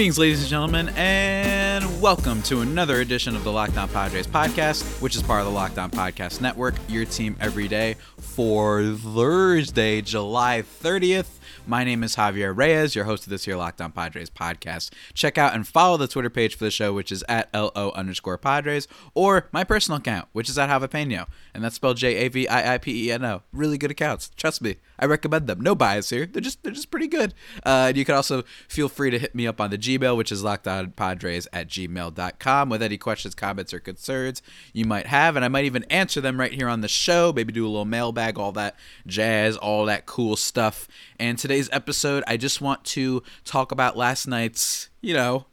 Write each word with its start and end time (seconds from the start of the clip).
Greetings, 0.00 0.18
ladies 0.18 0.40
and 0.40 0.48
gentlemen, 0.48 0.88
and 0.96 2.00
welcome 2.00 2.40
to 2.44 2.62
another 2.62 3.02
edition 3.02 3.36
of 3.36 3.44
the 3.44 3.52
Locked 3.52 3.76
On 3.76 3.86
Padres 3.86 4.26
podcast, 4.26 4.82
which 5.02 5.14
is 5.14 5.22
part 5.22 5.40
of 5.40 5.46
the 5.46 5.52
Locked 5.52 5.76
On 5.76 5.90
Podcast 5.90 6.40
Network, 6.40 6.74
your 6.88 7.04
team 7.04 7.36
every 7.38 7.68
day 7.68 7.96
for 8.16 8.82
Thursday, 8.82 10.00
July 10.00 10.62
30th. 10.62 11.38
My 11.66 11.84
name 11.84 12.02
is 12.02 12.16
Javier 12.16 12.56
Reyes, 12.56 12.94
your 12.94 13.04
host 13.04 13.24
of 13.24 13.28
this 13.28 13.44
here 13.44 13.56
Locked 13.56 13.82
On 13.82 13.92
Padres 13.92 14.30
podcast. 14.30 14.90
Check 15.12 15.36
out 15.36 15.54
and 15.54 15.68
follow 15.68 15.98
the 15.98 16.08
Twitter 16.08 16.30
page 16.30 16.56
for 16.56 16.64
the 16.64 16.70
show, 16.70 16.94
which 16.94 17.12
is 17.12 17.22
at 17.28 17.52
LO 17.52 17.92
underscore 17.94 18.38
Padres, 18.38 18.88
or 19.12 19.50
my 19.52 19.64
personal 19.64 19.98
account, 19.98 20.28
which 20.32 20.48
is 20.48 20.56
at 20.56 20.70
Javapeno, 20.70 21.26
and 21.52 21.62
that's 21.62 21.74
spelled 21.74 21.98
J 21.98 22.16
A 22.16 22.28
V 22.28 22.48
I 22.48 22.74
I 22.74 22.78
P 22.78 23.08
E 23.08 23.12
N 23.12 23.22
O. 23.22 23.42
Really 23.52 23.76
good 23.76 23.90
accounts. 23.90 24.30
Trust 24.34 24.62
me. 24.62 24.76
I 25.00 25.06
recommend 25.06 25.46
them. 25.46 25.60
No 25.60 25.74
bias 25.74 26.10
here. 26.10 26.26
They're 26.26 26.42
just 26.42 26.62
they're 26.62 26.72
just 26.72 26.90
pretty 26.90 27.08
good. 27.08 27.34
Uh, 27.64 27.86
and 27.88 27.96
you 27.96 28.04
can 28.04 28.14
also 28.14 28.42
feel 28.68 28.88
free 28.88 29.10
to 29.10 29.18
hit 29.18 29.34
me 29.34 29.46
up 29.46 29.60
on 29.60 29.70
the 29.70 29.78
Gmail, 29.78 30.16
which 30.16 30.30
is 30.30 30.42
lockedonpadres 30.42 31.46
at 31.52 31.68
gmail.com 31.68 32.68
with 32.68 32.82
any 32.82 32.98
questions, 32.98 33.34
comments, 33.34 33.72
or 33.72 33.80
concerns 33.80 34.42
you 34.72 34.84
might 34.84 35.06
have. 35.06 35.36
And 35.36 35.44
I 35.44 35.48
might 35.48 35.64
even 35.64 35.84
answer 35.84 36.20
them 36.20 36.38
right 36.38 36.52
here 36.52 36.68
on 36.68 36.82
the 36.82 36.88
show. 36.88 37.32
Maybe 37.34 37.52
do 37.52 37.66
a 37.66 37.68
little 37.68 37.84
mailbag, 37.84 38.38
all 38.38 38.52
that 38.52 38.76
jazz, 39.06 39.56
all 39.56 39.86
that 39.86 40.06
cool 40.06 40.36
stuff. 40.36 40.86
And 41.18 41.38
today's 41.38 41.70
episode, 41.72 42.22
I 42.26 42.36
just 42.36 42.60
want 42.60 42.84
to 42.86 43.22
talk 43.44 43.72
about 43.72 43.96
last 43.96 44.26
night's, 44.26 44.90
you 45.00 45.14
know, 45.14 45.46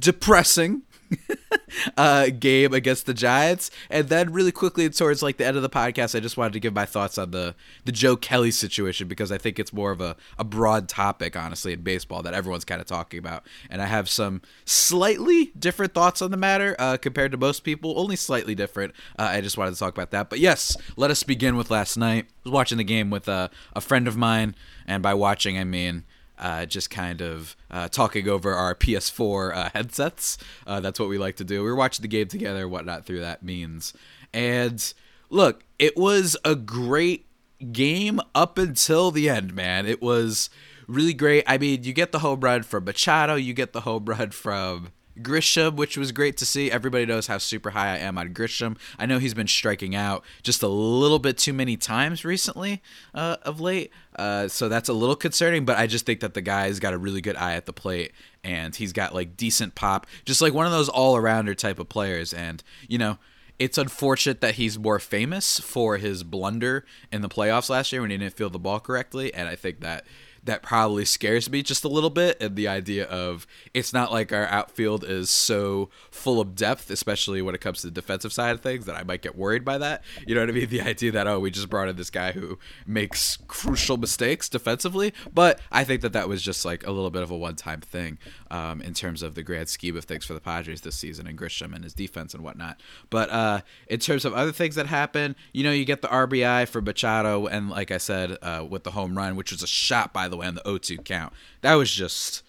depressing 0.00 0.82
uh, 1.96 2.28
game 2.38 2.72
against 2.72 3.06
the 3.06 3.14
Giants, 3.14 3.70
and 3.90 4.08
then 4.08 4.32
really 4.32 4.52
quickly 4.52 4.88
towards 4.90 5.22
like 5.22 5.36
the 5.36 5.46
end 5.46 5.56
of 5.56 5.62
the 5.62 5.70
podcast, 5.70 6.16
I 6.16 6.20
just 6.20 6.36
wanted 6.36 6.52
to 6.54 6.60
give 6.60 6.74
my 6.74 6.86
thoughts 6.86 7.18
on 7.18 7.30
the 7.30 7.54
the 7.84 7.92
Joe 7.92 8.16
Kelly 8.16 8.50
situation 8.50 9.08
because 9.08 9.32
I 9.32 9.38
think 9.38 9.58
it's 9.58 9.72
more 9.72 9.90
of 9.90 10.00
a, 10.00 10.16
a 10.38 10.44
broad 10.44 10.88
topic, 10.88 11.36
honestly, 11.36 11.72
in 11.72 11.82
baseball 11.82 12.22
that 12.22 12.34
everyone's 12.34 12.64
kind 12.64 12.80
of 12.80 12.86
talking 12.86 13.18
about, 13.18 13.44
and 13.70 13.82
I 13.82 13.86
have 13.86 14.08
some 14.08 14.42
slightly 14.64 15.52
different 15.58 15.94
thoughts 15.94 16.22
on 16.22 16.30
the 16.30 16.36
matter 16.36 16.76
uh, 16.78 16.96
compared 16.96 17.32
to 17.32 17.38
most 17.38 17.60
people, 17.60 17.98
only 17.98 18.16
slightly 18.16 18.54
different. 18.54 18.94
Uh, 19.18 19.28
I 19.32 19.40
just 19.40 19.58
wanted 19.58 19.72
to 19.72 19.78
talk 19.78 19.94
about 19.94 20.10
that, 20.10 20.30
but 20.30 20.38
yes, 20.38 20.76
let 20.96 21.10
us 21.10 21.22
begin 21.22 21.56
with 21.56 21.70
last 21.70 21.96
night. 21.96 22.26
I 22.28 22.32
was 22.44 22.52
watching 22.52 22.78
the 22.78 22.84
game 22.84 23.10
with 23.10 23.28
a, 23.28 23.50
a 23.74 23.80
friend 23.80 24.08
of 24.08 24.16
mine, 24.16 24.54
and 24.86 25.02
by 25.02 25.14
watching 25.14 25.58
I 25.58 25.64
mean 25.64 26.04
uh, 26.38 26.66
just 26.66 26.90
kind 26.90 27.20
of 27.20 27.56
uh, 27.70 27.88
talking 27.88 28.28
over 28.28 28.54
our 28.54 28.74
PS4 28.74 29.56
uh, 29.56 29.70
headsets. 29.74 30.38
Uh, 30.66 30.80
that's 30.80 31.00
what 31.00 31.08
we 31.08 31.18
like 31.18 31.36
to 31.36 31.44
do. 31.44 31.62
We 31.62 31.70
were 31.70 31.76
watching 31.76 32.02
the 32.02 32.08
game 32.08 32.28
together, 32.28 32.68
whatnot, 32.68 33.06
through 33.06 33.20
that 33.20 33.42
means. 33.42 33.92
And 34.32 34.92
look, 35.30 35.64
it 35.78 35.96
was 35.96 36.36
a 36.44 36.54
great 36.54 37.26
game 37.72 38.20
up 38.34 38.58
until 38.58 39.10
the 39.10 39.28
end, 39.28 39.54
man. 39.54 39.86
It 39.86 40.00
was 40.00 40.50
really 40.86 41.14
great. 41.14 41.44
I 41.46 41.58
mean, 41.58 41.84
you 41.84 41.92
get 41.92 42.12
the 42.12 42.20
home 42.20 42.40
run 42.40 42.62
from 42.62 42.84
Machado, 42.84 43.34
you 43.34 43.52
get 43.52 43.72
the 43.72 43.82
home 43.82 44.04
run 44.06 44.30
from 44.30 44.88
Grisham, 45.22 45.74
which 45.76 45.96
was 45.96 46.12
great 46.12 46.36
to 46.38 46.46
see. 46.46 46.70
Everybody 46.70 47.06
knows 47.06 47.26
how 47.26 47.38
super 47.38 47.70
high 47.70 47.94
I 47.94 47.98
am 47.98 48.18
on 48.18 48.34
Grisham. 48.34 48.76
I 48.98 49.06
know 49.06 49.18
he's 49.18 49.34
been 49.34 49.48
striking 49.48 49.94
out 49.94 50.24
just 50.42 50.62
a 50.62 50.68
little 50.68 51.18
bit 51.18 51.38
too 51.38 51.52
many 51.52 51.76
times 51.76 52.24
recently 52.24 52.82
uh, 53.14 53.36
of 53.42 53.60
late. 53.60 53.92
Uh, 54.16 54.48
so 54.48 54.68
that's 54.68 54.88
a 54.88 54.92
little 54.92 55.16
concerning, 55.16 55.64
but 55.64 55.78
I 55.78 55.86
just 55.86 56.06
think 56.06 56.20
that 56.20 56.34
the 56.34 56.40
guy's 56.40 56.80
got 56.80 56.94
a 56.94 56.98
really 56.98 57.20
good 57.20 57.36
eye 57.36 57.54
at 57.54 57.66
the 57.66 57.72
plate 57.72 58.12
and 58.42 58.74
he's 58.74 58.92
got 58.92 59.14
like 59.14 59.36
decent 59.36 59.74
pop, 59.74 60.06
just 60.24 60.40
like 60.40 60.54
one 60.54 60.66
of 60.66 60.72
those 60.72 60.88
all 60.88 61.14
arounder 61.16 61.56
type 61.56 61.78
of 61.78 61.88
players. 61.88 62.32
And, 62.32 62.62
you 62.88 62.98
know, 62.98 63.18
it's 63.58 63.78
unfortunate 63.78 64.40
that 64.40 64.54
he's 64.54 64.78
more 64.78 64.98
famous 64.98 65.58
for 65.58 65.96
his 65.96 66.22
blunder 66.22 66.84
in 67.10 67.22
the 67.22 67.28
playoffs 67.28 67.68
last 67.68 67.92
year 67.92 68.00
when 68.00 68.10
he 68.10 68.16
didn't 68.16 68.34
feel 68.36 68.50
the 68.50 68.58
ball 68.58 68.78
correctly. 68.80 69.34
And 69.34 69.48
I 69.48 69.56
think 69.56 69.80
that 69.80 70.04
that 70.48 70.62
probably 70.62 71.04
scares 71.04 71.50
me 71.50 71.62
just 71.62 71.84
a 71.84 71.88
little 71.88 72.10
bit 72.10 72.40
and 72.40 72.56
the 72.56 72.66
idea 72.66 73.04
of 73.06 73.46
it's 73.74 73.92
not 73.92 74.10
like 74.10 74.32
our 74.32 74.46
outfield 74.46 75.04
is 75.04 75.28
so 75.28 75.90
full 76.10 76.40
of 76.40 76.54
depth 76.54 76.90
especially 76.90 77.42
when 77.42 77.54
it 77.54 77.60
comes 77.60 77.82
to 77.82 77.86
the 77.86 77.90
defensive 77.90 78.32
side 78.32 78.52
of 78.52 78.60
things 78.60 78.86
that 78.86 78.96
i 78.96 79.02
might 79.02 79.22
get 79.22 79.36
worried 79.36 79.64
by 79.64 79.78
that. 79.78 80.02
You 80.26 80.34
know 80.34 80.40
what 80.42 80.50
i 80.50 80.52
mean? 80.52 80.68
The 80.78 80.82
idea 80.82 81.12
that 81.12 81.26
oh 81.26 81.40
we 81.40 81.50
just 81.50 81.68
brought 81.70 81.88
in 81.88 81.96
this 81.96 82.10
guy 82.10 82.32
who 82.32 82.58
makes 82.86 83.38
crucial 83.46 83.96
mistakes 83.96 84.48
defensively. 84.48 85.12
But 85.32 85.60
i 85.70 85.84
think 85.84 86.00
that 86.02 86.12
that 86.14 86.28
was 86.28 86.42
just 86.42 86.64
like 86.64 86.86
a 86.86 86.90
little 86.90 87.10
bit 87.10 87.22
of 87.22 87.30
a 87.30 87.36
one-time 87.36 87.80
thing 87.80 88.18
um, 88.50 88.80
in 88.80 88.94
terms 88.94 89.22
of 89.22 89.34
the 89.34 89.42
grand 89.42 89.68
scheme 89.68 89.96
of 89.96 90.04
things 90.04 90.24
for 90.24 90.34
the 90.34 90.40
padres 90.40 90.80
this 90.80 90.96
season 90.96 91.26
and 91.26 91.38
grisham 91.38 91.74
and 91.74 91.84
his 91.84 91.94
defense 91.94 92.34
and 92.34 92.42
whatnot. 92.42 92.80
But 93.10 93.30
uh, 93.30 93.60
in 93.86 94.00
terms 94.00 94.24
of 94.24 94.32
other 94.32 94.52
things 94.52 94.74
that 94.76 94.86
happen 94.86 95.36
you 95.52 95.62
know 95.62 95.72
you 95.72 95.84
get 95.84 96.02
the 96.02 96.08
rbi 96.08 96.66
for 96.68 96.80
machado 96.80 97.46
and 97.46 97.68
like 97.68 97.90
i 97.90 97.98
said 97.98 98.36
uh, 98.42 98.64
with 98.68 98.84
the 98.84 98.92
home 98.92 99.16
run 99.16 99.36
which 99.36 99.52
was 99.52 99.62
a 99.62 99.66
shot 99.66 100.12
by 100.12 100.28
the 100.28 100.36
way, 100.38 100.46
on 100.46 100.54
the 100.54 100.62
0-2 100.62 101.04
count. 101.04 101.32
That 101.60 101.74
was 101.74 101.90
just, 101.90 102.42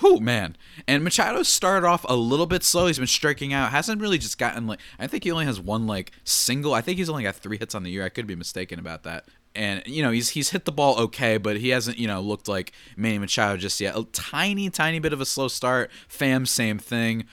whoo 0.00 0.20
man. 0.20 0.56
And 0.86 1.02
Machado 1.04 1.42
started 1.42 1.86
off 1.86 2.04
a 2.08 2.16
little 2.16 2.46
bit 2.46 2.62
slow. 2.62 2.86
He's 2.86 2.98
been 2.98 3.06
striking 3.06 3.52
out. 3.52 3.70
Hasn't 3.70 4.00
really 4.00 4.18
just 4.18 4.38
gotten 4.38 4.66
like. 4.66 4.80
I 4.98 5.06
think 5.06 5.24
he 5.24 5.30
only 5.30 5.46
has 5.46 5.60
one 5.60 5.86
like 5.86 6.12
single. 6.24 6.74
I 6.74 6.80
think 6.80 6.98
he's 6.98 7.08
only 7.08 7.24
got 7.24 7.36
three 7.36 7.58
hits 7.58 7.74
on 7.74 7.82
the 7.82 7.90
year. 7.90 8.04
I 8.04 8.08
could 8.08 8.26
be 8.26 8.36
mistaken 8.36 8.78
about 8.78 9.02
that. 9.04 9.24
And 9.54 9.82
you 9.86 10.02
know 10.02 10.10
he's 10.10 10.30
he's 10.30 10.50
hit 10.50 10.66
the 10.66 10.72
ball 10.72 10.98
okay, 11.00 11.36
but 11.36 11.56
he 11.56 11.70
hasn't 11.70 11.98
you 11.98 12.06
know 12.06 12.20
looked 12.20 12.48
like 12.48 12.72
Manny 12.96 13.18
Machado 13.18 13.56
just 13.56 13.80
yet. 13.80 13.96
A 13.96 14.04
tiny 14.12 14.70
tiny 14.70 14.98
bit 14.98 15.12
of 15.12 15.20
a 15.20 15.26
slow 15.26 15.48
start. 15.48 15.90
Pham 16.08 16.46
same 16.46 16.78
thing. 16.78 17.24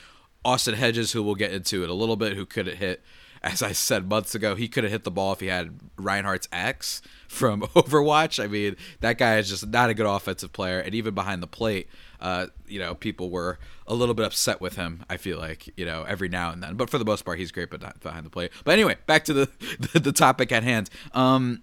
Austin 0.43 0.75
Hedges, 0.75 1.11
who 1.11 1.23
we'll 1.23 1.35
get 1.35 1.51
into 1.51 1.83
it 1.83 1.89
a 1.89 1.93
little 1.93 2.15
bit, 2.15 2.33
who 2.33 2.45
could 2.45 2.67
hit 2.67 3.01
as 3.45 3.61
I 3.61 3.73
said 3.73 4.09
months 4.09 4.33
ago, 4.33 4.55
he 4.55 4.67
could 4.67 4.83
have 4.83 4.91
hit 4.91 5.03
the 5.03 5.11
ball 5.11 5.31
if 5.31 5.39
he 5.39 5.47
had 5.47 5.79
Reinhardt's 5.97 6.49
X 6.51 7.03
from 7.27 7.61
Overwatch. 7.75 8.43
I 8.43 8.47
mean, 8.47 8.75
that 9.01 9.19
guy 9.19 9.37
is 9.37 9.49
just 9.49 9.67
not 9.67 9.91
a 9.91 9.93
good 9.93 10.07
offensive 10.07 10.51
player, 10.51 10.79
and 10.79 10.95
even 10.95 11.13
behind 11.13 11.43
the 11.43 11.47
plate, 11.47 11.87
uh, 12.19 12.47
you 12.67 12.79
know, 12.79 12.95
people 12.95 13.29
were 13.29 13.59
a 13.85 13.93
little 13.93 14.15
bit 14.15 14.25
upset 14.25 14.59
with 14.59 14.77
him. 14.77 15.05
I 15.09 15.17
feel 15.17 15.37
like 15.37 15.71
you 15.77 15.85
know 15.85 16.03
every 16.07 16.27
now 16.27 16.51
and 16.51 16.61
then, 16.63 16.75
but 16.75 16.89
for 16.89 16.97
the 16.97 17.05
most 17.05 17.23
part, 17.23 17.37
he's 17.37 17.51
great, 17.51 17.69
but 17.69 17.83
not 17.83 17.99
behind 17.99 18.25
the 18.25 18.31
plate. 18.31 18.51
But 18.63 18.71
anyway, 18.71 18.97
back 19.05 19.23
to 19.25 19.33
the 19.33 19.49
the, 19.93 19.99
the 19.99 20.11
topic 20.11 20.51
at 20.51 20.63
hand. 20.63 20.89
Um, 21.13 21.61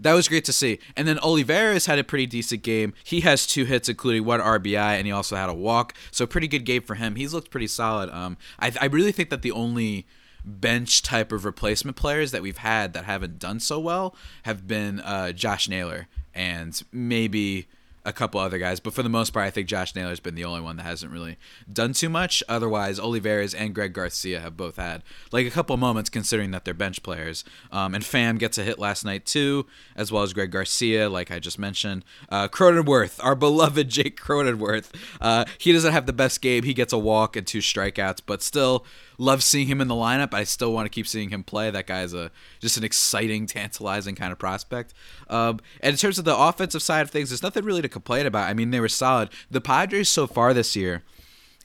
that 0.00 0.14
was 0.14 0.28
great 0.28 0.46
to 0.46 0.52
see. 0.52 0.78
And 0.96 1.06
then 1.06 1.18
Olivares 1.18 1.84
had 1.84 1.98
a 1.98 2.04
pretty 2.04 2.24
decent 2.24 2.62
game. 2.62 2.94
He 3.04 3.20
has 3.20 3.46
two 3.46 3.66
hits, 3.66 3.86
including 3.86 4.24
one 4.24 4.40
RBI, 4.40 4.96
and 4.96 5.06
he 5.06 5.12
also 5.12 5.36
had 5.36 5.50
a 5.50 5.54
walk. 5.54 5.92
So 6.10 6.26
pretty 6.26 6.48
good 6.48 6.64
game 6.64 6.80
for 6.80 6.94
him. 6.94 7.16
He's 7.16 7.34
looked 7.34 7.50
pretty 7.50 7.66
solid. 7.66 8.08
Um, 8.08 8.38
I, 8.58 8.72
I 8.80 8.86
really 8.86 9.12
think 9.12 9.28
that 9.28 9.42
the 9.42 9.52
only 9.52 10.06
bench 10.44 11.02
type 11.02 11.32
of 11.32 11.44
replacement 11.44 11.96
players 11.96 12.30
that 12.32 12.42
we've 12.42 12.58
had 12.58 12.92
that 12.92 13.04
haven't 13.04 13.38
done 13.38 13.60
so 13.60 13.78
well 13.78 14.14
have 14.44 14.66
been 14.66 15.00
uh, 15.00 15.32
Josh 15.32 15.68
Naylor 15.68 16.08
and 16.34 16.82
maybe 16.92 17.66
a 18.04 18.12
couple 18.12 18.40
other 18.40 18.58
guys, 18.58 18.80
but 18.80 18.94
for 18.94 19.02
the 19.02 19.08
most 19.08 19.30
part, 19.30 19.46
I 19.46 19.50
think 19.50 19.68
Josh 19.68 19.94
Naylor's 19.94 20.20
been 20.20 20.34
the 20.34 20.44
only 20.44 20.62
one 20.62 20.76
that 20.76 20.84
hasn't 20.84 21.12
really 21.12 21.36
done 21.70 21.92
too 21.92 22.08
much. 22.08 22.42
Otherwise, 22.48 22.98
Olivares 22.98 23.52
and 23.52 23.74
Greg 23.74 23.92
Garcia 23.92 24.40
have 24.40 24.56
both 24.56 24.76
had 24.76 25.02
like 25.32 25.46
a 25.46 25.50
couple 25.50 25.76
moments, 25.76 26.08
considering 26.08 26.50
that 26.52 26.64
they're 26.64 26.72
bench 26.72 27.02
players. 27.02 27.44
Um, 27.70 27.94
and 27.94 28.02
Pham 28.02 28.38
gets 28.38 28.56
a 28.56 28.64
hit 28.64 28.78
last 28.78 29.04
night 29.04 29.26
too, 29.26 29.66
as 29.94 30.10
well 30.10 30.22
as 30.22 30.32
Greg 30.32 30.50
Garcia, 30.50 31.10
like 31.10 31.30
I 31.30 31.38
just 31.38 31.58
mentioned. 31.58 32.04
Uh, 32.30 32.48
Cronenworth, 32.48 33.22
our 33.22 33.34
beloved 33.34 33.90
Jake 33.90 34.18
Cronenworth, 34.18 34.88
uh, 35.20 35.44
he 35.58 35.72
doesn't 35.72 35.92
have 35.92 36.06
the 36.06 36.12
best 36.14 36.40
game. 36.40 36.62
He 36.64 36.74
gets 36.74 36.94
a 36.94 36.98
walk 36.98 37.36
and 37.36 37.46
two 37.46 37.58
strikeouts, 37.58 38.22
but 38.24 38.42
still 38.42 38.86
love 39.20 39.42
seeing 39.42 39.66
him 39.66 39.82
in 39.82 39.88
the 39.88 39.94
lineup. 39.94 40.32
I 40.32 40.44
still 40.44 40.72
want 40.72 40.86
to 40.86 40.90
keep 40.90 41.06
seeing 41.06 41.28
him 41.28 41.44
play. 41.44 41.70
That 41.70 41.86
guy 41.86 42.02
is 42.02 42.14
a 42.14 42.30
just 42.58 42.78
an 42.78 42.84
exciting, 42.84 43.46
tantalizing 43.46 44.14
kind 44.14 44.32
of 44.32 44.38
prospect. 44.38 44.94
Um, 45.28 45.60
and 45.80 45.92
in 45.92 45.96
terms 45.98 46.18
of 46.18 46.24
the 46.24 46.36
offensive 46.36 46.82
side 46.82 47.02
of 47.02 47.10
things, 47.10 47.28
there's 47.28 47.42
nothing 47.42 47.64
really 47.64 47.82
to 47.82 47.88
complain 47.88 48.26
about. 48.26 48.48
I 48.48 48.54
mean, 48.54 48.70
they 48.70 48.80
were 48.80 48.88
solid. 48.88 49.28
The 49.50 49.60
Padres 49.60 50.08
so 50.08 50.26
far 50.26 50.54
this 50.54 50.74
year, 50.74 51.02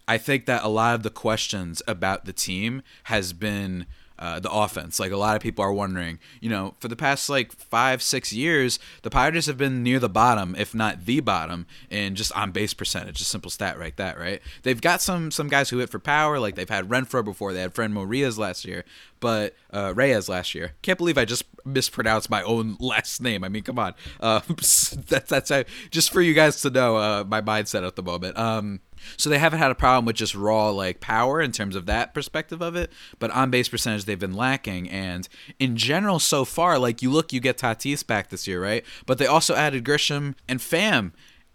I 0.08 0.18
think 0.18 0.46
that 0.46 0.64
a 0.64 0.68
lot 0.68 0.96
of 0.96 1.04
the 1.04 1.10
questions 1.10 1.82
about 1.88 2.26
the 2.26 2.34
team 2.34 2.84
has 3.06 3.32
been 3.32 3.86
uh, 4.18 4.40
the 4.40 4.52
offense. 4.52 5.00
Like 5.00 5.12
a 5.12 5.18
lot 5.18 5.36
of 5.36 5.42
people 5.42 5.64
are 5.64 5.74
wondering, 5.74 6.20
you 6.40 6.50
know, 6.50 6.76
for 6.80 6.88
the 6.88 6.96
past 6.96 7.30
like 7.30 7.52
five, 7.52 8.02
six 8.02 8.32
years, 8.32 8.80
the 9.02 9.10
Pirates 9.10 9.48
have 9.48 9.58
been 9.58 9.84
near 9.84 10.00
the 10.00 10.10
bottom, 10.10 10.56
if 10.58 10.74
not 10.74 11.06
the 11.06 11.20
bottom, 11.20 11.66
in 11.90 12.16
just 12.16 12.32
on 12.34 12.52
base 12.52 12.74
percentage. 12.74 13.22
A 13.22 13.26
simple 13.26 13.52
stat 13.52 13.78
right 13.78 13.96
that, 13.98 14.18
right? 14.18 14.42
They've 14.64 14.82
got 14.82 15.02
some 15.02 15.32
some 15.32 15.48
guys 15.48 15.70
who 15.70 15.80
hit 15.80 15.90
for 15.90 16.00
power, 16.00 16.40
like 16.40 16.56
they've 16.56 16.70
had 16.70 16.90
Renfroe 16.90 17.26
before, 17.26 17.54
they 17.54 17.62
had 17.62 17.74
Franmil 17.74 18.06
Morias 18.06 18.38
last 18.38 18.66
year, 18.66 18.84
but 19.20 19.56
uh, 19.72 19.94
Reyes 19.96 20.30
last 20.30 20.56
year. 20.56 20.74
Can't 20.82 20.98
believe 20.98 21.18
I 21.18 21.26
just 21.26 21.44
mispronounced 21.66 22.30
my 22.30 22.44
own 22.44 22.78
last 22.80 23.22
name. 23.22 23.44
I 23.44 23.50
mean, 23.50 23.64
come 23.64 23.80
on. 23.80 23.94
Uh, 24.20 24.42
that's 24.48 24.92
that's 25.28 25.52
uh, 25.52 25.64
just 25.92 26.12
for 26.12 26.22
you 26.22 26.34
guys 26.34 26.62
to 26.62 26.70
know 26.70 26.98
uh, 26.98 27.24
my 27.28 27.42
mindset 27.42 27.86
at 27.86 27.96
the 27.96 28.04
moment. 28.04 28.38
Um, 28.38 28.82
so 29.18 29.30
they 29.30 29.38
haven't 29.38 29.60
had 29.60 29.72
a 29.72 29.76
problem 29.76 30.06
with 30.06 30.16
just 30.16 30.36
raw 30.36 30.70
like 30.70 31.00
power 31.00 31.42
in 31.42 31.52
terms 31.52 31.76
of 31.76 31.86
that 31.86 32.14
perspective 32.14 32.62
of 32.62 32.76
it, 32.76 32.92
but 33.20 33.32
on 33.32 33.50
base 33.52 33.68
percentage 33.68 34.06
they've 34.06 34.18
been 34.18 34.36
lacking. 34.36 34.90
And 34.90 35.28
in 35.60 35.76
general, 35.76 36.20
so 36.20 36.46
far, 36.46 36.80
like 36.80 37.02
you 37.02 37.12
look, 37.12 37.34
you 37.34 37.40
get 37.40 37.58
Tatis 37.58 38.06
back 38.06 38.30
this 38.30 38.48
year, 38.48 38.62
right? 38.62 38.86
But 39.06 39.18
they 39.18 39.28
also 39.28 39.56
added 39.56 39.84
Grisham 39.84 40.36
and 40.48 40.60
Pham. 40.60 41.12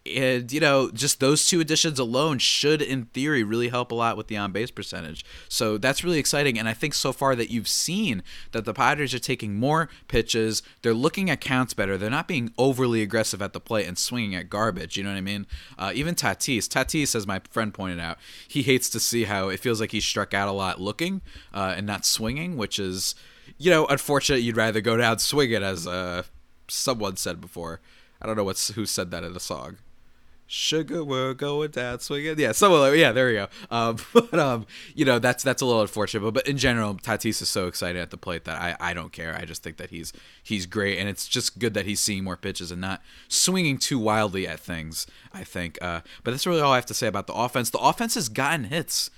And 0.07 0.51
you 0.51 0.61
know 0.61 0.91
just 0.91 1.21
those 1.21 1.47
two 1.47 1.61
additions 1.61 1.99
alone 1.99 2.39
should 2.39 2.81
in 2.81 3.05
theory 3.07 3.45
really 3.45 3.69
help 3.69 3.93
a 3.93 3.95
lot 3.95 4.17
with 4.17 4.29
the 4.29 4.37
on 4.37 4.51
base 4.51 4.71
percentage. 4.71 5.25
So 5.49 5.77
that's 5.77 6.03
really 6.03 6.19
exciting. 6.19 6.59
And 6.59 6.69
i 6.69 6.73
think 6.73 6.95
so 6.95 7.13
far 7.13 7.37
that 7.37 7.51
you've 7.51 7.69
seen 7.69 8.23
that 8.53 8.65
the 8.65 8.73
padres 8.73 9.15
are 9.15 9.19
taking 9.19 9.57
more 9.57 9.89
pitches. 10.09 10.63
They're 10.83 10.95
looking 10.95 11.29
at 11.29 11.41
counts 11.41 11.75
better. 11.75 11.99
They're 11.99 12.09
not 12.11 12.29
being 12.29 12.53
overly 12.57 13.03
aggressive 13.03 13.43
at 13.43 13.53
the 13.53 13.61
plate 13.61 13.87
and 13.87 13.99
swinging 13.99 14.35
at 14.35 14.49
garbage. 14.49 14.97
You 14.97 15.05
know 15.05 15.11
what 15.11 15.19
i 15.19 15.23
mean? 15.23 15.47
Uh, 15.79 15.93
even 15.95 16.15
tatis. 16.15 16.67
Tatis 16.67 17.15
as 17.15 17.27
my 17.27 17.41
friend 17.51 17.75
pointed 17.75 18.01
out 18.01 18.19
he 18.49 18.63
hates 18.63 18.89
to 18.91 19.01
see 19.01 19.25
how 19.25 19.49
it 19.49 19.61
feels 19.61 19.81
like 19.81 19.93
he 19.93 20.01
struck 20.01 20.33
out 20.33 20.49
a 20.49 20.53
lot 20.53 20.81
looking 20.81 21.21
uh, 21.53 21.75
and 21.77 21.87
not 21.87 22.07
swinging 22.07 22.57
which 22.57 22.79
is 22.79 23.15
you 23.59 23.71
know 23.71 23.87
unfortunate. 23.87 24.39
You'd 24.39 24.57
rather 24.57 24.81
go 24.81 24.97
down 24.97 25.19
swinging 25.19 25.63
as 25.63 25.87
uh, 25.87 26.23
someone 26.69 27.17
said 27.17 27.41
before. 27.41 27.81
I 28.23 28.27
don't 28.27 28.37
know 28.37 28.45
what's 28.45 28.69
who 28.73 28.87
said 28.87 29.11
that 29.11 29.25
in 29.25 29.37
a 29.37 29.41
song 29.41 29.77
sugar 30.51 31.05
we're 31.05 31.33
going 31.33 31.71
down 31.71 32.01
swinging. 32.01 32.37
Yeah 32.39 32.51
so 32.51 32.93
yeah 32.93 33.13
there 33.13 33.27
we 33.29 33.35
go. 33.35 33.47
Um, 33.71 33.97
but 34.13 34.39
um 34.39 34.67
you 34.95 35.05
know 35.05 35.19
that's 35.19 35.45
that's 35.45 35.63
a 35.63 35.67
little 35.67 35.83
unfortunate 35.83 36.21
but, 36.23 36.35
but 36.35 36.49
in 36.49 36.59
general 36.59 36.95
tatis 36.95 37.41
is 37.41 37.49
so 37.49 37.69
excited 37.69 38.03
at 38.03 38.11
the 38.11 38.17
plate 38.17 38.45
that 38.45 38.61
i 38.61 38.77
i 38.81 38.93
don't 38.93 39.13
care. 39.13 39.37
I 39.37 39.45
just 39.45 39.63
think 39.63 39.77
that 39.77 39.91
he's 39.91 40.13
he's 40.43 40.67
great 40.67 40.99
and 40.99 41.09
it's 41.09 41.29
just 41.29 41.59
good 41.59 41.75
that 41.75 41.87
he's 41.87 42.01
seeing 42.01 42.25
more 42.25 42.37
pitches 42.37 42.73
and 42.73 42.81
not 42.81 43.01
swinging 43.29 43.79
too 43.79 43.99
wildly 43.99 44.49
at 44.49 44.59
things 44.59 45.07
i 45.33 45.45
think. 45.45 45.79
Uh 45.81 46.01
but 46.25 46.33
that's 46.33 46.47
really 46.47 46.61
all 46.61 46.73
i 46.73 46.77
have 46.77 46.87
to 46.87 46.95
say 46.95 47.07
about 47.07 47.27
the 47.29 47.35
offense. 47.35 47.71
The 47.71 47.79
offense 47.79 48.15
has 48.17 48.29
gotten 48.29 48.65
hits 48.65 49.11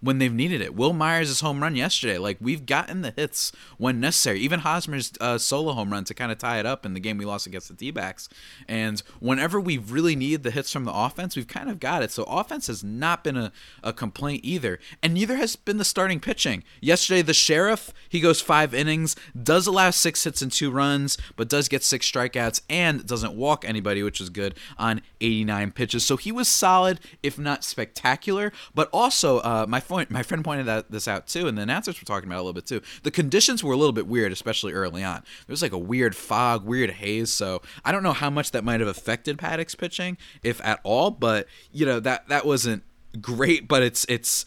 when 0.00 0.18
they've 0.18 0.32
needed 0.32 0.60
it. 0.60 0.74
Wil 0.74 0.92
Myers' 0.92 1.40
home 1.40 1.62
run 1.62 1.76
yesterday, 1.76 2.18
like 2.18 2.38
we've 2.40 2.66
gotten 2.66 3.02
the 3.02 3.12
hits 3.16 3.52
when 3.76 4.00
necessary. 4.00 4.40
Even 4.40 4.60
Hosmer's 4.60 5.12
uh, 5.20 5.38
solo 5.38 5.72
home 5.72 5.92
run 5.92 6.04
to 6.04 6.14
kind 6.14 6.32
of 6.32 6.38
tie 6.38 6.58
it 6.58 6.66
up 6.66 6.86
in 6.86 6.94
the 6.94 7.00
game 7.00 7.18
we 7.18 7.24
lost 7.24 7.46
against 7.46 7.68
the 7.68 7.74
D-backs. 7.74 8.28
And 8.66 9.02
whenever 9.20 9.60
we've 9.60 9.90
really 9.90 10.16
needed 10.16 10.42
the 10.42 10.50
hits 10.50 10.72
from 10.72 10.84
the 10.84 10.92
offense, 10.94 11.36
we've 11.36 11.48
kind 11.48 11.70
of 11.70 11.80
got 11.80 12.02
it. 12.02 12.10
So 12.10 12.24
offense 12.24 12.66
has 12.68 12.82
not 12.84 13.24
been 13.24 13.36
a, 13.36 13.52
a 13.82 13.92
complaint 13.92 14.40
either, 14.44 14.78
and 15.02 15.14
neither 15.14 15.36
has 15.36 15.56
been 15.56 15.78
the 15.78 15.84
starting 15.84 16.20
pitching. 16.20 16.64
Yesterday, 16.80 17.22
the 17.22 17.34
sheriff 17.34 17.92
he 18.08 18.20
goes 18.20 18.40
five 18.40 18.74
innings, 18.74 19.16
does 19.40 19.66
allow 19.66 19.90
six 19.90 20.24
hits 20.24 20.42
and 20.42 20.50
two 20.50 20.70
runs, 20.70 21.18
but 21.36 21.48
does 21.48 21.68
get 21.68 21.82
six 21.82 22.10
strikeouts 22.10 22.62
and 22.68 23.06
doesn't 23.06 23.34
walk 23.34 23.64
anybody, 23.64 24.02
which 24.02 24.20
is 24.20 24.30
good 24.30 24.54
on 24.78 25.00
89 25.20 25.72
pitches. 25.72 26.04
So 26.04 26.16
he 26.16 26.32
was 26.32 26.48
solid, 26.48 27.00
if 27.22 27.38
not 27.38 27.64
spectacular. 27.64 28.52
But 28.74 28.88
also, 28.92 29.38
uh, 29.38 29.66
my 29.68 29.80
point, 29.88 30.10
my 30.10 30.22
friend 30.22 30.44
pointed 30.44 30.66
that, 30.66 30.90
this 30.90 31.08
out 31.08 31.26
too, 31.26 31.48
and 31.48 31.56
the 31.56 31.62
announcers 31.62 32.00
were 32.00 32.04
talking 32.04 32.28
about 32.28 32.36
a 32.36 32.42
little 32.42 32.52
bit 32.52 32.66
too. 32.66 32.80
The 33.02 33.10
conditions 33.10 33.64
were 33.64 33.72
a 33.72 33.76
little 33.76 33.92
bit 33.92 34.06
weird, 34.06 34.32
especially 34.32 34.72
early 34.72 35.02
on. 35.02 35.22
There 35.46 35.52
was 35.52 35.62
like 35.62 35.72
a 35.72 35.78
weird 35.78 36.14
fog, 36.14 36.64
weird 36.64 36.90
haze. 36.90 37.32
So 37.32 37.62
I 37.84 37.92
don't 37.92 38.02
know 38.02 38.12
how 38.12 38.30
much 38.30 38.52
that 38.52 38.64
might 38.64 38.80
have 38.80 38.88
affected 38.88 39.38
Paddack's 39.38 39.74
pitching, 39.74 40.16
if 40.42 40.60
at 40.64 40.80
all. 40.82 41.10
But 41.10 41.46
you 41.72 41.86
know 41.86 42.00
that 42.00 42.28
that 42.28 42.46
wasn't 42.46 42.82
great. 43.20 43.66
But 43.68 43.82
it's 43.82 44.04
it's 44.08 44.44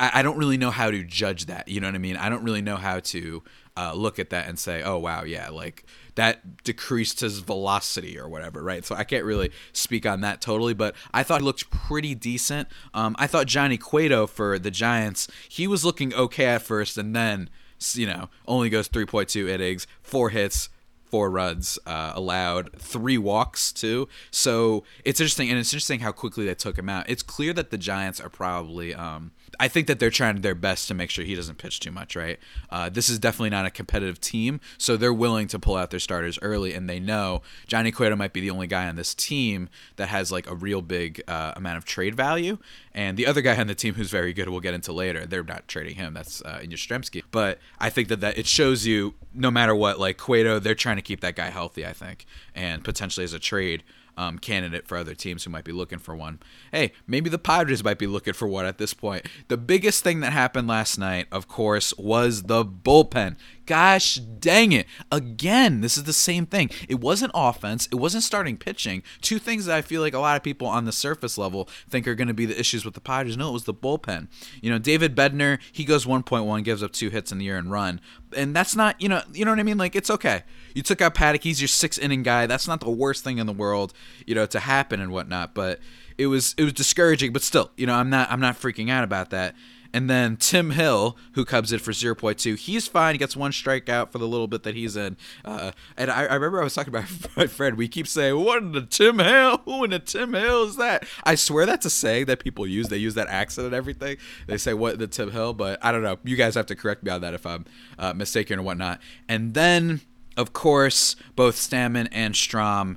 I, 0.00 0.10
I 0.14 0.22
don't 0.22 0.36
really 0.36 0.56
know 0.56 0.70
how 0.70 0.90
to 0.90 1.02
judge 1.04 1.46
that. 1.46 1.68
You 1.68 1.80
know 1.80 1.88
what 1.88 1.94
I 1.94 1.98
mean? 1.98 2.16
I 2.16 2.28
don't 2.28 2.44
really 2.44 2.62
know 2.62 2.76
how 2.76 3.00
to 3.00 3.42
uh, 3.76 3.94
look 3.94 4.18
at 4.18 4.30
that 4.30 4.48
and 4.48 4.58
say, 4.58 4.82
oh 4.82 4.98
wow, 4.98 5.24
yeah, 5.24 5.48
like 5.48 5.84
that 6.14 6.62
decreased 6.62 7.20
his 7.20 7.38
velocity 7.38 8.18
or 8.18 8.28
whatever, 8.28 8.62
right? 8.62 8.84
So 8.84 8.94
I 8.94 9.04
can't 9.04 9.24
really 9.24 9.50
speak 9.72 10.04
on 10.04 10.20
that 10.20 10.40
totally, 10.40 10.74
but 10.74 10.94
I 11.12 11.22
thought 11.22 11.40
he 11.40 11.44
looked 11.44 11.70
pretty 11.70 12.14
decent. 12.14 12.68
Um, 12.92 13.16
I 13.18 13.26
thought 13.26 13.46
Johnny 13.46 13.78
Cueto 13.78 14.26
for 14.26 14.58
the 14.58 14.70
Giants, 14.70 15.28
he 15.48 15.66
was 15.66 15.84
looking 15.84 16.12
okay 16.14 16.46
at 16.46 16.62
first, 16.62 16.98
and 16.98 17.16
then 17.16 17.48
you 17.94 18.06
know 18.06 18.28
only 18.46 18.68
goes 18.68 18.88
3.2 18.88 19.48
innings, 19.48 19.86
four 20.02 20.30
hits, 20.30 20.68
four 21.12 21.30
runs 21.30 21.78
uh, 21.86 22.12
allowed, 22.14 22.72
three 22.78 23.18
walks 23.18 23.72
too. 23.72 24.08
So 24.30 24.84
it's 25.04 25.20
interesting, 25.20 25.50
and 25.50 25.58
it's 25.58 25.72
interesting 25.72 26.00
how 26.00 26.12
quickly 26.12 26.44
they 26.46 26.54
took 26.54 26.78
him 26.78 26.88
out. 26.88 27.08
It's 27.08 27.22
clear 27.22 27.52
that 27.52 27.70
the 27.70 27.78
Giants 27.78 28.20
are 28.20 28.30
probably 28.30 28.94
um, 28.94 29.32
I 29.60 29.68
think 29.68 29.86
that 29.86 29.98
they're 29.98 30.10
trying 30.10 30.40
their 30.40 30.54
best 30.54 30.88
to 30.88 30.94
make 30.94 31.10
sure 31.10 31.24
he 31.24 31.34
doesn't 31.34 31.58
pitch 31.58 31.80
too 31.80 31.90
much, 31.90 32.16
right? 32.16 32.38
Uh, 32.70 32.88
this 32.88 33.08
is 33.08 33.18
definitely 33.18 33.50
not 33.50 33.66
a 33.66 33.70
competitive 33.70 34.20
team, 34.20 34.60
so 34.78 34.96
they're 34.96 35.12
willing 35.12 35.46
to 35.48 35.58
pull 35.58 35.76
out 35.76 35.90
their 35.90 36.00
starters 36.00 36.38
early, 36.42 36.74
and 36.74 36.88
they 36.88 36.98
know 36.98 37.42
Johnny 37.66 37.92
Cueto 37.92 38.16
might 38.16 38.32
be 38.32 38.40
the 38.40 38.50
only 38.50 38.66
guy 38.66 38.88
on 38.88 38.96
this 38.96 39.14
team 39.14 39.68
that 39.96 40.08
has 40.08 40.32
like 40.32 40.48
a 40.50 40.54
real 40.54 40.82
big 40.82 41.22
uh, 41.28 41.52
amount 41.56 41.78
of 41.78 41.84
trade 41.84 42.14
value, 42.14 42.58
and 42.94 43.16
the 43.16 43.26
other 43.26 43.40
guy 43.40 43.56
on 43.56 43.66
the 43.66 43.74
team 43.74 43.94
who's 43.94 44.10
very 44.10 44.32
good, 44.32 44.48
we'll 44.48 44.60
get 44.60 44.74
into 44.74 44.92
later. 44.92 45.26
They're 45.26 45.42
not 45.42 45.68
trading 45.68 45.96
him. 45.96 46.14
That's 46.14 46.42
uh, 46.42 46.60
Yastrzemski. 46.62 47.22
But 47.30 47.58
I 47.78 47.90
think 47.90 48.08
that 48.08 48.20
that 48.20 48.38
it 48.38 48.46
shows 48.46 48.86
you, 48.86 49.14
no 49.34 49.50
matter 49.50 49.74
what, 49.74 49.98
like 49.98 50.18
Cueto, 50.18 50.58
they're 50.58 50.74
trying 50.74 50.96
to 50.96 51.02
keep 51.02 51.20
that 51.20 51.36
guy 51.36 51.50
healthy. 51.50 51.86
I 51.86 51.92
think, 51.92 52.26
and 52.54 52.82
potentially 52.84 53.24
as 53.24 53.32
a 53.32 53.38
trade 53.38 53.82
um, 54.16 54.38
candidate 54.38 54.86
for 54.86 54.96
other 54.96 55.14
teams 55.14 55.44
who 55.44 55.50
might 55.50 55.64
be 55.64 55.72
looking 55.72 55.98
for 55.98 56.14
one. 56.14 56.40
Hey, 56.70 56.92
maybe 57.06 57.30
the 57.30 57.38
Padres 57.38 57.84
might 57.84 57.98
be 57.98 58.06
looking 58.06 58.34
for 58.34 58.46
one 58.46 58.66
at 58.66 58.78
this 58.78 58.94
point. 58.94 59.26
The 59.48 59.56
biggest 59.56 60.02
thing 60.04 60.20
that 60.20 60.32
happened 60.32 60.68
last 60.68 60.98
night, 60.98 61.26
of 61.32 61.48
course, 61.48 61.94
was 61.96 62.44
the 62.44 62.64
bullpen. 62.64 63.36
Gosh 63.66 64.16
dang 64.16 64.72
it. 64.72 64.86
Again, 65.10 65.80
this 65.80 65.96
is 65.96 66.04
the 66.04 66.12
same 66.12 66.46
thing. 66.46 66.70
It 66.88 67.00
wasn't 67.00 67.32
offense, 67.34 67.88
it 67.92 67.96
wasn't 67.96 68.24
starting 68.24 68.56
pitching. 68.56 69.02
Two 69.20 69.38
things 69.38 69.66
that 69.66 69.76
I 69.76 69.82
feel 69.82 70.00
like 70.00 70.14
a 70.14 70.18
lot 70.18 70.36
of 70.36 70.42
people 70.42 70.66
on 70.66 70.84
the 70.84 70.92
surface 70.92 71.38
level 71.38 71.68
think 71.88 72.08
are 72.08 72.14
going 72.14 72.28
to 72.28 72.34
be 72.34 72.46
the 72.46 72.58
issues 72.58 72.84
with 72.84 72.94
the 72.94 73.00
Padres. 73.00 73.36
No, 73.36 73.50
it 73.50 73.52
was 73.52 73.64
the 73.64 73.74
bullpen. 73.74 74.28
You 74.60 74.70
know, 74.70 74.78
David 74.78 75.14
Bednar, 75.14 75.58
he 75.70 75.84
goes 75.84 76.04
1.1, 76.04 76.64
gives 76.64 76.82
up 76.82 76.92
two 76.92 77.10
hits 77.10 77.30
in 77.30 77.38
the 77.38 77.44
year 77.44 77.56
and 77.56 77.70
run. 77.70 78.00
And 78.36 78.56
that's 78.56 78.74
not, 78.74 79.00
you 79.00 79.08
know, 79.08 79.22
you 79.32 79.44
know 79.44 79.52
what 79.52 79.60
I 79.60 79.64
mean? 79.64 79.78
Like 79.78 79.94
it's 79.94 80.10
okay. 80.10 80.42
You 80.74 80.82
took 80.82 81.00
out 81.00 81.14
Paddack, 81.14 81.42
he's 81.42 81.60
your 81.60 81.68
six 81.68 81.98
inning 81.98 82.22
guy. 82.22 82.46
That's 82.46 82.66
not 82.66 82.80
the 82.80 82.90
worst 82.90 83.22
thing 83.22 83.38
in 83.38 83.46
the 83.46 83.52
world, 83.52 83.92
you 84.26 84.34
know, 84.34 84.46
to 84.46 84.60
happen 84.60 85.00
and 85.00 85.12
whatnot. 85.12 85.54
But 85.54 85.80
it 86.18 86.26
was 86.26 86.54
it 86.58 86.64
was 86.64 86.72
discouraging, 86.72 87.32
but 87.32 87.42
still, 87.42 87.70
you 87.76 87.86
know, 87.86 87.94
I'm 87.94 88.10
not 88.10 88.30
I'm 88.30 88.40
not 88.40 88.60
freaking 88.60 88.90
out 88.90 89.04
about 89.04 89.30
that. 89.30 89.54
And 89.94 90.08
then 90.08 90.36
Tim 90.36 90.70
Hill, 90.70 91.16
who 91.32 91.44
comes 91.44 91.72
in 91.72 91.78
for 91.78 91.92
0.2, 91.92 92.58
he's 92.58 92.88
fine. 92.88 93.14
He 93.14 93.18
gets 93.18 93.36
one 93.36 93.52
strikeout 93.52 94.10
for 94.10 94.18
the 94.18 94.26
little 94.26 94.46
bit 94.46 94.62
that 94.62 94.74
he's 94.74 94.96
in. 94.96 95.16
Uh, 95.44 95.72
and 95.96 96.10
I, 96.10 96.24
I, 96.24 96.34
remember 96.34 96.60
I 96.60 96.64
was 96.64 96.74
talking 96.74 96.94
about 96.94 97.08
my 97.36 97.46
friend. 97.46 97.76
We 97.76 97.88
keep 97.88 98.06
saying, 98.06 98.38
"What 98.42 98.62
in 98.62 98.72
the 98.72 98.82
Tim 98.82 99.18
Hill? 99.18 99.58
Who 99.64 99.84
in 99.84 99.90
the 99.90 99.98
Tim 99.98 100.32
Hill 100.32 100.64
is 100.64 100.76
that?" 100.76 101.06
I 101.24 101.34
swear 101.34 101.66
that's 101.66 101.84
a 101.84 101.90
saying 101.90 102.26
that 102.26 102.40
people 102.42 102.66
use. 102.66 102.88
They 102.88 102.96
use 102.96 103.14
that 103.14 103.28
accent 103.28 103.66
and 103.66 103.74
everything. 103.74 104.16
They 104.46 104.56
say, 104.56 104.72
"What 104.74 104.98
the 104.98 105.06
Tim 105.06 105.30
Hill?" 105.30 105.52
But 105.52 105.78
I 105.84 105.92
don't 105.92 106.02
know. 106.02 106.18
You 106.24 106.36
guys 106.36 106.54
have 106.54 106.66
to 106.66 106.76
correct 106.76 107.02
me 107.02 107.10
on 107.10 107.20
that 107.20 107.34
if 107.34 107.44
I'm 107.44 107.66
uh, 107.98 108.14
mistaken 108.14 108.58
or 108.58 108.62
whatnot. 108.62 109.00
And 109.28 109.54
then, 109.54 110.00
of 110.36 110.52
course, 110.52 111.16
both 111.36 111.56
Stammen 111.56 112.08
and 112.12 112.34
Strahm 112.34 112.96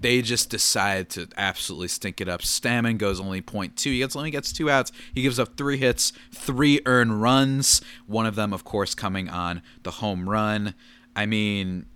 they 0.00 0.22
just 0.22 0.50
decide 0.50 1.08
to 1.10 1.28
absolutely 1.36 1.88
stink 1.88 2.20
it 2.20 2.28
up. 2.28 2.42
Stammen 2.42 2.98
goes 2.98 3.20
only 3.20 3.40
0.2. 3.42 3.78
He 3.80 3.98
gets 3.98 4.16
only 4.16 4.30
gets 4.30 4.52
two 4.52 4.70
outs. 4.70 4.92
He 5.14 5.22
gives 5.22 5.38
up 5.38 5.56
three 5.56 5.78
hits, 5.78 6.12
three 6.32 6.80
earned 6.86 7.22
runs. 7.22 7.80
One 8.06 8.26
of 8.26 8.34
them, 8.34 8.52
of 8.52 8.64
course, 8.64 8.94
coming 8.94 9.28
on 9.28 9.62
the 9.82 9.92
home 9.92 10.28
run. 10.28 10.74
I 11.14 11.26
mean, 11.26 11.86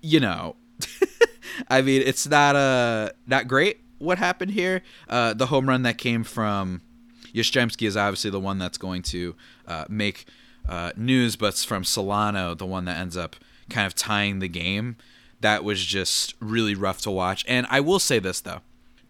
you 0.00 0.20
know, 0.20 0.56
I 1.68 1.82
mean, 1.82 2.02
it's 2.04 2.26
not 2.26 2.56
uh 2.56 3.10
not 3.26 3.48
great 3.48 3.80
what 3.98 4.18
happened 4.18 4.50
here. 4.50 4.82
Uh, 5.08 5.32
the 5.32 5.46
home 5.46 5.68
run 5.68 5.82
that 5.82 5.96
came 5.96 6.24
from 6.24 6.80
Yastrzemski 7.32 7.86
is 7.86 7.96
obviously 7.96 8.30
the 8.30 8.40
one 8.40 8.58
that's 8.58 8.78
going 8.78 9.02
to 9.02 9.34
uh, 9.66 9.84
make 9.88 10.26
uh, 10.68 10.90
news, 10.96 11.36
but 11.36 11.46
it's 11.46 11.64
from 11.64 11.84
Solano, 11.84 12.54
the 12.54 12.66
one 12.66 12.84
that 12.86 12.98
ends 12.98 13.16
up 13.16 13.36
kind 13.70 13.86
of 13.86 13.94
tying 13.94 14.40
the 14.40 14.48
game 14.48 14.96
that 15.42 15.64
was 15.64 15.84
just 15.84 16.34
really 16.40 16.74
rough 16.74 17.00
to 17.02 17.10
watch. 17.10 17.44
And 17.46 17.66
I 17.70 17.80
will 17.80 17.98
say 17.98 18.18
this 18.18 18.40
though. 18.40 18.60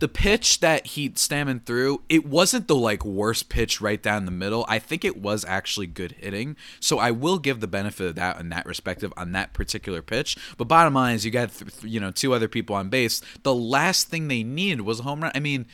The 0.01 0.09
pitch 0.09 0.59
that 0.59 0.85
he 0.89 1.11
Stammen 1.11 1.65
threw, 1.65 2.03
it 2.09 2.27
wasn't 2.27 2.67
the 2.67 2.75
like 2.75 3.05
worst 3.05 3.49
pitch 3.49 3.81
right 3.81 4.03
down 4.03 4.25
the 4.25 4.33
middle. 4.33 4.65
I 4.69 4.81
think 4.81 5.05
it 5.05 5.17
was 5.17 5.45
actually 5.45 5.87
good 5.87 6.17
hitting. 6.19 6.57
So 6.81 6.99
I 6.99 7.13
will 7.13 7.39
give 7.39 7.61
the 7.61 7.69
benefit 7.69 8.09
of 8.09 8.15
that 8.17 8.41
in 8.41 8.49
that 8.49 8.67
respective 8.67 9.13
on 9.17 9.31
that 9.33 9.53
particular 9.53 10.03
pitch. 10.03 10.37
But 10.59 10.67
bottom 10.67 10.95
line 10.95 11.15
is 11.15 11.25
you 11.25 11.31
got 11.31 11.53
you 11.85 12.01
know 12.01 12.11
two 12.11 12.35
other 12.35 12.49
people 12.49 12.75
on 12.75 12.89
base. 12.89 13.23
The 13.45 13.55
last 13.55 14.09
thing 14.09 14.27
they 14.27 14.43
needed 14.43 14.81
was 14.81 14.99
a 14.99 15.05
home 15.05 15.23
run. 15.23 15.31
I 15.37 15.41
mean, 15.41 15.67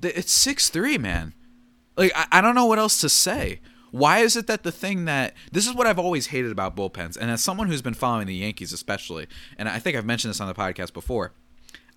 it's 0.00 0.46
6-3, 0.46 1.00
man. 1.00 1.34
Like 1.96 2.12
I, 2.14 2.26
I 2.30 2.40
don't 2.40 2.54
know 2.54 2.66
what 2.66 2.78
else 2.78 3.00
to 3.00 3.08
say. 3.08 3.60
Why 3.90 4.18
is 4.18 4.36
it 4.36 4.46
that 4.46 4.62
the 4.62 4.72
thing 4.72 5.04
that 5.04 5.34
this 5.52 5.66
is 5.66 5.74
what 5.74 5.86
I've 5.86 5.98
always 5.98 6.28
hated 6.28 6.50
about 6.50 6.76
bullpens, 6.76 7.16
and 7.16 7.30
as 7.30 7.42
someone 7.42 7.68
who's 7.68 7.82
been 7.82 7.94
following 7.94 8.26
the 8.26 8.34
Yankees 8.34 8.72
especially, 8.72 9.26
and 9.58 9.68
I 9.68 9.78
think 9.78 9.96
I've 9.96 10.04
mentioned 10.04 10.30
this 10.30 10.40
on 10.40 10.48
the 10.48 10.54
podcast 10.54 10.92
before, 10.92 11.32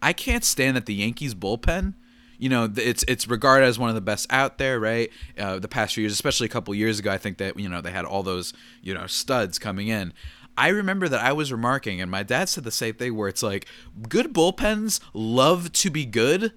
I 0.02 0.14
can't 0.14 0.44
stand 0.44 0.78
that 0.78 0.86
the 0.86 0.94
Yankees 0.94 1.36
bullpen. 1.36 1.96
You 2.38 2.48
know, 2.48 2.72
it's 2.74 3.04
it's 3.08 3.28
regarded 3.28 3.66
as 3.66 3.78
one 3.78 3.90
of 3.90 3.96
the 3.96 4.02
best 4.02 4.28
out 4.30 4.58
there, 4.58 4.80
right? 4.80 5.10
Uh, 5.38 5.60
the 5.60 5.68
past 5.68 5.94
few 5.96 6.04
years, 6.04 6.14
especially 6.14 6.46
a 6.46 6.50
couple 6.50 6.74
years 6.74 7.00
ago, 7.00 7.12
I 7.12 7.18
think 7.18 7.38
that 7.40 7.60
you 7.60 7.68
know 7.68 7.82
they 7.82 7.92
had 7.92 8.06
all 8.06 8.24
those 8.24 8.54
you 8.82 8.94
know 8.94 9.08
studs 9.08 9.60
coming 9.60 9.88
in. 9.88 10.14
I 10.58 10.70
remember 10.70 11.08
that 11.10 11.22
I 11.22 11.34
was 11.34 11.52
remarking, 11.52 12.02
and 12.02 12.10
my 12.10 12.24
dad 12.24 12.50
said 12.50 12.64
the 12.64 12.72
same 12.72 12.96
thing, 12.96 13.16
where 13.16 13.28
it's 13.28 13.44
like 13.44 13.66
good 14.08 14.34
bullpens 14.34 15.00
love 15.14 15.72
to 15.74 15.90
be 15.90 16.06
good 16.06 16.54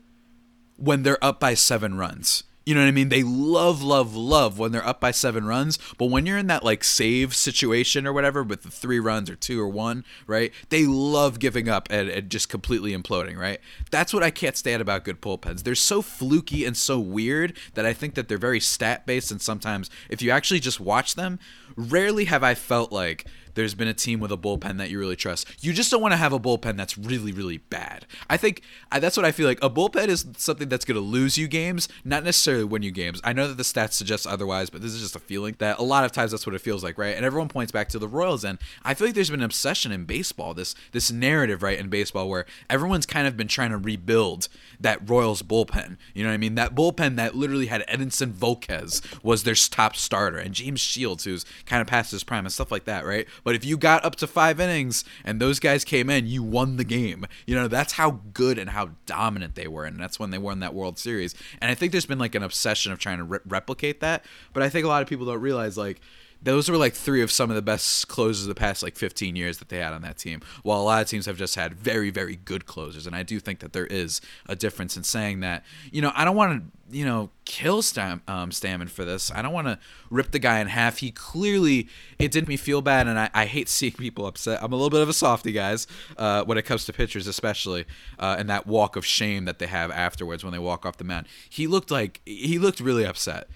when 0.77 1.03
they're 1.03 1.23
up 1.25 1.41
by 1.41 1.55
seven 1.55 1.97
runs 1.97 2.45
You 2.65 2.75
know 2.75 2.81
what 2.81 2.89
I 2.89 2.93
mean? 2.93 3.09
They 3.09 3.23
love, 3.25 3.83
love, 3.83 4.15
love 4.15 4.59
when 4.59 4.71
they're 4.71 4.87
up 4.87 5.01
by 5.01 5.11
seven 5.11 5.47
runs. 5.47 5.79
But 5.99 6.07
when 6.07 6.27
you're 6.27 6.39
in 6.39 6.47
that 6.47 6.65
like 6.65 6.85
save 6.85 7.35
situation 7.35 8.07
or 8.07 8.13
whatever 8.13 8.43
with 8.43 8.63
the 8.63 8.71
three 8.71 9.01
runs 9.01 9.29
or 9.29 9.37
two 9.37 9.61
or 9.61 9.69
one, 9.69 10.05
right? 10.27 10.53
They 10.69 10.87
love 10.87 11.39
giving 11.41 11.69
up 11.69 11.89
and, 11.91 12.09
and 12.09 12.31
just 12.31 12.49
completely 12.49 12.97
imploding, 12.97 13.37
right? 13.37 13.59
That's 13.91 14.15
what 14.15 14.23
I 14.23 14.31
can't 14.31 14.57
stand 14.57 14.81
about 14.81 15.05
good 15.05 15.21
bullpens. 15.21 15.65
They're 15.65 15.75
so 15.75 16.03
fluky 16.03 16.65
and 16.65 16.77
so 16.77 17.01
weird 17.01 17.57
that 17.75 17.85
I 17.85 17.93
think 17.93 18.15
that 18.15 18.29
they're 18.29 18.39
very 18.39 18.61
stat 18.61 19.07
based. 19.07 19.33
And 19.33 19.43
sometimes 19.43 19.91
if 20.09 20.23
you 20.23 20.31
actually 20.31 20.61
just 20.61 20.81
watch 20.81 21.17
them, 21.17 21.41
rarely 21.77 22.27
have 22.27 22.45
I 22.45 22.55
felt 22.55 22.93
like 22.93 23.27
there's 23.55 23.75
been 23.75 23.89
a 23.89 23.95
team 23.95 24.21
with 24.21 24.33
a 24.33 24.37
bullpen 24.37 24.79
that 24.79 24.91
you 24.91 24.99
really 24.99 25.17
trust. 25.17 25.47
You 25.61 25.73
just 25.73 25.91
don't 25.91 26.03
want 26.03 26.13
to 26.13 26.17
have 26.17 26.33
a 26.33 26.41
bullpen 26.41 26.77
that's 26.77 26.97
really, 26.97 27.33
really 27.33 27.59
bad. 27.59 28.07
I 28.29 28.37
think 28.37 28.63
I, 28.91 28.99
that's 28.99 29.17
what 29.17 29.27
I 29.27 29.33
feel 29.33 29.47
like. 29.47 29.63
A 29.63 29.71
bullpen 29.71 30.09
is 30.09 30.27
something 30.37 30.69
that's 30.69 30.85
going 30.85 30.97
to 30.97 31.01
lose 31.01 31.39
you 31.39 31.49
games, 31.49 31.89
not 32.05 32.25
necessarily 32.25 32.65
win 32.65 32.83
you 32.83 32.91
games. 32.91 33.21
I 33.25 33.33
know 33.33 33.49
that 33.49 33.57
the 33.57 33.63
stats 33.63 33.93
suggest 33.93 34.27
otherwise, 34.27 34.71
but 34.71 34.83
this 34.83 34.93
is 34.93 35.01
just 35.01 35.17
a 35.17 35.21
feeling 35.21 35.57
that 35.59 35.79
a 35.79 35.83
lot 35.83 36.05
of 36.05 36.13
times 36.13 36.31
that's 36.31 36.47
what 36.47 36.55
it 36.55 36.61
feels 36.61 36.83
like, 36.83 36.99
right? 36.99 37.17
And 37.17 37.25
everyone 37.25 37.49
points 37.49 37.73
back 37.73 37.89
to 37.91 37.99
the 37.99 38.09
Royals, 38.09 38.45
and 38.45 38.59
I 38.85 38.95
feel 38.95 39.09
like 39.09 39.15
there's 39.15 39.31
been 39.31 39.41
an 39.41 39.45
obsession 39.45 39.93
in 39.93 40.05
baseball, 40.05 40.55
this 40.55 40.75
this 40.93 41.11
narrative, 41.11 41.63
right, 41.63 41.79
in 41.79 41.89
baseball 41.89 42.29
where 42.29 42.47
everyone's 42.69 43.07
kind 43.07 43.27
of 43.27 43.37
been 43.37 43.49
trying 43.49 43.71
to 43.71 43.79
rebuild 43.79 44.49
that 44.81 45.09
Royals 45.09 45.43
bullpen. 45.43 45.97
You 46.15 46.25
know 46.25 46.31
what 46.31 46.35
I 46.35 46.39
mean? 46.39 46.55
That 46.55 46.75
bullpen 46.75 47.17
that 47.17 47.35
literally 47.35 47.67
had 47.67 47.87
Edinson 47.89 48.33
Volquez 48.33 49.03
was 49.23 49.45
their 49.45 49.55
top 49.55 49.97
starter, 49.97 50.39
and 50.39 50.55
James 50.55 50.81
Shields, 50.81 51.25
who's 51.25 51.45
kind 51.67 51.81
of 51.81 51.87
past 51.87 52.11
his 52.11 52.25
prime 52.25 52.45
and 52.45 52.53
stuff 52.53 52.73
like 52.73 52.85
that, 52.85 53.05
right? 53.05 53.27
But 53.45 53.55
if 53.55 53.65
you 53.65 53.77
got 53.77 54.05
up 54.05 54.17
to 54.17 54.27
five 54.27 54.61
innings 54.61 55.05
and 55.25 55.41
those 55.41 55.59
guys 55.59 55.85
came 55.85 56.09
in, 56.11 56.27
you 56.27 56.43
won 56.43 56.77
the 56.77 56.85
game. 56.85 57.27
You 57.47 57.55
know, 57.55 57.69
that's 57.69 57.95
how 57.95 58.21
good 58.33 58.59
and 58.59 58.71
how 58.71 58.91
dominant 59.07 59.55
they 59.55 59.69
were. 59.69 59.85
And 59.85 59.99
that's 59.99 60.19
when 60.19 60.31
they 60.31 60.39
won 60.39 60.61
that 60.61 60.75
World 60.75 60.99
Series. 60.99 61.35
And 61.61 61.71
I 61.71 61.75
think 61.75 61.93
there's 61.93 62.07
been 62.07 62.19
like 62.19 62.35
an 62.35 62.43
obsession 62.43 62.93
of 62.93 62.99
trying 62.99 63.19
to 63.19 63.25
re- 63.25 63.39
replicate 63.47 64.01
that. 64.01 64.25
But 64.53 64.63
I 64.63 64.69
think 64.69 64.85
a 64.85 64.89
lot 64.89 65.03
of 65.03 65.09
people 65.09 65.27
don't 65.27 65.41
realize, 65.41 65.77
like, 65.77 66.01
those 66.43 66.69
were 66.69 66.77
like 66.77 66.95
three 66.95 67.23
of 67.23 67.31
some 67.31 67.51
of 67.51 67.57
the 67.57 67.63
best 67.63 68.09
closers 68.09 68.43
of 68.43 68.49
the 68.49 68.55
past 68.55 68.83
like 68.83 68.97
15 68.97 69.37
years 69.37 69.59
that 69.59 69.69
they 69.69 69.79
had 69.79 69.93
on 69.93 70.03
that 70.03 70.19
team. 70.19 70.41
While 70.63 70.81
a 70.81 70.83
lot 70.83 71.03
of 71.03 71.09
teams 71.09 71.27
have 71.27 71.39
just 71.39 71.55
had 71.55 71.75
very, 71.75 72.11
very 72.11 72.37
good 72.37 72.67
closers, 72.67 73.07
and 73.07 73.15
I 73.15 73.23
do 73.23 73.39
think 73.39 73.61
that 73.61 73.73
there 73.73 73.87
is 73.87 74.21
a 74.47 74.57
difference 74.57 74.97
in 74.97 75.05
saying 75.05 75.41
that. 75.41 75.65
You 75.93 76.03
know, 76.03 76.13
I 76.15 76.25
don't 76.25 76.37
want 76.37 76.63
to, 76.63 76.97
you 76.97 77.05
know, 77.05 77.31
kill 77.45 77.81
Stam- 77.81 78.23
um, 78.27 78.51
Stammen 78.51 78.89
for 78.89 79.05
this. 79.05 79.31
I 79.31 79.41
don't 79.41 79.53
want 79.53 79.69
to 79.69 79.79
rip 80.11 80.33
the 80.33 80.39
guy 80.39 80.59
in 80.59 80.67
half. 80.67 80.99
He 80.99 81.11
clearly 81.11 81.89
it 82.19 82.33
did 82.33 82.49
me 82.49 82.57
feel 82.57 82.83
bad, 82.83 83.07
and 83.07 83.19
I, 83.19 83.31
I 83.33 83.45
hate 83.47 83.69
seeing 83.69 83.93
people 83.93 84.27
upset. 84.27 84.63
I'm 84.63 84.73
a 84.73 84.77
little 84.77 84.91
bit 84.91 85.01
of 85.01 85.09
a 85.09 85.15
softy, 85.15 85.53
guys, 85.53 85.87
uh, 86.17 86.45
when 86.45 86.59
it 86.59 86.63
comes 86.63 86.85
to 86.87 86.93
pitchers, 86.93 87.27
especially, 87.27 87.85
uh, 88.19 88.37
and 88.39 88.51
that 88.51 88.67
walk 88.67 88.97
of 88.97 89.07
shame 89.07 89.45
that 89.45 89.59
they 89.59 89.69
have 89.69 89.91
afterwards 89.91 90.43
when 90.43 90.53
they 90.53 90.59
walk 90.59 90.85
off 90.85 90.97
the 90.97 91.05
mound. 91.05 91.27
He 91.49 91.67
looked 91.67 91.91
like 91.91 92.21
he 92.25 92.59
looked 92.59 92.81
really 92.81 93.07
upset. 93.07 93.49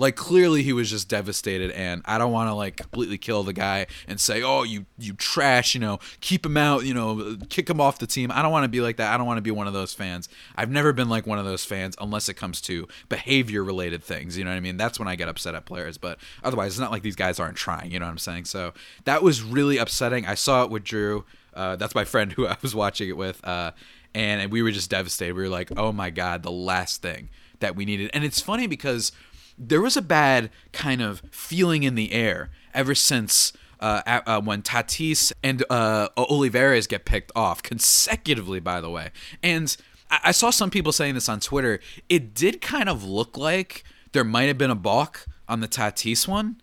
Like 0.00 0.16
clearly 0.16 0.62
he 0.62 0.72
was 0.72 0.88
just 0.88 1.10
devastated, 1.10 1.70
and 1.72 2.00
I 2.06 2.16
don't 2.16 2.32
want 2.32 2.48
to 2.48 2.54
like 2.54 2.76
completely 2.76 3.18
kill 3.18 3.42
the 3.42 3.52
guy 3.52 3.86
and 4.08 4.18
say, 4.18 4.42
"Oh, 4.42 4.62
you 4.62 4.86
you 4.98 5.12
trash," 5.12 5.74
you 5.74 5.80
know, 5.80 5.98
keep 6.22 6.46
him 6.46 6.56
out, 6.56 6.86
you 6.86 6.94
know, 6.94 7.36
kick 7.50 7.68
him 7.68 7.82
off 7.82 7.98
the 7.98 8.06
team. 8.06 8.32
I 8.32 8.40
don't 8.40 8.50
want 8.50 8.64
to 8.64 8.68
be 8.70 8.80
like 8.80 8.96
that. 8.96 9.12
I 9.12 9.18
don't 9.18 9.26
want 9.26 9.36
to 9.36 9.42
be 9.42 9.50
one 9.50 9.66
of 9.66 9.74
those 9.74 9.92
fans. 9.92 10.30
I've 10.56 10.70
never 10.70 10.94
been 10.94 11.10
like 11.10 11.26
one 11.26 11.38
of 11.38 11.44
those 11.44 11.66
fans 11.66 11.96
unless 12.00 12.30
it 12.30 12.34
comes 12.34 12.62
to 12.62 12.88
behavior 13.10 13.62
related 13.62 14.02
things. 14.02 14.38
You 14.38 14.44
know 14.44 14.50
what 14.52 14.56
I 14.56 14.60
mean? 14.60 14.78
That's 14.78 14.98
when 14.98 15.06
I 15.06 15.16
get 15.16 15.28
upset 15.28 15.54
at 15.54 15.66
players. 15.66 15.98
But 15.98 16.18
otherwise, 16.42 16.72
it's 16.72 16.80
not 16.80 16.90
like 16.90 17.02
these 17.02 17.14
guys 17.14 17.38
aren't 17.38 17.58
trying. 17.58 17.92
You 17.92 17.98
know 17.98 18.06
what 18.06 18.12
I'm 18.12 18.18
saying? 18.18 18.46
So 18.46 18.72
that 19.04 19.22
was 19.22 19.42
really 19.42 19.76
upsetting. 19.76 20.24
I 20.24 20.34
saw 20.34 20.64
it 20.64 20.70
with 20.70 20.82
Drew. 20.82 21.26
Uh, 21.52 21.76
that's 21.76 21.94
my 21.94 22.04
friend 22.06 22.32
who 22.32 22.46
I 22.46 22.56
was 22.62 22.74
watching 22.74 23.10
it 23.10 23.18
with. 23.18 23.46
Uh, 23.46 23.72
and 24.14 24.50
we 24.50 24.62
were 24.62 24.70
just 24.70 24.90
devastated. 24.90 25.34
We 25.34 25.42
were 25.42 25.48
like, 25.48 25.70
"Oh 25.76 25.92
my 25.92 26.10
god, 26.10 26.42
the 26.42 26.50
last 26.50 27.02
thing 27.02 27.28
that 27.60 27.76
we 27.76 27.84
needed." 27.84 28.10
And 28.12 28.24
it's 28.24 28.40
funny 28.40 28.66
because 28.66 29.12
there 29.60 29.82
was 29.82 29.96
a 29.96 30.02
bad 30.02 30.50
kind 30.72 31.02
of 31.02 31.22
feeling 31.30 31.82
in 31.82 31.94
the 31.94 32.12
air 32.12 32.48
ever 32.72 32.94
since 32.94 33.52
uh, 33.78 34.20
uh, 34.26 34.40
when 34.40 34.62
Tatis 34.62 35.32
and 35.42 35.64
uh, 35.70 36.08
Olivares 36.16 36.86
get 36.86 37.04
picked 37.04 37.30
off 37.36 37.62
consecutively, 37.62 38.58
by 38.58 38.80
the 38.80 38.90
way. 38.90 39.10
And 39.42 39.76
I-, 40.10 40.20
I 40.24 40.30
saw 40.32 40.50
some 40.50 40.70
people 40.70 40.92
saying 40.92 41.14
this 41.14 41.28
on 41.28 41.40
Twitter. 41.40 41.78
It 42.08 42.34
did 42.34 42.60
kind 42.60 42.88
of 42.88 43.04
look 43.04 43.36
like 43.36 43.84
there 44.12 44.24
might 44.24 44.44
have 44.44 44.58
been 44.58 44.70
a 44.70 44.74
balk 44.76 45.26
on 45.48 45.60
the 45.60 45.68
Tatis 45.68 46.26
one. 46.26 46.60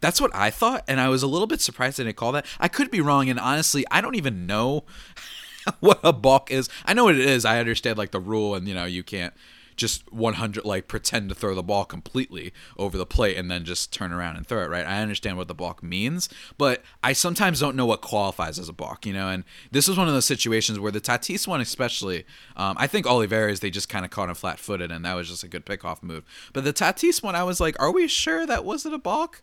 That's 0.00 0.20
what 0.20 0.34
I 0.34 0.48
thought, 0.48 0.82
and 0.88 0.98
I 0.98 1.10
was 1.10 1.22
a 1.22 1.26
little 1.26 1.46
bit 1.46 1.60
surprised 1.60 1.98
they 1.98 2.04
didn't 2.04 2.16
call 2.16 2.32
that. 2.32 2.46
I 2.58 2.68
could 2.68 2.90
be 2.90 3.02
wrong, 3.02 3.28
and 3.28 3.38
honestly, 3.38 3.84
I 3.90 4.00
don't 4.00 4.14
even 4.14 4.46
know 4.46 4.84
what 5.80 6.00
a 6.02 6.10
balk 6.10 6.50
is. 6.50 6.70
I 6.86 6.94
know 6.94 7.04
what 7.04 7.16
it 7.16 7.20
is. 7.20 7.44
I 7.44 7.60
understand 7.60 7.98
like 7.98 8.10
the 8.10 8.20
rule, 8.20 8.54
and 8.54 8.66
you 8.66 8.74
know 8.74 8.86
you 8.86 9.02
can't 9.02 9.34
just 9.80 10.12
100 10.12 10.64
like 10.66 10.88
pretend 10.88 11.30
to 11.30 11.34
throw 11.34 11.54
the 11.54 11.62
ball 11.62 11.86
completely 11.86 12.52
over 12.76 12.98
the 12.98 13.06
plate 13.06 13.38
and 13.38 13.50
then 13.50 13.64
just 13.64 13.92
turn 13.92 14.12
around 14.12 14.36
and 14.36 14.46
throw 14.46 14.62
it 14.62 14.68
right? 14.68 14.86
I 14.86 15.00
understand 15.00 15.38
what 15.38 15.48
the 15.48 15.54
balk 15.54 15.82
means 15.82 16.28
but 16.58 16.82
i 17.02 17.14
sometimes 17.14 17.60
don't 17.60 17.74
know 17.74 17.86
what 17.86 18.02
qualifies 18.02 18.58
as 18.58 18.68
a 18.68 18.74
balk 18.74 19.06
you 19.06 19.14
know? 19.14 19.28
And 19.30 19.44
this 19.70 19.88
was 19.88 19.96
one 19.96 20.06
of 20.06 20.12
those 20.12 20.26
situations 20.26 20.78
where 20.78 20.92
the 20.92 21.00
tatis 21.00 21.48
one 21.48 21.62
especially 21.62 22.24
um, 22.56 22.76
i 22.78 22.86
think 22.86 23.06
olivares 23.06 23.60
they 23.60 23.70
just 23.70 23.88
kind 23.88 24.04
of 24.04 24.10
caught 24.10 24.28
him 24.28 24.34
flat-footed 24.34 24.92
and 24.92 25.02
that 25.06 25.14
was 25.14 25.28
just 25.28 25.42
a 25.42 25.48
good 25.48 25.64
pickoff 25.64 26.02
move. 26.02 26.24
But 26.52 26.64
the 26.64 26.74
tatis 26.74 27.22
one 27.22 27.34
i 27.34 27.42
was 27.42 27.58
like 27.58 27.80
are 27.80 27.90
we 27.90 28.06
sure 28.06 28.46
that 28.46 28.64
wasn't 28.66 28.94
a 28.94 28.98
balk 28.98 29.42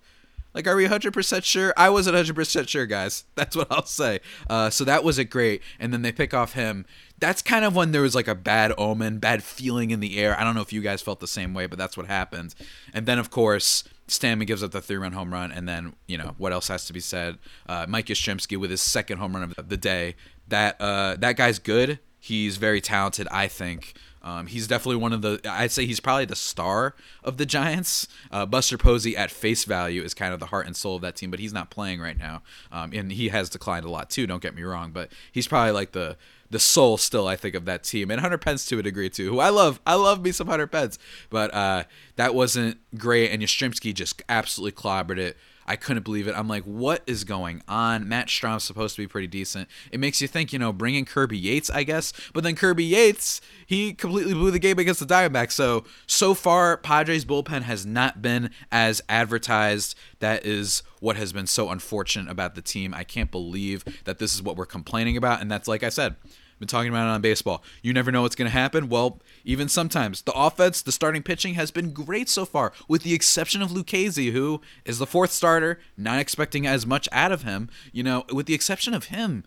like, 0.54 0.68
are 0.68 0.76
we 0.76 0.88
100% 0.88 1.44
sure? 1.44 1.74
I 1.78 1.90
wasn't 1.90 2.16
100% 2.18 2.68
sure, 2.68 2.86
guys. 2.86 3.26
That's 3.36 3.56
what 3.56 3.68
I'll 3.72 3.86
say. 3.86 4.20
Uh, 4.50 4.70
so 4.70 4.84
that 4.86 5.04
was 5.04 5.20
it 5.20 5.26
great. 5.26 5.62
And 5.80 5.94
then 5.94 6.02
they 6.02 6.12
pick 6.12 6.34
off 6.34 6.54
him. 6.54 6.86
That's 7.20 7.42
kind 7.42 7.66
of 7.66 7.76
when 7.76 7.92
there 7.92 8.02
was 8.02 8.16
like 8.16 8.28
a 8.28 8.36
bad 8.36 8.74
omen, 8.78 9.20
bad 9.20 9.44
feeling 9.44 9.92
in 9.92 10.00
the 10.00 10.18
air. 10.18 10.40
I 10.40 10.44
don't 10.44 10.56
know 10.56 10.62
if 10.62 10.74
you 10.74 10.82
guys 10.82 11.02
felt 11.02 11.20
the 11.20 11.28
same 11.28 11.54
way, 11.54 11.66
but 11.68 11.78
that's 11.78 11.98
what 11.98 12.08
happened. 12.08 12.56
And 12.94 13.06
then, 13.06 13.20
of 13.20 13.30
course, 13.30 13.84
Stammen 14.08 14.48
gives 14.48 14.64
up 14.64 14.72
the 14.72 14.82
three 14.82 14.98
run 14.98 15.14
home 15.14 15.34
run. 15.34 15.52
And 15.52 15.68
then, 15.68 15.96
you 16.08 16.18
know, 16.18 16.36
what 16.38 16.54
else 16.54 16.68
has 16.70 16.86
to 16.86 16.94
be 16.94 17.00
said? 17.00 17.38
Uh, 17.68 17.86
Mike 17.88 18.08
Yastrzemski 18.08 18.58
with 18.58 18.72
his 18.72 18.82
second 18.82 19.18
home 19.18 19.36
run 19.36 19.54
of 19.58 19.70
the 19.70 19.78
day. 19.78 20.16
That, 20.48 20.80
uh, 20.80 21.16
that 21.18 21.36
guy's 21.38 21.60
good. 21.60 22.00
He's 22.20 22.58
very 22.58 22.82
talented, 22.82 23.28
I 23.32 23.48
think. 23.48 23.94
Um, 24.28 24.48
he's 24.48 24.68
definitely 24.68 24.98
one 24.98 25.14
of 25.14 25.22
the. 25.22 25.40
I'd 25.50 25.72
say 25.72 25.86
he's 25.86 26.02
probably 26.02 26.26
the 26.26 26.36
star 26.36 26.96
of 27.24 27.38
the 27.38 27.46
Giants. 27.46 28.10
Uh, 28.30 28.46
Buster 28.46 28.78
Posey, 28.78 29.16
at 29.16 29.32
face 29.32 29.64
value, 29.64 30.02
is 30.02 30.14
kind 30.14 30.34
of 30.34 30.42
the 30.42 30.48
heart 30.48 30.66
and 30.66 30.76
soul 30.76 30.98
of 30.98 31.02
that 31.04 31.16
team, 31.16 31.32
but 31.32 31.40
he's 31.40 31.54
not 31.54 31.70
playing 31.70 32.02
right 32.02 32.18
now, 32.18 32.42
um, 32.70 32.92
and 32.94 33.14
he 33.14 33.30
has 33.30 33.50
declined 33.50 33.86
a 33.86 33.90
lot 33.90 34.10
too. 34.10 34.28
Don't 34.28 34.42
get 34.42 34.54
me 34.54 34.64
wrong, 34.64 34.92
but 34.92 35.14
he's 35.32 35.48
probably 35.48 35.72
like 35.72 35.94
the 35.94 36.18
the 36.50 36.60
soul 36.60 36.98
still. 36.98 37.26
I 37.26 37.38
think 37.38 37.56
of 37.56 37.64
that 37.66 37.86
team, 37.86 38.12
and 38.12 38.20
Hunter 38.20 38.38
Pence 38.38 38.66
to 38.66 38.80
a 38.80 38.84
degree 38.84 39.10
too, 39.10 39.30
who 39.30 39.40
I 39.40 39.48
love. 39.48 39.80
I 39.88 39.94
love 39.94 40.22
me 40.22 40.34
some 40.34 40.48
Hunter 40.48 40.68
Pence, 40.68 41.00
but 41.30 41.54
uh, 41.54 41.86
that 42.18 42.36
wasn't 42.36 42.80
great, 42.98 43.32
and 43.32 43.42
Yastrzemski 43.42 43.94
just 43.94 44.22
absolutely 44.28 44.74
clobbered 44.74 45.20
it. 45.20 45.38
I 45.68 45.76
couldn't 45.76 46.04
believe 46.04 46.28
it. 46.28 46.36
I'm 46.36 46.48
like, 46.48 46.64
what 46.64 47.04
is 47.06 47.24
going 47.24 47.62
on? 47.68 48.08
Matt 48.08 48.28
Strahm's 48.28 48.64
supposed 48.64 48.96
to 48.96 49.02
be 49.02 49.08
pretty 49.08 49.28
decent. 49.28 49.68
It 49.92 50.00
makes 50.00 50.22
you 50.22 50.28
think, 50.28 50.54
you 50.54 50.60
know, 50.60 50.72
bringing 50.72 51.04
Kirby 51.04 51.38
Yates, 51.38 51.70
I 51.70 51.84
guess. 51.84 52.14
But 52.34 52.44
then 52.44 52.56
Kirby 52.56 52.86
Yates, 52.86 53.42
he 53.66 53.94
completely 53.94 54.34
blew 54.34 54.52
the 54.52 54.60
game 54.60 54.80
against 54.80 55.00
the 55.00 55.06
Diamondbacks. 55.06 55.52
So, 55.52 55.84
so 56.06 56.34
far, 56.34 56.78
Padres 56.78 57.26
bullpen 57.26 57.64
has 57.64 57.86
not 57.86 58.22
been 58.22 58.52
as 58.72 59.02
advertised. 59.10 59.96
That 60.20 60.46
is 60.46 60.84
what 61.00 61.18
has 61.18 61.34
been 61.34 61.48
so 61.48 61.70
unfortunate 61.70 62.32
about 62.32 62.56
the 62.56 62.62
team. 62.62 62.94
I 62.94 63.04
can't 63.04 63.30
believe 63.30 63.84
that 64.06 64.20
this 64.20 64.34
is 64.34 64.42
what 64.42 64.56
we're 64.56 64.66
complaining 64.66 65.18
about. 65.18 65.42
And 65.42 65.52
that's, 65.52 65.68
like 65.68 65.84
I 65.84 65.90
said, 65.90 66.16
been 66.60 66.68
talking 66.68 66.90
about 66.90 67.08
it 67.08 67.12
on 67.12 67.22
baseball. 67.22 67.64
You 67.82 67.94
never 67.94 68.12
know 68.12 68.24
what's 68.24 68.36
going 68.36 68.50
to 68.50 68.58
happen. 68.58 68.90
Well, 68.90 69.20
even 69.46 69.70
sometimes 69.70 70.22
the 70.22 70.34
offense, 70.34 70.82
the 70.82 70.92
starting 70.92 71.24
pitching 71.24 71.54
has 71.54 71.72
been 71.72 71.92
great 71.92 72.30
so 72.30 72.46
far, 72.46 72.74
with 72.88 73.04
the 73.04 73.14
exception 73.14 73.62
of 73.62 73.70
Lucchesi, 73.70 74.32
who 74.32 74.62
is 74.86 75.00
the 75.00 75.08
fourth 75.08 75.32
starter. 75.32 75.80
Not 75.98 76.20
expecting 76.20 76.66
as 76.66 76.86
much 76.86 77.08
out 77.12 77.32
of 77.32 77.44
him. 77.44 77.70
You 77.92 78.04
know, 78.04 78.26
with 78.32 78.46
the 78.46 78.54
exception 78.54 78.94
of 78.94 79.06
him, 79.06 79.44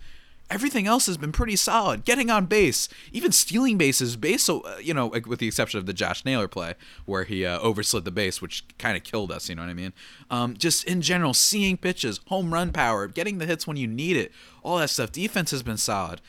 everything 0.51 0.87
else 0.87 1.07
has 1.07 1.17
been 1.17 1.33
pretty 1.33 1.57
solid. 1.57 2.05
Getting 2.05 2.31
on 2.31 2.47
base, 2.47 2.89
even 3.13 3.33
stealing 3.33 3.79
bases, 3.79 4.17
base. 4.17 4.45
So 4.45 4.61
uh, 4.61 4.77
you 4.83 4.93
know, 4.93 5.07
with 5.07 5.39
the 5.39 5.47
exception 5.47 5.79
of 5.79 5.87
the 5.87 5.93
Josh 5.93 6.25
Naylor 6.25 6.49
play 6.49 6.75
where 7.07 7.25
he 7.25 7.47
uh, 7.47 7.59
overslid 7.61 8.05
the 8.05 8.11
base, 8.11 8.43
which 8.43 8.65
kind 8.79 8.97
of 8.97 9.05
killed 9.05 9.33
us. 9.33 9.49
You 9.49 9.55
know 9.55 9.63
what 9.63 9.71
I 9.71 9.75
mean? 9.75 9.93
Um, 10.31 10.57
just 10.57 10.85
in 10.85 11.03
general, 11.03 11.35
seeing 11.35 11.77
pitches, 11.77 12.21
home 12.27 12.53
run 12.53 12.73
power, 12.73 13.07
getting 13.07 13.39
the 13.39 13.47
hits 13.47 13.67
when 13.67 13.77
you 13.77 13.87
need 13.87 14.17
it, 14.17 14.33
all 14.63 14.79
that 14.79 14.91
stuff. 14.91 15.13
Defense 15.13 15.51
has 15.51 15.63
been 15.63 15.77
solid 15.77 16.21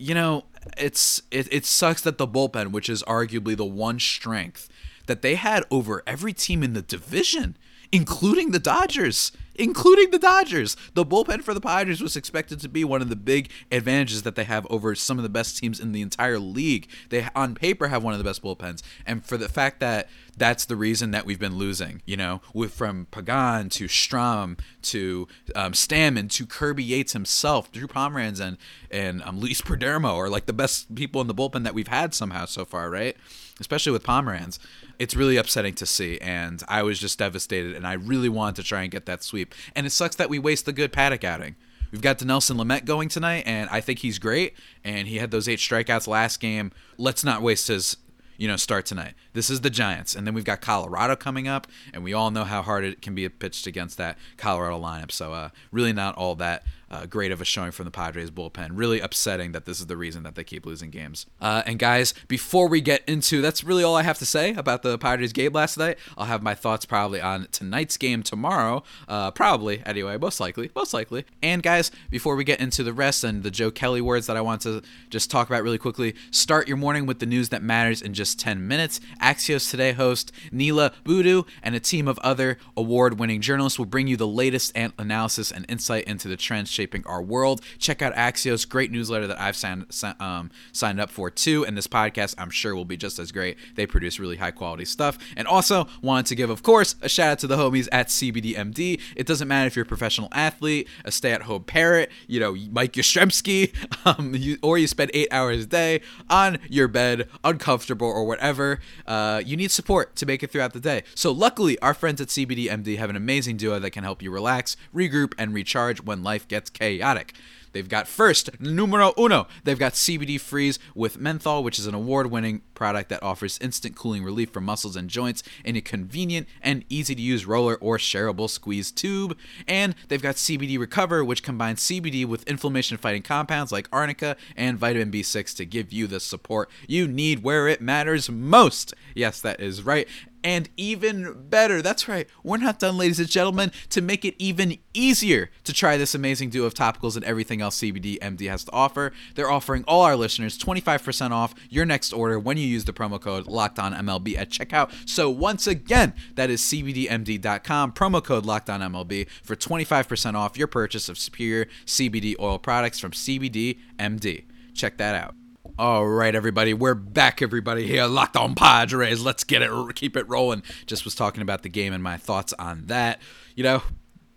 you 0.00 0.14
know, 0.14 0.44
it's 0.78 1.22
it, 1.30 1.46
it 1.52 1.66
sucks 1.66 2.00
that 2.02 2.16
the 2.16 2.26
bullpen, 2.26 2.68
which 2.68 2.88
is 2.88 3.02
arguably 3.02 3.54
the 3.54 3.66
one 3.66 4.00
strength 4.00 4.68
that 5.06 5.20
they 5.20 5.34
had 5.34 5.64
over 5.70 6.02
every 6.06 6.32
team 6.32 6.62
in 6.62 6.72
the 6.72 6.80
division, 6.80 7.56
including 7.92 8.50
the 8.50 8.58
Dodgers, 8.58 9.30
including 9.60 10.10
the 10.10 10.18
Dodgers. 10.18 10.74
The 10.94 11.04
bullpen 11.04 11.44
for 11.44 11.52
the 11.52 11.60
Padres 11.60 12.00
was 12.00 12.16
expected 12.16 12.60
to 12.60 12.68
be 12.68 12.82
one 12.82 13.02
of 13.02 13.10
the 13.10 13.16
big 13.16 13.50
advantages 13.70 14.22
that 14.22 14.34
they 14.34 14.44
have 14.44 14.66
over 14.70 14.94
some 14.94 15.18
of 15.18 15.22
the 15.22 15.28
best 15.28 15.58
teams 15.58 15.78
in 15.78 15.92
the 15.92 16.00
entire 16.00 16.38
league. 16.38 16.88
They 17.10 17.28
on 17.36 17.54
paper 17.54 17.88
have 17.88 18.02
one 18.02 18.14
of 18.14 18.18
the 18.18 18.24
best 18.24 18.42
bullpens, 18.42 18.82
and 19.06 19.24
for 19.24 19.36
the 19.36 19.48
fact 19.48 19.78
that 19.80 20.08
that's 20.36 20.64
the 20.64 20.76
reason 20.76 21.10
that 21.10 21.26
we've 21.26 21.38
been 21.38 21.56
losing. 21.56 22.00
You 22.06 22.16
know, 22.16 22.40
with 22.54 22.72
from 22.72 23.06
Pagan 23.10 23.68
to 23.70 23.84
Strahm 23.84 24.58
to 24.82 25.28
um, 25.54 25.72
Stammen 25.72 26.30
to 26.30 26.46
Kirby 26.46 26.82
Yates 26.82 27.12
himself, 27.12 27.70
Drew 27.70 27.86
Pomeranz 27.86 28.40
and 28.40 28.56
and 28.90 29.22
um, 29.22 29.38
Luis 29.38 29.60
Perdomo 29.60 30.16
are 30.16 30.30
like 30.30 30.46
the 30.46 30.54
best 30.54 30.94
people 30.94 31.20
in 31.20 31.26
the 31.26 31.34
bullpen 31.34 31.64
that 31.64 31.74
we've 31.74 31.88
had 31.88 32.14
somehow 32.14 32.46
so 32.46 32.64
far, 32.64 32.88
right? 32.88 33.16
Especially 33.60 33.92
with 33.92 34.02
Pomeranz, 34.02 34.58
it's 35.00 35.16
really 35.16 35.38
upsetting 35.38 35.72
to 35.76 35.86
see, 35.86 36.18
and 36.18 36.62
I 36.68 36.82
was 36.82 36.98
just 36.98 37.18
devastated, 37.18 37.74
and 37.74 37.86
I 37.86 37.94
really 37.94 38.28
wanted 38.28 38.56
to 38.56 38.62
try 38.62 38.82
and 38.82 38.90
get 38.90 39.06
that 39.06 39.24
sweep. 39.24 39.54
And 39.74 39.86
it 39.86 39.90
sucks 39.90 40.14
that 40.16 40.28
we 40.28 40.38
waste 40.38 40.66
the 40.66 40.74
good 40.74 40.92
Paddack 40.92 41.24
outing. 41.24 41.56
We've 41.90 42.02
got 42.02 42.18
Dinelson 42.18 42.56
Lamet 42.56 42.84
going 42.84 43.08
tonight, 43.08 43.44
and 43.46 43.70
I 43.70 43.80
think 43.80 44.00
he's 44.00 44.18
great. 44.18 44.52
And 44.84 45.08
he 45.08 45.16
had 45.16 45.30
those 45.30 45.48
eight 45.48 45.58
strikeouts 45.58 46.06
last 46.06 46.38
game. 46.38 46.70
Let's 46.98 47.24
not 47.24 47.40
waste 47.40 47.68
his 47.68 47.96
you 48.36 48.48
know, 48.48 48.56
start 48.56 48.86
tonight. 48.86 49.12
This 49.34 49.50
is 49.50 49.60
the 49.60 49.68
Giants, 49.68 50.14
and 50.14 50.26
then 50.26 50.32
we've 50.32 50.46
got 50.46 50.62
Colorado 50.62 51.14
coming 51.14 51.46
up, 51.46 51.66
and 51.92 52.02
we 52.02 52.14
all 52.14 52.30
know 52.30 52.44
how 52.44 52.62
hard 52.62 52.84
it 52.84 53.02
can 53.02 53.14
be 53.14 53.28
pitched 53.28 53.66
against 53.66 53.98
that 53.98 54.16
Colorado 54.38 54.80
lineup. 54.80 55.12
So, 55.12 55.34
uh, 55.34 55.50
really 55.70 55.92
not 55.92 56.14
all 56.16 56.34
that 56.36 56.64
uh, 56.90 57.06
great 57.06 57.32
of 57.32 57.40
a 57.40 57.44
showing 57.44 57.70
from 57.70 57.84
the 57.84 57.90
Padres 57.90 58.30
bullpen. 58.30 58.70
Really 58.72 59.00
upsetting 59.00 59.52
that 59.52 59.64
this 59.64 59.80
is 59.80 59.86
the 59.86 59.96
reason 59.96 60.22
that 60.24 60.34
they 60.34 60.44
keep 60.44 60.66
losing 60.66 60.90
games. 60.90 61.26
Uh, 61.40 61.62
and 61.66 61.78
guys, 61.78 62.14
before 62.28 62.68
we 62.68 62.80
get 62.80 63.02
into 63.08 63.40
that's 63.40 63.62
really 63.62 63.84
all 63.84 63.96
I 63.96 64.02
have 64.02 64.18
to 64.18 64.26
say 64.26 64.54
about 64.54 64.82
the 64.82 64.98
Padres 64.98 65.32
game 65.32 65.52
last 65.52 65.78
night. 65.78 65.98
I'll 66.16 66.26
have 66.26 66.42
my 66.42 66.54
thoughts 66.54 66.84
probably 66.84 67.20
on 67.20 67.48
tonight's 67.52 67.96
game 67.96 68.22
tomorrow. 68.22 68.82
Uh, 69.08 69.30
probably 69.30 69.82
anyway, 69.86 70.16
most 70.18 70.40
likely, 70.40 70.70
most 70.74 70.92
likely. 70.92 71.24
And 71.42 71.62
guys, 71.62 71.90
before 72.10 72.36
we 72.36 72.44
get 72.44 72.60
into 72.60 72.82
the 72.82 72.92
rest 72.92 73.24
and 73.24 73.42
the 73.42 73.50
Joe 73.50 73.70
Kelly 73.70 74.00
words 74.00 74.26
that 74.26 74.36
I 74.36 74.40
want 74.40 74.62
to 74.62 74.82
just 75.10 75.30
talk 75.30 75.48
about 75.48 75.62
really 75.62 75.78
quickly, 75.78 76.14
start 76.30 76.68
your 76.68 76.76
morning 76.76 77.06
with 77.06 77.18
the 77.18 77.26
news 77.26 77.50
that 77.50 77.62
matters 77.62 78.02
in 78.02 78.14
just 78.14 78.38
10 78.40 78.66
minutes. 78.66 79.00
Axios 79.22 79.70
Today 79.70 79.92
host 79.92 80.32
Niala 80.52 80.92
Boodhoo 81.04 81.44
and 81.62 81.74
a 81.74 81.80
team 81.80 82.08
of 82.08 82.18
other 82.20 82.58
award-winning 82.76 83.40
journalists 83.40 83.78
will 83.78 83.86
bring 83.86 84.06
you 84.06 84.16
the 84.16 84.26
latest 84.26 84.76
analysis 84.98 85.52
and 85.52 85.66
insight 85.68 86.04
into 86.04 86.28
the 86.28 86.36
trends 86.36 86.70
shaping 86.80 87.04
our 87.04 87.20
world. 87.20 87.60
Check 87.78 88.00
out 88.00 88.14
Axios, 88.14 88.66
great 88.66 88.90
newsletter 88.90 89.26
that 89.26 89.38
I've 89.38 89.54
signed 89.54 89.84
um, 90.18 90.50
signed 90.72 90.98
up 90.98 91.10
for 91.10 91.30
too, 91.30 91.66
and 91.66 91.76
this 91.76 91.86
podcast 91.86 92.34
I'm 92.38 92.48
sure 92.48 92.74
will 92.74 92.86
be 92.86 92.96
just 92.96 93.18
as 93.18 93.32
great. 93.32 93.58
They 93.74 93.86
produce 93.86 94.18
really 94.18 94.36
high 94.38 94.50
quality 94.50 94.86
stuff. 94.86 95.18
And 95.36 95.46
also 95.46 95.86
wanted 96.00 96.26
to 96.26 96.34
give, 96.34 96.48
of 96.48 96.62
course, 96.62 96.94
a 97.02 97.08
shout 97.08 97.32
out 97.32 97.38
to 97.40 97.46
the 97.46 97.56
homies 97.58 97.86
at 97.92 98.08
CBDMD. 98.08 98.98
It 99.14 99.26
doesn't 99.26 99.46
matter 99.46 99.66
if 99.66 99.76
you're 99.76 99.84
a 99.84 99.88
professional 99.88 100.28
athlete, 100.32 100.88
a 101.04 101.12
stay-at-home 101.12 101.64
parent, 101.64 102.08
you 102.26 102.40
know, 102.40 102.56
Mike 102.70 102.94
Yastrzemski, 102.94 103.74
um, 104.06 104.34
you, 104.34 104.56
or 104.62 104.78
you 104.78 104.86
spend 104.86 105.10
eight 105.12 105.28
hours 105.30 105.64
a 105.64 105.66
day 105.66 106.00
on 106.30 106.58
your 106.70 106.88
bed, 106.88 107.28
uncomfortable 107.44 108.06
or 108.06 108.24
whatever. 108.24 108.80
Uh, 109.06 109.42
you 109.44 109.54
need 109.54 109.70
support 109.70 110.16
to 110.16 110.24
make 110.24 110.42
it 110.42 110.50
throughout 110.50 110.72
the 110.72 110.80
day. 110.80 111.02
So 111.14 111.30
luckily, 111.30 111.78
our 111.80 111.92
friends 111.92 112.22
at 112.22 112.28
CBDMD 112.28 112.96
have 112.96 113.10
an 113.10 113.16
amazing 113.16 113.58
duo 113.58 113.78
that 113.78 113.90
can 113.90 114.02
help 114.02 114.22
you 114.22 114.30
relax, 114.30 114.78
regroup, 114.94 115.34
and 115.36 115.52
recharge 115.52 116.00
when 116.02 116.22
life 116.22 116.48
gets 116.48 116.69
chaotic. 116.72 117.34
They've 117.72 117.88
got 117.88 118.08
first, 118.08 118.60
numero 118.60 119.12
uno, 119.18 119.46
they've 119.64 119.78
got 119.78 119.92
CBD 119.92 120.40
Freeze 120.40 120.78
with 120.94 121.18
menthol, 121.18 121.62
which 121.62 121.78
is 121.78 121.86
an 121.86 121.94
award 121.94 122.30
winning 122.30 122.62
product 122.74 123.10
that 123.10 123.22
offers 123.22 123.58
instant 123.60 123.94
cooling 123.94 124.24
relief 124.24 124.50
for 124.50 124.60
muscles 124.60 124.96
and 124.96 125.08
joints 125.08 125.42
in 125.64 125.76
a 125.76 125.80
convenient 125.80 126.48
and 126.62 126.84
easy 126.88 127.14
to 127.14 127.22
use 127.22 127.46
roller 127.46 127.76
or 127.76 127.98
shareable 127.98 128.50
squeeze 128.50 128.90
tube. 128.90 129.36
And 129.68 129.94
they've 130.08 130.22
got 130.22 130.36
CBD 130.36 130.78
Recover, 130.78 131.24
which 131.24 131.42
combines 131.42 131.82
CBD 131.82 132.26
with 132.26 132.48
inflammation 132.48 132.96
fighting 132.96 133.22
compounds 133.22 133.70
like 133.70 133.88
arnica 133.92 134.36
and 134.56 134.78
vitamin 134.78 135.10
B6 135.10 135.56
to 135.56 135.64
give 135.64 135.92
you 135.92 136.06
the 136.06 136.20
support 136.20 136.70
you 136.88 137.06
need 137.06 137.42
where 137.42 137.68
it 137.68 137.80
matters 137.80 138.28
most. 138.28 138.94
Yes, 139.14 139.40
that 139.40 139.60
is 139.60 139.82
right 139.82 140.08
and 140.42 140.68
even 140.76 141.46
better. 141.48 141.82
That's 141.82 142.08
right, 142.08 142.28
we're 142.42 142.58
not 142.58 142.78
done, 142.78 142.96
ladies 142.96 143.20
and 143.20 143.28
gentlemen, 143.28 143.72
to 143.90 144.00
make 144.00 144.24
it 144.24 144.34
even 144.38 144.78
easier 144.94 145.50
to 145.64 145.72
try 145.72 145.96
this 145.96 146.14
amazing 146.14 146.50
duo 146.50 146.66
of 146.66 146.74
topicals 146.74 147.16
and 147.16 147.24
everything 147.24 147.60
else 147.60 147.78
CBD 147.80 148.18
MD 148.18 148.48
has 148.48 148.64
to 148.64 148.72
offer. 148.72 149.12
They're 149.34 149.50
offering 149.50 149.84
all 149.86 150.02
our 150.02 150.16
listeners 150.16 150.58
25% 150.58 151.30
off 151.30 151.54
your 151.68 151.84
next 151.84 152.12
order 152.12 152.38
when 152.38 152.56
you 152.56 152.66
use 152.66 152.84
the 152.84 152.92
promo 152.92 153.20
code 153.20 153.46
LOCKEDONMLB 153.46 154.36
at 154.36 154.50
checkout. 154.50 154.92
So 155.08 155.30
once 155.30 155.66
again, 155.66 156.14
that 156.34 156.50
is 156.50 156.62
CBDMD.com, 156.62 157.92
promo 157.92 158.22
code 158.22 158.44
LOCKEDONMLB 158.44 159.28
for 159.42 159.56
25% 159.56 160.34
off 160.34 160.58
your 160.58 160.66
purchase 160.66 161.08
of 161.08 161.18
superior 161.18 161.66
CBD 161.86 162.34
oil 162.40 162.58
products 162.58 162.98
from 162.98 163.12
CBD 163.12 163.78
MD. 163.98 164.44
Check 164.74 164.96
that 164.98 165.14
out. 165.14 165.34
All 165.80 166.06
right, 166.06 166.34
everybody, 166.34 166.74
we're 166.74 166.94
back. 166.94 167.40
Everybody 167.40 167.86
here, 167.86 168.04
locked 168.04 168.36
on 168.36 168.54
Padres. 168.54 169.22
Let's 169.22 169.44
get 169.44 169.62
it, 169.62 169.70
keep 169.94 170.14
it 170.14 170.28
rolling. 170.28 170.62
Just 170.84 171.06
was 171.06 171.14
talking 171.14 171.40
about 171.40 171.62
the 171.62 171.70
game 171.70 171.94
and 171.94 172.02
my 172.02 172.18
thoughts 172.18 172.52
on 172.58 172.84
that. 172.88 173.18
You 173.56 173.64
know, 173.64 173.82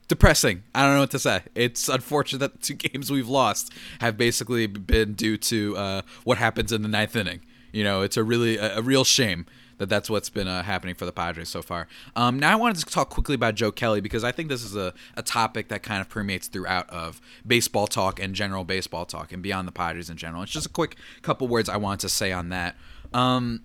depressing. 0.07 0.63
I 0.73 0.83
don't 0.83 0.93
know 0.93 1.01
what 1.01 1.11
to 1.11 1.19
say. 1.19 1.41
It's 1.53 1.89
unfortunate 1.89 2.39
that 2.39 2.53
the 2.53 2.59
two 2.59 2.73
games 2.89 3.11
we've 3.11 3.27
lost 3.27 3.73
have 3.99 4.15
basically 4.15 4.67
been 4.67 5.15
due 5.15 5.35
to 5.35 5.75
uh, 5.75 6.01
what 6.23 6.37
happens 6.37 6.71
in 6.71 6.81
the 6.81 6.87
ninth 6.87 7.13
inning. 7.13 7.41
You 7.73 7.83
know, 7.83 8.03
it's 8.03 8.15
a 8.15 8.23
really 8.23 8.55
a, 8.55 8.77
a 8.77 8.81
real 8.81 9.03
shame 9.03 9.45
that 9.83 9.89
that's 9.89 10.09
what's 10.09 10.29
been 10.29 10.47
uh, 10.47 10.63
happening 10.63 10.95
for 10.95 11.05
the 11.05 11.11
Padres 11.11 11.49
so 11.49 11.61
far. 11.61 11.87
Um, 12.15 12.39
now 12.39 12.53
I 12.53 12.55
wanted 12.55 12.85
to 12.85 12.85
talk 12.85 13.09
quickly 13.09 13.35
about 13.35 13.55
Joe 13.55 13.71
Kelly 13.71 13.99
because 13.99 14.23
I 14.23 14.31
think 14.31 14.47
this 14.47 14.63
is 14.63 14.75
a, 14.75 14.93
a 15.15 15.21
topic 15.21 15.67
that 15.67 15.83
kind 15.83 15.99
of 15.99 16.07
permeates 16.07 16.47
throughout 16.47 16.89
of 16.89 17.19
baseball 17.45 17.87
talk 17.87 18.19
and 18.19 18.33
general 18.33 18.63
baseball 18.63 19.05
talk 19.05 19.33
and 19.33 19.43
beyond 19.43 19.67
the 19.67 19.73
Padres 19.73 20.09
in 20.09 20.15
general. 20.15 20.43
It's 20.43 20.51
just 20.51 20.65
a 20.67 20.69
quick 20.69 20.95
couple 21.21 21.47
words 21.47 21.67
I 21.67 21.77
want 21.77 21.99
to 22.01 22.09
say 22.09 22.31
on 22.31 22.49
that. 22.49 22.75
Um, 23.13 23.63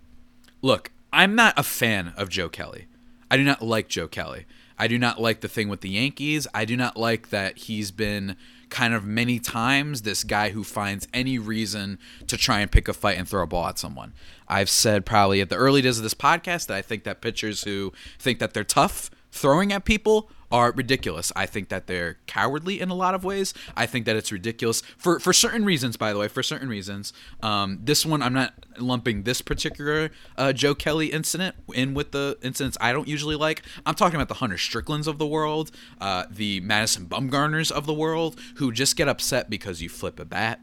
look, 0.61 0.91
I'm 1.13 1.35
not 1.35 1.55
a 1.57 1.63
fan 1.63 2.13
of 2.17 2.29
Joe 2.29 2.49
Kelly. 2.49 2.87
I 3.31 3.37
do 3.37 3.45
not 3.45 3.63
like 3.63 3.89
Joe 3.89 4.09
Kelly. 4.09 4.47
I 4.79 4.89
do 4.89 4.99
not 4.99 5.21
like 5.21 5.41
the 5.41 5.49
thing 5.49 5.69
with 5.69 5.81
the 5.81 5.91
Yankees. 5.91 6.47
I 6.55 6.65
do 6.65 6.77
not 6.77 6.97
like 6.97 7.31
that 7.31 7.59
he's 7.59 7.91
been 7.91 8.37
kind 8.71 8.95
of 8.95 9.05
many 9.05 9.39
times 9.39 10.03
this 10.03 10.25
guy 10.25 10.51
who 10.51 10.65
finds 10.65 11.09
any 11.13 11.39
reason 11.39 11.99
to 12.27 12.37
try 12.37 12.61
and 12.61 12.71
pick 12.71 12.89
a 12.89 12.93
fight 12.93 13.19
and 13.19 13.29
throw 13.29 13.43
a 13.43 13.47
ball 13.47 13.67
at 13.67 13.79
someone. 13.79 14.13
I've 14.47 14.71
said 14.71 15.05
probably 15.07 15.41
at 15.41 15.49
the 15.49 15.57
early 15.57 15.83
days 15.83 15.99
of 15.99 16.03
this 16.03 16.15
podcast 16.15 16.67
that 16.67 16.77
I 16.77 16.83
think 16.83 17.05
that 17.05 17.21
pitchers 17.21 17.65
who 17.65 17.93
think 18.19 18.39
that 18.39 18.55
they're 18.55 18.65
tough 18.65 19.11
throwing 19.31 19.73
at 19.73 19.85
people 19.85 20.31
are 20.51 20.73
ridiculous. 20.73 21.33
I 21.37 21.47
think 21.47 21.69
that 21.69 21.87
they're 21.87 22.19
cowardly 22.27 22.81
in 22.81 22.91
a 22.91 22.95
lot 22.95 23.15
of 23.15 23.25
ways. 23.25 23.55
I 23.77 23.87
think 23.87 24.07
that 24.07 24.17
it's 24.17 24.33
ridiculous 24.33 24.83
for 24.97 25.21
for 25.21 25.33
certain 25.33 25.65
reasons. 25.65 25.97
By 25.97 26.13
the 26.13 26.19
way, 26.19 26.29
for 26.29 26.43
certain 26.43 26.69
reasons. 26.69 27.13
Um, 27.43 27.81
this 27.83 28.07
one, 28.07 28.23
I'm 28.23 28.33
not 28.33 28.55
lumping 28.79 29.25
this 29.25 29.43
particular 29.43 30.11
uh, 30.37 30.53
Joe 30.53 30.75
Kelly 30.75 31.09
incident 31.09 31.57
in 31.75 31.95
with 31.95 32.13
the 32.13 32.39
incidents 32.43 32.77
I 32.81 32.93
don't 32.93 33.09
usually 33.09 33.37
like. 33.37 33.63
I'm 33.85 33.95
talking 33.95 34.17
about 34.17 34.29
the 34.29 34.35
Hunter 34.35 34.59
Stricklands 34.59 35.07
of 35.07 35.19
the 35.19 35.27
world, 35.27 35.71
uh, 36.01 36.25
the 36.31 36.61
Madison 36.61 37.07
Bumgarners 37.07 37.71
of 37.71 37.87
the 37.87 37.95
world, 37.95 38.41
who 38.57 38.73
just 38.73 38.97
get 38.97 39.09
upset 39.09 39.51
because 39.51 39.83
you 39.83 39.89
flip 39.89 40.19
a 40.21 40.25
bat 40.25 40.61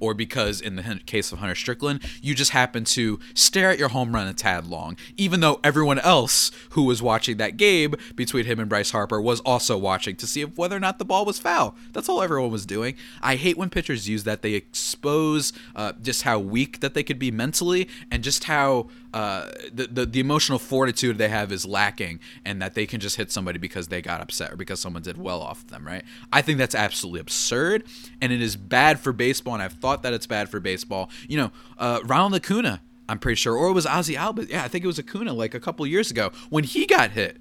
or 0.00 0.14
because 0.14 0.60
in 0.60 0.76
the 0.76 1.00
case 1.06 1.30
of 1.30 1.38
Hunter 1.38 1.54
Strickland, 1.54 2.00
you 2.20 2.34
just 2.34 2.50
happen 2.50 2.84
to 2.84 3.20
stare 3.34 3.70
at 3.70 3.78
your 3.78 3.90
home 3.90 4.14
run 4.14 4.26
a 4.26 4.34
tad 4.34 4.66
long, 4.66 4.96
even 5.16 5.40
though 5.40 5.60
everyone 5.62 5.98
else 6.00 6.50
who 6.70 6.82
was 6.84 7.02
watching 7.02 7.36
that 7.36 7.56
game 7.56 7.94
between 8.16 8.46
him 8.46 8.58
and 8.58 8.68
Bryce 8.68 8.90
Harper 8.90 9.20
was 9.20 9.40
also 9.40 9.76
watching 9.76 10.16
to 10.16 10.26
see 10.26 10.40
if 10.40 10.56
whether 10.56 10.76
or 10.76 10.80
not 10.80 10.98
the 10.98 11.04
ball 11.04 11.24
was 11.24 11.38
foul. 11.38 11.76
That's 11.92 12.08
all 12.08 12.22
everyone 12.22 12.50
was 12.50 12.66
doing. 12.66 12.94
I 13.22 13.36
hate 13.36 13.56
when 13.56 13.70
pitchers 13.70 14.08
use 14.08 14.24
that. 14.24 14.42
They 14.42 14.54
expose 14.54 15.52
uh, 15.76 15.92
just 16.00 16.22
how 16.22 16.38
weak 16.38 16.80
that 16.80 16.94
they 16.94 17.02
could 17.02 17.18
be 17.18 17.30
mentally 17.30 17.88
and 18.10 18.24
just 18.24 18.44
how 18.44 18.88
uh, 19.12 19.50
the, 19.72 19.86
the, 19.86 20.06
the 20.06 20.20
emotional 20.20 20.58
fortitude 20.58 21.18
they 21.18 21.28
have 21.28 21.52
is 21.52 21.66
lacking, 21.66 22.20
and 22.44 22.60
that 22.62 22.74
they 22.74 22.86
can 22.86 23.00
just 23.00 23.16
hit 23.16 23.30
somebody 23.30 23.58
because 23.58 23.88
they 23.88 24.00
got 24.00 24.20
upset 24.20 24.52
or 24.52 24.56
because 24.56 24.80
someone 24.80 25.02
did 25.02 25.18
well 25.18 25.40
off 25.40 25.66
them. 25.66 25.86
Right? 25.86 26.04
I 26.32 26.42
think 26.42 26.58
that's 26.58 26.74
absolutely 26.74 27.20
absurd, 27.20 27.84
and 28.20 28.32
it 28.32 28.40
is 28.40 28.56
bad 28.56 29.00
for 29.00 29.12
baseball. 29.12 29.54
And 29.54 29.62
I've 29.62 29.74
thought 29.74 30.02
that 30.02 30.12
it's 30.12 30.26
bad 30.26 30.48
for 30.48 30.60
baseball. 30.60 31.10
You 31.28 31.38
know, 31.38 31.52
uh, 31.78 32.00
Ronald 32.04 32.34
Acuna, 32.34 32.80
I'm 33.08 33.18
pretty 33.18 33.36
sure, 33.36 33.56
or 33.56 33.68
it 33.68 33.72
was 33.72 33.86
Ozzie 33.86 34.14
Albies. 34.14 34.50
Yeah, 34.50 34.64
I 34.64 34.68
think 34.68 34.84
it 34.84 34.86
was 34.86 34.98
Acuna 34.98 35.32
like 35.32 35.54
a 35.54 35.60
couple 35.60 35.86
years 35.86 36.10
ago 36.10 36.30
when 36.48 36.64
he 36.64 36.86
got 36.86 37.10
hit 37.10 37.38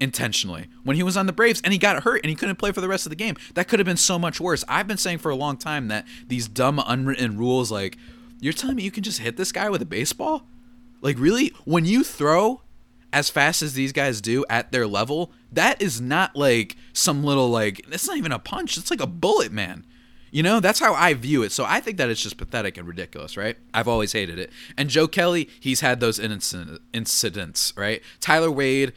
intentionally 0.00 0.68
when 0.84 0.96
he 0.96 1.02
was 1.02 1.16
on 1.16 1.26
the 1.26 1.32
Braves 1.32 1.60
and 1.64 1.72
he 1.72 1.78
got 1.78 2.04
hurt 2.04 2.20
and 2.22 2.30
he 2.30 2.36
couldn't 2.36 2.56
play 2.56 2.72
for 2.72 2.80
the 2.80 2.88
rest 2.88 3.06
of 3.06 3.10
the 3.10 3.16
game. 3.16 3.36
That 3.54 3.68
could 3.68 3.78
have 3.78 3.86
been 3.86 3.96
so 3.96 4.18
much 4.18 4.40
worse. 4.40 4.64
I've 4.68 4.86
been 4.86 4.96
saying 4.96 5.18
for 5.18 5.30
a 5.30 5.34
long 5.34 5.56
time 5.56 5.88
that 5.88 6.06
these 6.28 6.48
dumb 6.48 6.82
unwritten 6.86 7.36
rules 7.36 7.72
like 7.72 7.96
you're 8.40 8.52
telling 8.52 8.76
me 8.76 8.84
you 8.84 8.90
can 8.90 9.02
just 9.02 9.18
hit 9.18 9.36
this 9.36 9.52
guy 9.52 9.68
with 9.68 9.82
a 9.82 9.86
baseball? 9.86 10.46
Like, 11.00 11.18
really? 11.18 11.52
When 11.64 11.84
you 11.84 12.04
throw 12.04 12.62
as 13.12 13.30
fast 13.30 13.62
as 13.62 13.74
these 13.74 13.92
guys 13.92 14.20
do 14.20 14.44
at 14.50 14.70
their 14.72 14.86
level, 14.86 15.32
that 15.52 15.80
is 15.80 16.00
not 16.00 16.36
like 16.36 16.76
some 16.92 17.24
little, 17.24 17.48
like, 17.48 17.86
it's 17.90 18.06
not 18.06 18.16
even 18.16 18.32
a 18.32 18.38
punch. 18.38 18.76
It's 18.76 18.90
like 18.90 19.00
a 19.00 19.06
bullet, 19.06 19.52
man. 19.52 19.86
You 20.30 20.42
know, 20.42 20.60
that's 20.60 20.78
how 20.78 20.92
I 20.92 21.14
view 21.14 21.42
it. 21.42 21.52
So 21.52 21.64
I 21.64 21.80
think 21.80 21.96
that 21.96 22.10
it's 22.10 22.22
just 22.22 22.36
pathetic 22.36 22.76
and 22.76 22.86
ridiculous, 22.86 23.38
right? 23.38 23.56
I've 23.72 23.88
always 23.88 24.12
hated 24.12 24.38
it. 24.38 24.52
And 24.76 24.90
Joe 24.90 25.08
Kelly, 25.08 25.48
he's 25.58 25.80
had 25.80 26.00
those 26.00 26.18
incidents, 26.18 27.72
right? 27.78 28.02
Tyler 28.20 28.50
Wade, 28.50 28.92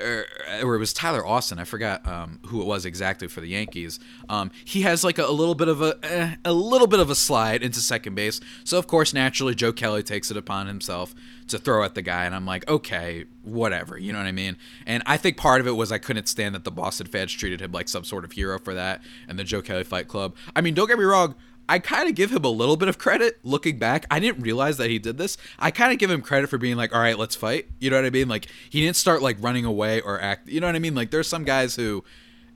or, 0.00 0.24
or 0.62 0.74
it 0.74 0.78
was 0.78 0.92
Tyler 0.92 1.26
Austin. 1.26 1.58
I 1.58 1.64
forgot 1.64 2.06
um, 2.06 2.40
who 2.46 2.60
it 2.60 2.66
was 2.66 2.84
exactly 2.84 3.28
for 3.28 3.40
the 3.40 3.48
Yankees. 3.48 4.00
Um, 4.28 4.50
he 4.64 4.82
has 4.82 5.04
like 5.04 5.18
a, 5.18 5.24
a 5.24 5.32
little 5.32 5.54
bit 5.54 5.68
of 5.68 5.82
a 5.82 5.98
eh, 6.02 6.34
a 6.44 6.52
little 6.52 6.86
bit 6.86 7.00
of 7.00 7.10
a 7.10 7.14
slide 7.14 7.62
into 7.62 7.80
second 7.80 8.14
base. 8.14 8.40
So 8.64 8.78
of 8.78 8.86
course, 8.86 9.12
naturally, 9.12 9.54
Joe 9.54 9.72
Kelly 9.72 10.02
takes 10.02 10.30
it 10.30 10.36
upon 10.36 10.66
himself 10.66 11.14
to 11.48 11.58
throw 11.58 11.84
at 11.84 11.94
the 11.94 12.02
guy, 12.02 12.24
and 12.24 12.34
I'm 12.34 12.46
like, 12.46 12.68
okay, 12.68 13.26
whatever. 13.42 13.98
You 13.98 14.12
know 14.12 14.18
what 14.18 14.26
I 14.26 14.32
mean? 14.32 14.56
And 14.86 15.02
I 15.06 15.16
think 15.16 15.36
part 15.36 15.60
of 15.60 15.66
it 15.66 15.72
was 15.72 15.92
I 15.92 15.98
couldn't 15.98 16.28
stand 16.28 16.54
that 16.54 16.64
the 16.64 16.70
Boston 16.70 17.06
fans 17.06 17.32
treated 17.32 17.60
him 17.60 17.72
like 17.72 17.88
some 17.88 18.04
sort 18.04 18.24
of 18.24 18.32
hero 18.32 18.58
for 18.58 18.74
that, 18.74 19.02
and 19.28 19.38
the 19.38 19.44
Joe 19.44 19.62
Kelly 19.62 19.84
Fight 19.84 20.08
Club. 20.08 20.34
I 20.56 20.60
mean, 20.60 20.74
don't 20.74 20.88
get 20.88 20.98
me 20.98 21.04
wrong. 21.04 21.34
I 21.72 21.78
kind 21.78 22.06
of 22.06 22.14
give 22.14 22.30
him 22.30 22.44
a 22.44 22.50
little 22.50 22.76
bit 22.76 22.90
of 22.90 22.98
credit 22.98 23.38
looking 23.44 23.78
back. 23.78 24.04
I 24.10 24.20
didn't 24.20 24.42
realize 24.42 24.76
that 24.76 24.90
he 24.90 24.98
did 24.98 25.16
this. 25.16 25.38
I 25.58 25.70
kind 25.70 25.90
of 25.90 25.98
give 25.98 26.10
him 26.10 26.20
credit 26.20 26.50
for 26.50 26.58
being 26.58 26.76
like, 26.76 26.94
all 26.94 27.00
right, 27.00 27.16
let's 27.16 27.34
fight. 27.34 27.66
You 27.80 27.88
know 27.88 27.96
what 27.96 28.04
I 28.04 28.10
mean? 28.10 28.28
Like, 28.28 28.46
he 28.68 28.82
didn't 28.82 28.96
start 28.96 29.22
like 29.22 29.38
running 29.40 29.64
away 29.64 30.02
or 30.02 30.20
act. 30.20 30.50
You 30.50 30.60
know 30.60 30.66
what 30.66 30.76
I 30.76 30.80
mean? 30.80 30.94
Like, 30.94 31.10
there's 31.10 31.28
some 31.28 31.44
guys 31.44 31.74
who, 31.74 32.04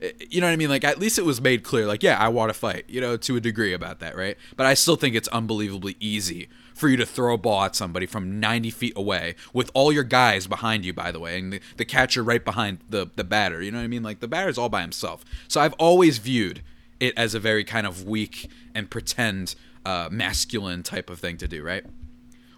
eh, 0.03 0.11
you 0.29 0.39
know 0.39 0.45
what 0.45 0.53
I 0.53 0.55
mean? 0.55 0.69
Like, 0.69 0.83
at 0.83 0.99
least 0.99 1.17
it 1.17 1.25
was 1.25 1.41
made 1.41 1.63
clear, 1.63 1.87
like, 1.87 2.03
yeah, 2.03 2.15
I 2.19 2.27
want 2.27 2.49
to 2.49 2.53
fight, 2.53 2.85
you 2.87 3.01
know, 3.01 3.17
to 3.17 3.35
a 3.37 3.39
degree 3.39 3.73
about 3.73 4.01
that, 4.01 4.15
right? 4.15 4.37
But 4.55 4.67
I 4.67 4.75
still 4.75 4.95
think 4.95 5.15
it's 5.15 5.29
unbelievably 5.29 5.97
easy 5.99 6.47
for 6.75 6.87
you 6.87 6.97
to 6.97 7.05
throw 7.07 7.33
a 7.33 7.39
ball 7.39 7.63
at 7.63 7.75
somebody 7.75 8.05
from 8.05 8.39
90 8.39 8.69
feet 8.69 8.93
away 8.95 9.33
with 9.51 9.71
all 9.73 9.91
your 9.91 10.03
guys 10.03 10.45
behind 10.45 10.85
you, 10.85 10.93
by 10.93 11.11
the 11.11 11.19
way, 11.19 11.39
and 11.39 11.53
the, 11.53 11.59
the 11.77 11.85
catcher 11.85 12.23
right 12.23 12.45
behind 12.45 12.81
the, 12.87 13.09
the 13.15 13.23
batter. 13.23 13.63
You 13.63 13.71
know 13.71 13.79
what 13.79 13.83
I 13.83 13.87
mean? 13.87 14.03
Like, 14.03 14.19
the 14.19 14.27
batter's 14.27 14.59
all 14.59 14.69
by 14.69 14.81
himself. 14.81 15.25
So 15.47 15.59
I've 15.59 15.73
always 15.79 16.19
viewed 16.19 16.61
it 16.99 17.13
as 17.17 17.35
a 17.35 17.39
very 17.39 17.63
kind 17.63 17.87
of 17.87 18.05
weak 18.05 18.49
and 18.73 18.89
pretend 18.89 19.55
uh, 19.85 20.09
masculine 20.11 20.83
type 20.83 21.09
of 21.09 21.19
thing 21.19 21.37
to 21.37 21.47
do, 21.47 21.63
right? 21.63 21.85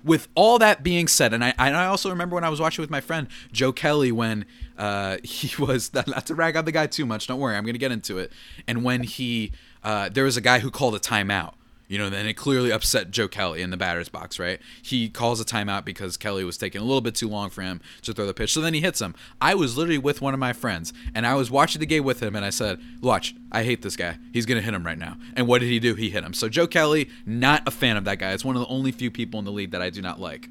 With 0.03 0.29
all 0.33 0.59
that 0.59 0.81
being 0.81 1.07
said, 1.07 1.33
and 1.33 1.43
I, 1.43 1.53
and 1.57 1.75
I 1.75 1.85
also 1.85 2.09
remember 2.09 2.35
when 2.35 2.43
I 2.43 2.49
was 2.49 2.61
watching 2.61 2.81
with 2.81 2.89
my 2.89 3.01
friend 3.01 3.27
Joe 3.51 3.73
Kelly 3.73 4.11
when 4.11 4.45
uh, 4.77 5.17
he 5.23 5.51
was 5.61 5.93
not 6.07 6.25
to 6.27 6.35
rag 6.35 6.55
on 6.55 6.65
the 6.65 6.71
guy 6.71 6.87
too 6.87 7.05
much. 7.05 7.27
Don't 7.27 7.39
worry, 7.39 7.55
I'm 7.55 7.65
gonna 7.65 7.77
get 7.77 7.91
into 7.91 8.17
it. 8.17 8.31
And 8.67 8.83
when 8.83 9.03
he 9.03 9.51
uh, 9.83 10.09
there 10.09 10.23
was 10.23 10.37
a 10.37 10.41
guy 10.41 10.59
who 10.59 10.71
called 10.71 10.95
a 10.95 10.99
timeout, 10.99 11.53
you 11.89 11.97
know, 11.97 12.07
then 12.07 12.27
it 12.27 12.35
clearly 12.35 12.71
upset 12.71 13.09
Joe 13.09 13.27
Kelly 13.27 13.63
in 13.63 13.71
the 13.71 13.77
batter's 13.77 14.09
box, 14.09 14.37
right? 14.37 14.59
He 14.79 15.09
calls 15.09 15.41
a 15.41 15.43
timeout 15.43 15.85
because 15.85 16.17
Kelly 16.17 16.43
was 16.43 16.55
taking 16.55 16.81
a 16.81 16.83
little 16.83 17.01
bit 17.01 17.15
too 17.15 17.27
long 17.27 17.49
for 17.49 17.63
him 17.63 17.81
to 18.03 18.13
throw 18.13 18.27
the 18.27 18.33
pitch. 18.33 18.53
So 18.53 18.61
then 18.61 18.75
he 18.75 18.79
hits 18.79 19.01
him. 19.01 19.15
I 19.41 19.55
was 19.55 19.75
literally 19.75 19.97
with 19.97 20.21
one 20.21 20.35
of 20.35 20.39
my 20.39 20.53
friends 20.53 20.93
and 21.15 21.25
I 21.25 21.33
was 21.33 21.49
watching 21.49 21.79
the 21.79 21.87
game 21.87 22.03
with 22.03 22.21
him 22.21 22.35
and 22.35 22.45
I 22.45 22.51
said, 22.51 22.79
Watch, 23.01 23.35
I 23.51 23.63
hate 23.63 23.81
this 23.81 23.95
guy. 23.95 24.19
He's 24.31 24.45
going 24.45 24.59
to 24.59 24.63
hit 24.63 24.75
him 24.75 24.85
right 24.85 24.99
now. 24.99 25.17
And 25.35 25.47
what 25.47 25.61
did 25.61 25.69
he 25.69 25.79
do? 25.79 25.95
He 25.95 26.11
hit 26.11 26.23
him. 26.23 26.33
So 26.33 26.47
Joe 26.47 26.67
Kelly, 26.67 27.09
not 27.25 27.67
a 27.67 27.71
fan 27.71 27.97
of 27.97 28.05
that 28.05 28.19
guy. 28.19 28.33
It's 28.33 28.45
one 28.45 28.55
of 28.55 28.61
the 28.61 28.67
only 28.67 28.91
few 28.91 29.09
people 29.09 29.39
in 29.39 29.45
the 29.45 29.51
league 29.51 29.71
that 29.71 29.81
I 29.81 29.89
do 29.89 30.01
not 30.01 30.21
like. 30.21 30.49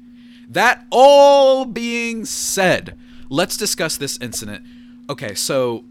That 0.49 0.85
all 0.91 1.63
being 1.63 2.25
said, 2.25 2.97
let's 3.29 3.55
discuss 3.55 3.95
this 3.95 4.17
incident. 4.17 4.65
Okay, 5.09 5.35
so 5.35 5.85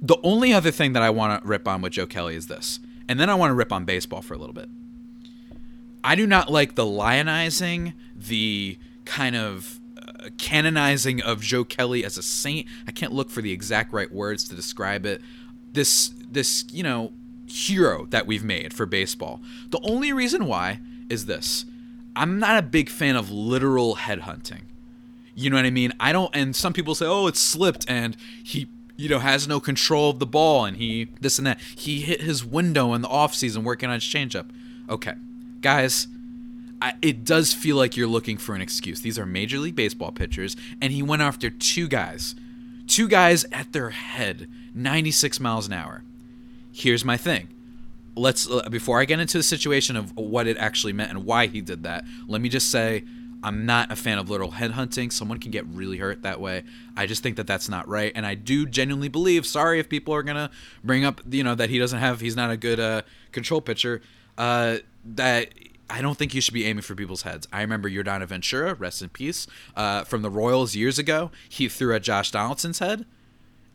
the 0.00 0.18
only 0.22 0.52
other 0.52 0.70
thing 0.70 0.92
that 0.92 1.02
I 1.02 1.10
want 1.10 1.42
to 1.42 1.48
rip 1.48 1.66
on 1.66 1.82
with 1.82 1.94
Joe 1.94 2.06
Kelly 2.06 2.36
is 2.36 2.46
this 2.46 2.78
and 3.08 3.18
then 3.18 3.30
I 3.30 3.34
want 3.34 3.50
to 3.50 3.54
rip 3.54 3.72
on 3.72 3.84
baseball 3.84 4.22
for 4.22 4.34
a 4.34 4.38
little 4.38 4.54
bit. 4.54 4.68
I 6.04 6.14
do 6.14 6.26
not 6.26 6.50
like 6.50 6.74
the 6.74 6.84
lionizing, 6.84 7.94
the 8.14 8.78
kind 9.04 9.34
of 9.34 9.80
uh, 9.96 10.28
canonizing 10.38 11.22
of 11.22 11.40
Joe 11.40 11.64
Kelly 11.64 12.04
as 12.04 12.16
a 12.16 12.22
saint. 12.22 12.66
I 12.86 12.92
can't 12.92 13.12
look 13.12 13.30
for 13.30 13.42
the 13.42 13.52
exact 13.52 13.92
right 13.92 14.12
words 14.12 14.48
to 14.48 14.54
describe 14.54 15.06
it. 15.06 15.22
This 15.72 16.12
this, 16.30 16.64
you 16.70 16.82
know, 16.82 17.12
hero 17.46 18.06
that 18.10 18.26
we've 18.26 18.44
made 18.44 18.72
for 18.72 18.86
baseball. 18.86 19.40
The 19.70 19.80
only 19.82 20.12
reason 20.12 20.46
why 20.46 20.80
is 21.08 21.26
this. 21.26 21.64
I'm 22.14 22.38
not 22.38 22.58
a 22.58 22.62
big 22.62 22.88
fan 22.88 23.16
of 23.16 23.30
literal 23.30 23.96
headhunting. 23.96 24.62
You 25.34 25.50
know 25.50 25.56
what 25.56 25.66
I 25.66 25.70
mean? 25.70 25.92
I 26.00 26.12
don't 26.12 26.34
and 26.34 26.54
some 26.54 26.72
people 26.72 26.94
say, 26.94 27.06
"Oh, 27.06 27.26
it 27.26 27.36
slipped 27.36 27.88
and 27.88 28.16
he 28.42 28.68
you 28.98 29.08
know, 29.08 29.20
has 29.20 29.46
no 29.48 29.60
control 29.60 30.10
of 30.10 30.18
the 30.18 30.26
ball 30.26 30.64
and 30.66 30.76
he 30.76 31.08
this 31.20 31.38
and 31.38 31.46
that. 31.46 31.58
He 31.60 32.00
hit 32.00 32.20
his 32.20 32.44
window 32.44 32.92
in 32.92 33.00
the 33.00 33.08
offseason 33.08 33.62
working 33.62 33.88
on 33.88 33.94
his 33.94 34.02
changeup. 34.02 34.50
Okay, 34.90 35.14
guys, 35.60 36.08
I, 36.82 36.94
it 37.00 37.24
does 37.24 37.54
feel 37.54 37.76
like 37.76 37.96
you're 37.96 38.08
looking 38.08 38.36
for 38.36 38.54
an 38.54 38.60
excuse. 38.60 39.00
These 39.00 39.18
are 39.18 39.24
Major 39.24 39.58
League 39.58 39.76
Baseball 39.76 40.10
pitchers, 40.10 40.56
and 40.82 40.92
he 40.92 41.02
went 41.02 41.22
after 41.22 41.48
two 41.48 41.86
guys, 41.86 42.34
two 42.88 43.06
guys 43.08 43.46
at 43.52 43.72
their 43.72 43.90
head, 43.90 44.48
96 44.74 45.38
miles 45.38 45.68
an 45.68 45.74
hour. 45.74 46.02
Here's 46.72 47.04
my 47.04 47.16
thing. 47.16 47.48
Let's 48.16 48.50
uh, 48.50 48.68
before 48.68 49.00
I 49.00 49.04
get 49.04 49.20
into 49.20 49.38
the 49.38 49.44
situation 49.44 49.94
of 49.94 50.16
what 50.16 50.48
it 50.48 50.56
actually 50.56 50.92
meant 50.92 51.10
and 51.10 51.24
why 51.24 51.46
he 51.46 51.60
did 51.60 51.84
that. 51.84 52.04
Let 52.26 52.40
me 52.40 52.48
just 52.48 52.68
say 52.68 53.04
I'm 53.42 53.66
not 53.66 53.92
a 53.92 53.96
fan 53.96 54.18
of 54.18 54.28
literal 54.28 54.52
headhunting. 54.52 55.12
Someone 55.12 55.38
can 55.38 55.50
get 55.50 55.66
really 55.66 55.98
hurt 55.98 56.22
that 56.22 56.40
way. 56.40 56.64
I 56.96 57.06
just 57.06 57.22
think 57.22 57.36
that 57.36 57.46
that's 57.46 57.68
not 57.68 57.86
right, 57.88 58.12
and 58.14 58.26
I 58.26 58.34
do 58.34 58.66
genuinely 58.66 59.08
believe. 59.08 59.46
Sorry 59.46 59.78
if 59.78 59.88
people 59.88 60.14
are 60.14 60.22
gonna 60.22 60.50
bring 60.82 61.04
up, 61.04 61.20
you 61.28 61.44
know, 61.44 61.54
that 61.54 61.70
he 61.70 61.78
doesn't 61.78 61.98
have, 61.98 62.20
he's 62.20 62.36
not 62.36 62.50
a 62.50 62.56
good 62.56 62.80
uh, 62.80 63.02
control 63.32 63.60
pitcher. 63.60 64.02
Uh, 64.36 64.78
that 65.04 65.50
I 65.90 66.02
don't 66.02 66.18
think 66.18 66.34
you 66.34 66.40
should 66.40 66.54
be 66.54 66.66
aiming 66.66 66.82
for 66.82 66.94
people's 66.94 67.22
heads. 67.22 67.48
I 67.52 67.60
remember 67.62 67.88
Yordano 67.88 68.26
Ventura, 68.26 68.74
rest 68.74 69.02
in 69.02 69.08
peace, 69.08 69.46
uh, 69.74 70.04
from 70.04 70.22
the 70.22 70.30
Royals 70.30 70.74
years 70.74 70.98
ago. 70.98 71.30
He 71.48 71.68
threw 71.68 71.94
at 71.94 72.02
Josh 72.02 72.30
Donaldson's 72.30 72.78
head, 72.78 73.06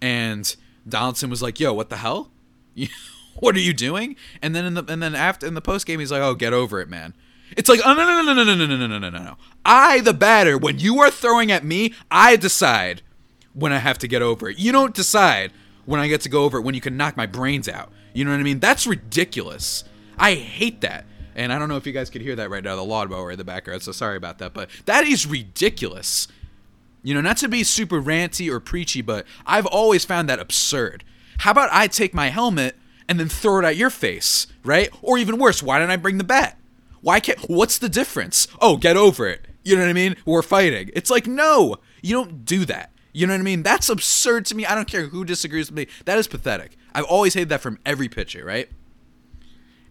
and 0.02 0.56
Donaldson 0.88 1.30
was 1.30 1.42
like, 1.42 1.60
"Yo, 1.60 1.74
what 1.74 1.90
the 1.90 1.98
hell? 1.98 2.32
what 3.40 3.56
are 3.56 3.60
you 3.60 3.74
doing?" 3.74 4.16
And 4.42 4.56
then 4.56 4.66
in 4.66 4.74
the 4.76 4.86
and 4.88 5.02
then 5.02 5.16
after 5.16 5.48
in 5.48 5.54
the 5.54 5.62
post 5.62 5.86
game, 5.86 6.00
he's 6.00 6.12
like, 6.12 6.22
"Oh, 6.22 6.36
get 6.36 6.54
over 6.54 6.80
it, 6.82 6.90
man." 6.90 7.14
It's 7.56 7.70
like, 7.70 7.82
oh, 7.86 7.94
no, 7.94 8.06
no, 8.06 8.22
no, 8.22 8.34
no, 8.34 8.44
no, 8.44 8.56
no, 8.56 8.66
no, 8.66 8.88
no, 8.88 8.98
no, 9.00 9.10
no, 9.10 9.24
no. 9.24 9.38
I, 9.66 10.02
the 10.02 10.14
batter, 10.14 10.58
when 10.58 10.80
you 10.80 11.00
are 11.00 11.12
throwing 11.12 11.52
at 11.52 11.64
me, 11.64 11.94
I 12.10 12.36
decide 12.36 13.02
when 13.54 13.72
I 13.72 13.78
have 13.78 13.98
to 14.00 14.08
get 14.08 14.22
over 14.22 14.50
it. 14.50 14.58
You 14.58 14.72
don't 14.72 14.96
decide 14.96 15.52
when 15.86 16.00
I 16.00 16.08
get 16.08 16.22
to 16.22 16.30
go 16.30 16.44
over 16.44 16.58
it 16.58 16.62
when 16.62 16.76
you 16.76 16.82
can 16.82 16.98
knock 16.98 17.16
my 17.16 17.26
brains 17.26 17.70
out. 17.70 17.92
You 18.14 18.26
know 18.26 18.32
what 18.32 18.40
I 18.40 18.44
mean? 18.44 18.60
That's 18.60 18.88
ridiculous. 18.88 19.84
I 20.18 20.36
hate 20.36 20.82
that. 20.82 21.06
And 21.36 21.52
I 21.52 21.58
don't 21.58 21.70
know 21.70 21.78
if 21.78 21.88
you 21.88 21.94
guys 21.94 22.10
could 22.10 22.22
hear 22.22 22.36
that 22.36 22.50
right 22.50 22.64
now, 22.64 22.76
the 22.76 22.84
lawnmower 22.84 23.32
in 23.32 23.38
the 23.38 23.44
background, 23.44 23.82
so 23.82 23.92
sorry 23.92 24.18
about 24.18 24.38
that. 24.40 24.54
But 24.54 24.70
that 24.86 25.06
is 25.06 25.26
ridiculous. 25.26 26.28
You 27.02 27.14
know, 27.14 27.22
not 27.22 27.38
to 27.38 27.48
be 27.48 27.64
super 27.64 28.02
ranty 28.02 28.50
or 28.50 28.60
preachy, 28.60 29.02
but 29.02 29.26
I've 29.46 29.66
always 29.66 30.06
found 30.06 30.30
that 30.30 30.40
absurd. 30.40 31.04
How 31.40 31.52
about 31.52 31.70
I 31.72 31.88
take 31.88 32.14
my 32.14 32.30
helmet 32.30 32.76
and 33.10 33.20
then 33.20 33.30
throw 33.30 33.60
it 33.60 33.66
at 33.66 33.76
your 33.76 33.90
face, 33.90 34.48
right? 34.64 34.90
Or 35.02 35.18
even 35.18 35.38
worse, 35.38 35.62
why 35.62 35.80
don't 35.80 35.92
I 35.92 35.98
bring 35.98 36.18
the 36.18 36.24
bat? 36.24 36.58
Why 37.04 37.20
can't? 37.20 37.40
What's 37.42 37.78
the 37.78 37.90
difference? 37.90 38.48
Oh, 38.60 38.78
get 38.78 38.98
over 38.98 39.28
it. 39.28 39.46
You 39.64 39.76
know 39.76 39.84
what 39.84 39.90
I 39.90 39.94
mean? 39.94 40.16
We're 40.26 40.42
fighting. 40.42 40.90
It's 40.94 41.12
like 41.12 41.28
no, 41.28 41.76
you 42.02 42.16
don't 42.16 42.44
do 42.46 42.66
that. 42.66 42.92
You 43.14 43.28
know 43.28 43.34
what 43.34 43.42
I 43.42 43.44
mean? 43.44 43.62
That's 43.62 43.90
absurd 43.90 44.46
to 44.48 44.56
me. 44.56 44.66
I 44.66 44.74
don't 44.74 44.88
care 44.88 45.04
who 45.08 45.24
disagrees 45.24 45.70
with 45.70 45.78
me. 45.78 45.88
That 46.06 46.18
is 46.18 46.28
pathetic. 46.28 46.78
I've 46.96 47.06
always 47.06 47.36
hated 47.36 47.50
that 47.50 47.62
from 47.62 47.78
every 47.86 48.10
pitcher, 48.10 48.44
right? 48.44 48.70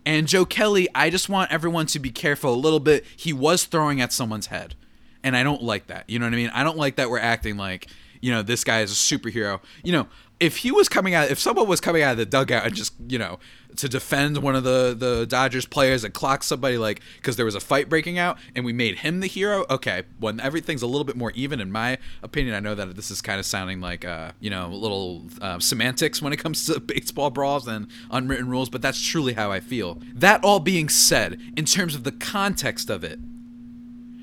And 0.04 0.26
Joe 0.26 0.44
Kelly, 0.44 0.88
I 0.94 1.10
just 1.10 1.28
want 1.28 1.52
everyone 1.52 1.86
to 1.86 2.00
be 2.00 2.10
careful 2.10 2.52
a 2.52 2.56
little 2.56 2.80
bit. 2.80 3.04
He 3.16 3.32
was 3.32 3.64
throwing 3.64 4.00
at 4.00 4.12
someone's 4.12 4.46
head. 4.46 4.74
And 5.22 5.36
I 5.36 5.44
don't 5.44 5.62
like 5.62 5.86
that. 5.86 6.10
You 6.10 6.18
know 6.18 6.26
what 6.26 6.32
I 6.32 6.36
mean? 6.36 6.50
I 6.52 6.64
don't 6.64 6.76
like 6.76 6.96
that 6.96 7.08
we're 7.08 7.20
acting 7.20 7.56
like, 7.56 7.86
you 8.20 8.32
know, 8.32 8.42
this 8.42 8.64
guy 8.64 8.80
is 8.80 8.90
a 8.90 8.94
superhero. 8.94 9.60
You 9.84 9.92
know, 9.92 10.08
if 10.42 10.58
he 10.58 10.72
was 10.72 10.88
coming 10.88 11.14
out, 11.14 11.30
if 11.30 11.38
someone 11.38 11.68
was 11.68 11.80
coming 11.80 12.02
out 12.02 12.12
of 12.12 12.18
the 12.18 12.26
dugout 12.26 12.66
and 12.66 12.74
just, 12.74 12.94
you 13.06 13.16
know, 13.16 13.38
to 13.76 13.88
defend 13.88 14.38
one 14.38 14.56
of 14.56 14.64
the 14.64 14.94
the 14.98 15.24
Dodgers 15.24 15.66
players 15.66 16.02
and 16.02 16.12
clock 16.12 16.42
somebody 16.42 16.76
like 16.76 17.00
because 17.16 17.36
there 17.36 17.44
was 17.44 17.54
a 17.54 17.60
fight 17.60 17.88
breaking 17.88 18.18
out 18.18 18.36
and 18.54 18.64
we 18.64 18.72
made 18.72 18.98
him 18.98 19.20
the 19.20 19.28
hero. 19.28 19.64
Okay, 19.70 20.02
when 20.18 20.40
everything's 20.40 20.82
a 20.82 20.86
little 20.88 21.04
bit 21.04 21.16
more 21.16 21.30
even, 21.36 21.60
in 21.60 21.70
my 21.70 21.96
opinion, 22.24 22.56
I 22.56 22.60
know 22.60 22.74
that 22.74 22.96
this 22.96 23.10
is 23.10 23.22
kind 23.22 23.38
of 23.38 23.46
sounding 23.46 23.80
like 23.80 24.04
uh, 24.04 24.32
you 24.40 24.50
know 24.50 24.66
a 24.66 24.74
little 24.74 25.26
uh, 25.40 25.60
semantics 25.60 26.20
when 26.20 26.32
it 26.32 26.38
comes 26.38 26.66
to 26.66 26.80
baseball 26.86 27.30
brawls 27.30 27.68
and 27.68 27.86
unwritten 28.10 28.48
rules, 28.48 28.68
but 28.68 28.82
that's 28.82 29.00
truly 29.00 29.34
how 29.34 29.52
I 29.52 29.60
feel. 29.60 30.02
That 30.12 30.42
all 30.42 30.58
being 30.58 30.88
said, 30.88 31.40
in 31.56 31.66
terms 31.66 31.94
of 31.94 32.02
the 32.02 32.12
context 32.12 32.90
of 32.90 33.04
it, 33.04 33.20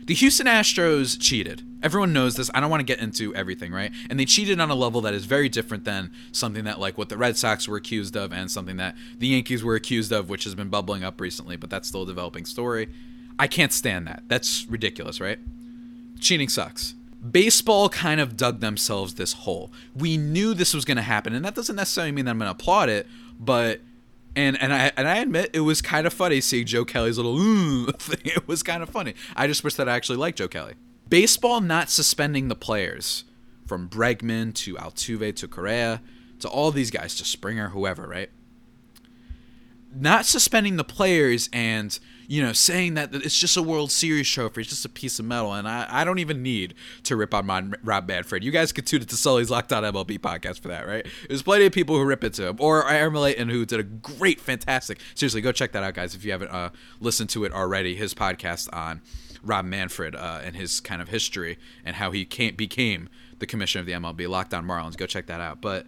the 0.05 0.15
Houston 0.15 0.47
Astros 0.47 1.17
cheated. 1.19 1.63
Everyone 1.81 2.11
knows 2.11 2.35
this. 2.35 2.51
I 2.53 2.59
don't 2.59 2.69
want 2.69 2.81
to 2.81 2.85
get 2.85 2.99
into 2.99 3.33
everything, 3.35 3.71
right? 3.71 3.91
And 4.09 4.19
they 4.19 4.25
cheated 4.25 4.59
on 4.59 4.69
a 4.69 4.75
level 4.75 5.01
that 5.01 5.13
is 5.13 5.25
very 5.25 5.49
different 5.49 5.85
than 5.85 6.11
something 6.31 6.65
that 6.65 6.79
like 6.79 6.97
what 6.97 7.09
the 7.09 7.17
Red 7.17 7.37
Sox 7.37 7.67
were 7.67 7.77
accused 7.77 8.15
of 8.15 8.33
and 8.33 8.51
something 8.51 8.77
that 8.77 8.95
the 9.17 9.27
Yankees 9.27 9.63
were 9.63 9.75
accused 9.75 10.11
of, 10.11 10.29
which 10.29 10.43
has 10.43 10.55
been 10.55 10.69
bubbling 10.69 11.03
up 11.03 11.21
recently, 11.21 11.55
but 11.55 11.69
that's 11.69 11.87
still 11.87 12.03
a 12.03 12.05
developing 12.07 12.45
story. 12.45 12.89
I 13.37 13.47
can't 13.47 13.71
stand 13.71 14.07
that. 14.07 14.23
That's 14.27 14.65
ridiculous, 14.69 15.21
right? 15.21 15.39
Cheating 16.19 16.49
sucks. 16.49 16.95
Baseball 17.31 17.89
kind 17.89 18.19
of 18.19 18.35
dug 18.35 18.59
themselves 18.59 19.15
this 19.15 19.33
hole. 19.33 19.71
We 19.95 20.17
knew 20.17 20.53
this 20.53 20.73
was 20.73 20.85
going 20.85 20.97
to 20.97 21.03
happen, 21.03 21.33
and 21.33 21.43
that 21.45 21.55
doesn't 21.55 21.75
necessarily 21.75 22.11
mean 22.11 22.25
that 22.25 22.31
I'm 22.31 22.39
going 22.39 22.47
to 22.47 22.51
applaud 22.51 22.89
it, 22.89 23.07
but 23.39 23.81
and 24.35 24.61
and 24.61 24.73
I 24.73 24.91
and 24.95 25.07
I 25.07 25.17
admit 25.17 25.51
it 25.53 25.61
was 25.61 25.81
kind 25.81 26.05
of 26.07 26.13
funny 26.13 26.39
seeing 26.41 26.65
Joe 26.65 26.85
Kelly's 26.85 27.17
little 27.17 27.37
thing. 27.97 28.21
It 28.23 28.47
was 28.47 28.63
kind 28.63 28.83
of 28.83 28.89
funny. 28.89 29.15
I 29.35 29.47
just 29.47 29.63
wish 29.63 29.75
that 29.75 29.89
I 29.89 29.95
actually 29.95 30.17
liked 30.17 30.37
Joe 30.37 30.47
Kelly. 30.47 30.73
Baseball 31.09 31.61
not 31.61 31.89
suspending 31.89 32.47
the 32.47 32.55
players 32.55 33.23
from 33.65 33.89
Bregman 33.89 34.53
to 34.55 34.75
Altuve 34.75 35.35
to 35.35 35.47
Correa 35.47 36.01
to 36.39 36.47
all 36.47 36.71
these 36.71 36.91
guys 36.91 37.15
to 37.15 37.25
Springer, 37.25 37.69
whoever, 37.69 38.07
right? 38.07 38.29
not 39.93 40.25
suspending 40.25 40.75
the 40.75 40.83
players 40.83 41.49
and 41.51 41.99
you 42.27 42.43
know 42.43 42.53
saying 42.53 42.93
that 42.93 43.13
it's 43.13 43.37
just 43.37 43.57
a 43.57 43.61
World 43.61 43.91
Series 43.91 44.29
trophy, 44.29 44.61
it's 44.61 44.69
just 44.69 44.85
a 44.85 44.89
piece 44.89 45.17
of 45.19 45.25
metal, 45.25 45.53
and 45.53 45.67
I, 45.67 45.87
I 45.89 46.03
don't 46.03 46.19
even 46.19 46.43
need 46.43 46.75
to 47.03 47.15
rip 47.15 47.33
on 47.33 47.47
my 47.47 47.63
Rob 47.83 48.07
Manfred. 48.07 48.43
You 48.43 48.51
guys 48.51 48.71
could 48.71 48.85
tune 48.85 49.01
it 49.01 49.09
to 49.09 49.17
Sully's 49.17 49.49
Locked 49.49 49.73
On 49.73 49.83
MLB 49.83 50.19
podcast 50.19 50.59
for 50.59 50.67
that, 50.67 50.87
right? 50.87 51.07
There's 51.27 51.41
plenty 51.41 51.65
of 51.65 51.73
people 51.73 51.95
who 51.95 52.03
rip 52.05 52.23
it 52.23 52.33
to 52.33 52.47
him, 52.47 52.57
or 52.59 52.87
Aaron 52.87 53.15
and 53.15 53.49
who 53.49 53.65
did 53.65 53.79
a 53.79 53.83
great, 53.83 54.39
fantastic. 54.39 54.99
Seriously, 55.15 55.41
go 55.41 55.51
check 55.51 55.71
that 55.71 55.83
out, 55.83 55.95
guys, 55.95 56.13
if 56.13 56.23
you 56.23 56.31
haven't 56.31 56.51
uh, 56.51 56.69
listened 56.99 57.29
to 57.31 57.43
it 57.45 57.51
already. 57.51 57.95
His 57.95 58.13
podcast 58.13 58.71
on 58.71 59.01
Rob 59.43 59.65
Manfred 59.65 60.15
uh, 60.15 60.41
and 60.43 60.55
his 60.55 60.79
kind 60.79 61.01
of 61.01 61.09
history 61.09 61.57
and 61.83 61.95
how 61.95 62.11
he 62.11 62.25
came, 62.25 62.55
became 62.55 63.09
the 63.39 63.45
commissioner 63.45 63.81
of 63.81 63.85
the 63.85 63.93
MLB, 63.93 64.27
Locked 64.27 64.53
On 64.53 64.65
Marlins. 64.65 64.97
Go 64.97 65.05
check 65.05 65.27
that 65.27 65.41
out, 65.41 65.61
but 65.61 65.85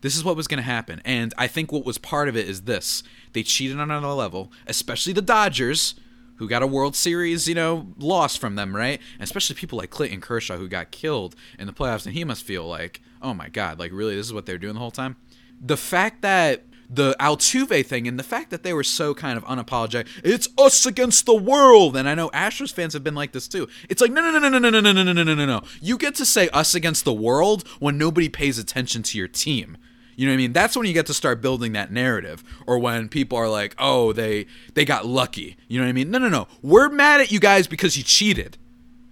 this 0.00 0.16
is 0.16 0.24
what 0.24 0.36
was 0.36 0.46
going 0.46 0.58
to 0.58 0.62
happen. 0.62 1.00
And 1.04 1.32
I 1.38 1.46
think 1.46 1.72
what 1.72 1.84
was 1.84 1.96
part 1.98 2.28
of 2.28 2.36
it 2.36 2.48
is 2.48 2.62
this 2.62 3.02
they 3.32 3.42
cheated 3.42 3.78
on 3.78 3.90
another 3.90 4.08
level, 4.08 4.52
especially 4.66 5.12
the 5.12 5.22
Dodgers, 5.22 5.94
who 6.36 6.48
got 6.48 6.62
a 6.62 6.66
World 6.66 6.96
Series, 6.96 7.48
you 7.48 7.54
know, 7.54 7.86
loss 7.98 8.36
from 8.36 8.56
them, 8.56 8.74
right? 8.74 9.00
And 9.14 9.22
especially 9.22 9.56
people 9.56 9.78
like 9.78 9.90
Clayton 9.90 10.20
Kershaw, 10.20 10.56
who 10.56 10.68
got 10.68 10.90
killed 10.90 11.36
in 11.58 11.66
the 11.66 11.72
playoffs. 11.72 12.04
And 12.04 12.14
he 12.14 12.24
must 12.24 12.44
feel 12.44 12.66
like, 12.66 13.00
oh 13.22 13.32
my 13.34 13.48
God, 13.48 13.78
like 13.78 13.92
really, 13.92 14.14
this 14.16 14.26
is 14.26 14.32
what 14.32 14.46
they're 14.46 14.58
doing 14.58 14.74
the 14.74 14.80
whole 14.80 14.90
time? 14.90 15.16
The 15.60 15.76
fact 15.76 16.22
that 16.22 16.64
the 16.88 17.16
Altuve 17.20 17.84
thing 17.86 18.06
and 18.08 18.18
the 18.18 18.24
fact 18.24 18.50
that 18.50 18.62
they 18.62 18.72
were 18.72 18.84
so 18.84 19.14
kind 19.14 19.36
of 19.36 19.44
unapologetic. 19.44 20.06
It's 20.22 20.48
us 20.58 20.86
against 20.86 21.26
the 21.26 21.34
world. 21.34 21.96
And 21.96 22.08
I 22.08 22.14
know 22.14 22.28
Astros 22.30 22.72
fans 22.72 22.92
have 22.92 23.04
been 23.04 23.14
like 23.14 23.32
this 23.32 23.48
too. 23.48 23.68
It's 23.88 24.00
like, 24.00 24.12
no, 24.12 24.20
no, 24.20 24.38
no, 24.38 24.48
no, 24.48 24.58
no, 24.58 24.70
no, 24.70 24.80
no, 24.80 24.92
no, 24.92 25.02
no, 25.02 25.12
no, 25.12 25.34
no, 25.34 25.46
no. 25.46 25.62
You 25.80 25.98
get 25.98 26.14
to 26.16 26.24
say 26.24 26.48
us 26.50 26.74
against 26.74 27.04
the 27.04 27.12
world 27.12 27.66
when 27.80 27.98
nobody 27.98 28.28
pays 28.28 28.58
attention 28.58 29.02
to 29.04 29.18
your 29.18 29.28
team. 29.28 29.76
You 30.16 30.26
know 30.26 30.32
what 30.32 30.34
I 30.34 30.38
mean? 30.38 30.52
That's 30.52 30.76
when 30.76 30.86
you 30.86 30.92
get 30.92 31.06
to 31.06 31.14
start 31.14 31.40
building 31.40 31.72
that 31.72 31.90
narrative. 31.90 32.44
Or 32.66 32.78
when 32.78 33.08
people 33.08 33.36
are 33.36 33.48
like, 33.48 33.74
"Oh, 33.78 34.12
they 34.12 34.46
they 34.74 34.84
got 34.84 35.06
lucky." 35.06 35.56
You 35.66 35.80
know 35.80 35.86
what 35.86 35.90
I 35.90 35.92
mean? 35.92 36.10
No, 36.10 36.18
no, 36.18 36.28
no. 36.28 36.46
We're 36.62 36.88
mad 36.88 37.20
at 37.20 37.32
you 37.32 37.40
guys 37.40 37.66
because 37.66 37.96
you 37.96 38.04
cheated. 38.04 38.56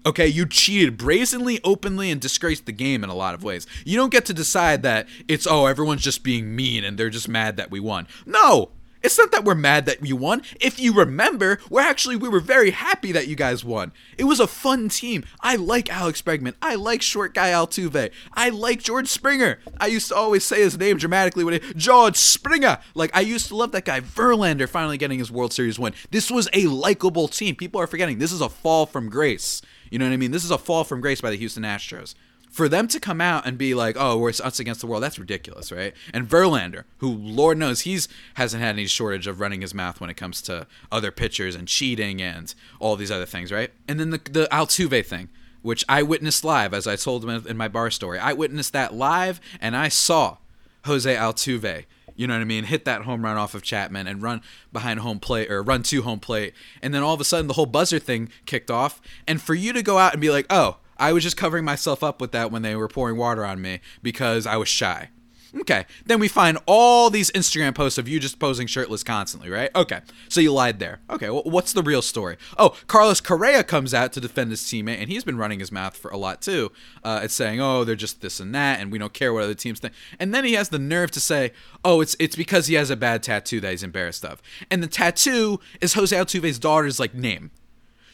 Okay, 0.05 0.27
you 0.27 0.47
cheated 0.47 0.97
brazenly, 0.97 1.61
openly, 1.63 2.11
and 2.11 2.21
disgraced 2.21 2.67
the 2.67 2.73
game 2.73 3.05
in 3.05 3.11
a 3.11 3.15
lot 3.15 3.35
of 3.35 3.45
ways. 3.45 3.67
You 3.85 3.97
don't 3.97 4.11
get 4.11 4.25
to 4.27 4.35
decide 4.35 4.83
that 4.83 5.07
it's, 5.29 5.47
oh, 5.47 5.67
everyone's 5.67 6.03
just 6.03 6.25
being 6.25 6.57
mean 6.57 6.83
and 6.83 6.99
they're 6.99 7.11
just 7.11 7.29
mad 7.29 7.57
that 7.57 7.71
we 7.71 7.79
won. 7.79 8.09
No, 8.27 8.71
it's 9.03 9.19
not 9.19 9.33
that 9.33 9.45
we're 9.45 9.55
mad 9.55 9.87
that 9.87 10.07
you 10.07 10.15
won. 10.15 10.43
If 10.61 10.79
you 10.79 10.93
remember, 10.93 11.59
we're 11.69 11.83
actually 11.83 12.17
we 12.17 12.29
were 12.29 12.41
very 12.41 12.71
happy 12.71 13.11
that 13.13 13.27
you 13.27 13.35
guys 13.35 13.65
won. 13.65 13.93
It 14.17 14.25
was 14.25 14.39
a 14.39 14.47
fun 14.47 14.89
team. 14.89 15.25
I 15.41 15.57
like 15.57 15.91
Alex 15.91 16.23
Bregman. 16.23 16.55
I 16.63 16.77
like 16.77 17.03
short 17.03 17.35
guy 17.35 17.51
Altuve. 17.51 18.13
I 18.33 18.51
like 18.51 18.83
George 18.83 19.09
Springer. 19.09 19.59
I 19.81 19.89
used 19.89 20.09
to 20.09 20.15
always 20.15 20.45
say 20.45 20.61
his 20.61 20.79
name 20.79 20.99
dramatically 20.99 21.43
when 21.43 21.55
he 21.55 21.75
George 21.75 22.17
Springer. 22.17 22.79
Like 22.95 23.11
I 23.15 23.21
used 23.21 23.49
to 23.49 23.57
love 23.57 23.73
that 23.73 23.85
guy. 23.85 24.01
Verlander 24.01 24.69
finally 24.69 24.99
getting 24.99 25.19
his 25.19 25.33
World 25.33 25.53
Series 25.53 25.79
win. 25.79 25.95
This 26.11 26.31
was 26.31 26.49
a 26.53 26.67
likable 26.67 27.27
team. 27.27 27.57
People 27.57 27.81
are 27.81 27.89
forgetting 27.89 28.19
this 28.19 28.33
is 28.33 28.41
a 28.41 28.49
fall 28.49 28.87
from 28.87 29.09
grace. 29.09 29.63
You 29.93 29.99
know 29.99 30.07
what 30.07 30.15
I 30.15 30.17
mean? 30.17 30.31
This 30.31 30.45
is 30.45 30.51
a 30.51 30.57
fall 30.57 30.85
from 30.85 31.03
grace 31.03 31.21
by 31.21 31.31
the 31.31 31.37
Houston 31.37 31.65
Astros 31.65 32.15
for 32.51 32.69
them 32.69 32.87
to 32.89 33.01
come 33.01 33.21
out 33.21 33.47
and 33.47 33.57
be 33.59 33.75
like, 33.75 33.97
"Oh, 33.99 34.17
we're 34.17 34.31
us 34.31 34.59
against 34.59 34.81
the 34.81 34.87
world," 34.87 35.03
that's 35.03 35.19
ridiculous, 35.19 35.71
right? 35.71 35.95
And 36.15 36.29
Verlander, 36.29 36.85
who 36.99 37.11
Lord 37.11 37.59
knows 37.59 37.81
he's 37.81 38.09
hasn't 38.35 38.63
had 38.63 38.75
any 38.75 38.87
shortage 38.87 39.27
of 39.27 39.39
running 39.39 39.61
his 39.61 39.75
mouth 39.75 40.01
when 40.01 40.09
it 40.09 40.17
comes 40.17 40.41
to 40.43 40.67
other 40.91 41.11
pitchers 41.11 41.55
and 41.55 41.69
cheating 41.69 42.23
and 42.23 42.55
all 42.81 42.97
these 42.97 43.11
other 43.11 43.27
things, 43.27 43.53
right? 43.53 43.71
And 43.87 44.01
then 44.01 44.11
the 44.11 44.21
the 44.31 44.49
Altuve 44.51 45.05
thing, 45.05 45.29
which 45.61 45.85
I 45.89 46.03
witnessed 46.03 46.43
live, 46.43 46.73
as 46.73 46.87
I 46.87 46.97
told 46.97 47.29
in 47.29 47.57
my 47.57 47.69
bar 47.69 47.91
story. 47.91 48.19
I 48.19 48.33
witnessed 48.33 48.73
that 48.73 48.95
live, 48.95 49.41
and 49.61 49.77
I 49.77 49.89
saw 49.89 50.39
Jose 50.85 51.15
Altuve. 51.15 51.85
You 52.17 52.27
know 52.27 52.35
what 52.35 52.41
I 52.41 52.45
mean? 52.45 52.65
Hit 52.65 52.85
that 52.85 53.03
home 53.03 53.25
run 53.25 53.37
off 53.37 53.55
of 53.55 53.63
Chapman 53.63 54.07
and 54.07 54.23
run 54.23 54.43
behind 54.73 55.01
home 55.01 55.21
plate 55.21 55.51
or 55.51 55.63
run 55.63 55.83
to 55.85 56.03
home 56.03 56.21
plate. 56.21 56.55
And 56.83 56.95
then 56.95 57.03
all 57.03 57.15
of 57.15 57.21
a 57.21 57.25
sudden 57.25 57.47
the 57.47 57.55
whole 57.55 57.67
buzzer 57.67 57.99
thing 57.99 58.29
kicked 58.47 58.71
off. 58.71 59.01
And 59.27 59.41
for 59.41 59.55
you 59.55 59.73
to 59.73 59.83
go 59.83 59.99
out 59.99 60.13
and 60.13 60.21
be 60.21 60.31
like, 60.31 60.47
oh, 60.51 60.79
I 60.99 61.13
was 61.13 61.23
just 61.25 61.37
covering 61.37 61.65
myself 61.65 62.03
up 62.03 62.21
with 62.21 62.33
that 62.33 62.51
when 62.51 62.63
they 62.63 62.77
were 62.77 62.89
pouring 62.89 63.17
water 63.17 63.45
on 63.45 63.61
me 63.61 63.81
because 64.03 64.47
I 64.47 64.57
was 64.57 64.69
shy. 64.69 65.11
Okay. 65.61 65.85
Then 66.07 66.19
we 66.19 66.29
find 66.29 66.59
all 66.67 67.11
these 67.11 67.31
Instagram 67.33 67.75
posts 67.75 67.99
of 67.99 68.09
you 68.09 68.19
just 68.19 68.39
posing 68.39 68.67
shirtless 68.67 69.05
constantly, 69.05 69.51
right? 69.51 69.71
Okay. 69.75 70.01
So 70.29 70.41
you 70.41 70.53
lied 70.53 70.79
there. 70.79 71.01
Okay. 71.11 71.29
Well, 71.29 71.43
what's 71.45 71.73
the 71.73 71.83
real 71.83 72.03
story? 72.03 72.37
Oh, 72.59 72.75
Carlos 72.87 73.21
Correa 73.21 73.63
comes 73.63 73.93
out 73.93 74.13
to 74.15 74.21
defend 74.21 74.51
his 74.51 74.63
teammate, 74.63 74.99
and 74.99 75.11
he's 75.11 75.25
been 75.25 75.37
running 75.37 75.61
his 75.61 75.71
mouth 75.71 75.97
for 75.97 76.11
a 76.11 76.17
lot 76.17 76.41
too. 76.41 76.73
Uh, 77.05 77.21
it's 77.23 77.35
saying, 77.35 77.61
oh, 77.61 77.85
they're 77.85 77.95
just 77.95 78.23
this 78.23 78.41
and 78.41 78.55
that, 78.55 78.81
and 78.81 78.91
we 78.91 78.99
don't 78.99 79.13
care 79.13 79.33
what 79.33 79.45
other 79.45 79.55
teams 79.55 79.79
think. 79.79 79.95
And 80.19 80.35
then 80.35 80.45
he 80.45 80.55
has 80.55 80.71
the 80.71 80.79
nerve 80.79 81.11
to 81.13 81.21
say, 81.21 81.53
oh, 81.85 82.01
it's 82.01 82.17
it's 82.19 82.37
because 82.37 82.67
he 82.67 82.75
has 82.75 82.91
a 82.91 82.97
bad 82.97 83.23
tattoo 83.23 83.61
that 83.61 83.71
he's 83.71 83.83
embarrassed 83.83 84.25
of. 84.25 84.41
And 84.71 84.83
the 84.83 84.89
tattoo 84.89 85.61
is 85.81 85.95
Jose 85.95 86.17
Altuve's 86.17 86.59
daughter's 86.59 86.99
like 86.99 87.15
name. 87.15 87.51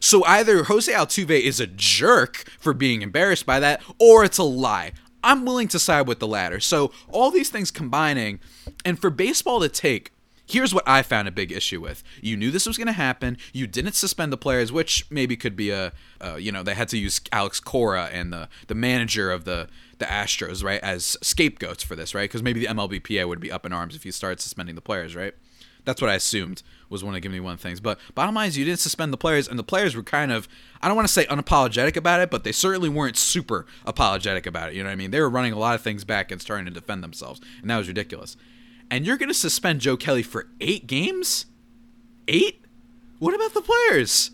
So 0.01 0.25
either 0.25 0.65
Jose 0.65 0.93
Altuve 0.93 1.41
is 1.41 1.61
a 1.61 1.67
jerk 1.67 2.45
for 2.59 2.73
being 2.73 3.03
embarrassed 3.03 3.47
by 3.47 3.61
that, 3.61 3.83
or 3.99 4.25
it's 4.25 4.39
a 4.39 4.45
lie. 4.45 4.93
I'm 5.23 5.45
willing 5.45 5.69
to 5.69 5.79
side 5.79 6.07
with 6.07 6.19
the 6.19 6.27
latter. 6.27 6.61
So 6.61 6.93
all 7.11 7.31
these 7.31 7.51
things 7.51 7.71
combining, 7.71 8.41
and 8.85 8.99
for 8.99 9.11
baseball 9.11 9.61
to 9.61 9.69
take 9.69 10.13
Here's 10.49 10.73
what 10.73 10.89
I 10.89 11.03
found 11.03 11.29
a 11.29 11.31
big 11.31 11.53
issue 11.53 11.79
with. 11.79 12.03
You 12.23 12.35
knew 12.35 12.51
this 12.51 12.67
was 12.67 12.79
going 12.79 12.87
to 12.87 12.93
happen. 12.95 13.37
You 13.53 13.67
didn't 13.67 13.95
suspend 13.95 14.33
the 14.33 14.39
players, 14.39 14.73
which 14.73 15.05
maybe 15.11 15.37
could 15.37 15.57
be 15.57 15.69
a, 15.69 15.93
uh, 16.23 16.37
you 16.37 16.51
know, 16.51 16.63
they 16.63 16.73
had 16.73 16.89
to 16.89 16.97
use 16.97 17.21
Alex 17.33 17.61
Cora 17.61 18.09
and 18.11 18.33
the 18.33 18.49
the 18.67 18.75
manager 18.75 19.31
of 19.31 19.45
the 19.45 19.69
the 19.99 20.07
Astros, 20.07 20.65
right, 20.65 20.81
as 20.81 21.19
scapegoats 21.23 21.83
for 21.83 21.97
this, 21.97 22.15
right? 22.15 22.31
Because 22.31 22.43
maybe 22.43 22.61
the 22.61 22.67
MLBPA 22.67 23.29
would 23.29 23.41
be 23.41 23.53
up 23.53 23.67
in 23.67 23.75
arms 23.75 23.95
if 23.95 24.07
you 24.07 24.13
started 24.13 24.41
suspending 24.41 24.75
the 24.75 24.81
players, 24.81 25.15
right? 25.15 25.35
That's 25.89 26.03
what 26.03 26.11
I 26.11 26.17
assumed 26.17 26.63
was 26.91 27.03
one 27.03 27.15
of 27.15 27.23
giving 27.23 27.33
me 27.33 27.41
one 27.41 27.57
things. 27.57 27.81
But 27.81 27.99
bottom 28.15 28.35
line 28.35 28.49
is 28.49 28.59
you 28.59 28.65
didn't 28.67 28.81
suspend 28.81 29.11
the 29.11 29.17
players, 29.17 29.49
and 29.49 29.59
the 29.59 29.65
players 29.65 29.97
were 29.97 30.03
kind 30.03 30.31
of 30.31 30.47
I 30.83 30.87
don't 30.87 30.97
want 30.97 31.09
to 31.09 31.13
say 31.15 31.25
unapologetic 31.25 31.97
about 31.97 32.21
it, 32.21 32.31
but 32.31 32.45
they 32.45 32.53
certainly 32.53 32.91
weren't 32.91 33.17
super 33.17 33.65
apologetic 33.87 34.45
about 34.45 34.69
it. 34.69 34.75
You 34.75 34.83
know 34.83 34.91
what 34.91 34.93
I 34.93 34.97
mean? 34.97 35.13
They 35.13 35.21
were 35.23 35.31
running 35.31 35.55
a 35.55 35.59
lot 35.59 35.75
of 35.75 35.81
things 35.81 36.05
back 36.05 36.31
and 36.31 36.43
starting 36.43 36.67
to 36.67 36.71
defend 36.71 37.03
themselves, 37.03 37.41
and 37.63 37.71
that 37.71 37.79
was 37.79 37.89
ridiculous. 37.89 38.37
And 38.91 39.07
you're 39.07 39.17
going 39.17 39.31
to 39.31 39.35
suspend 39.35 39.81
Joe 39.81 39.97
Kelly 39.97 40.23
for 40.23 40.49
eight 40.61 40.87
games? 40.87 41.47
Eight? 42.27 42.67
What 43.19 43.35
about 43.35 43.55
the 43.55 43.63
players? 43.63 44.33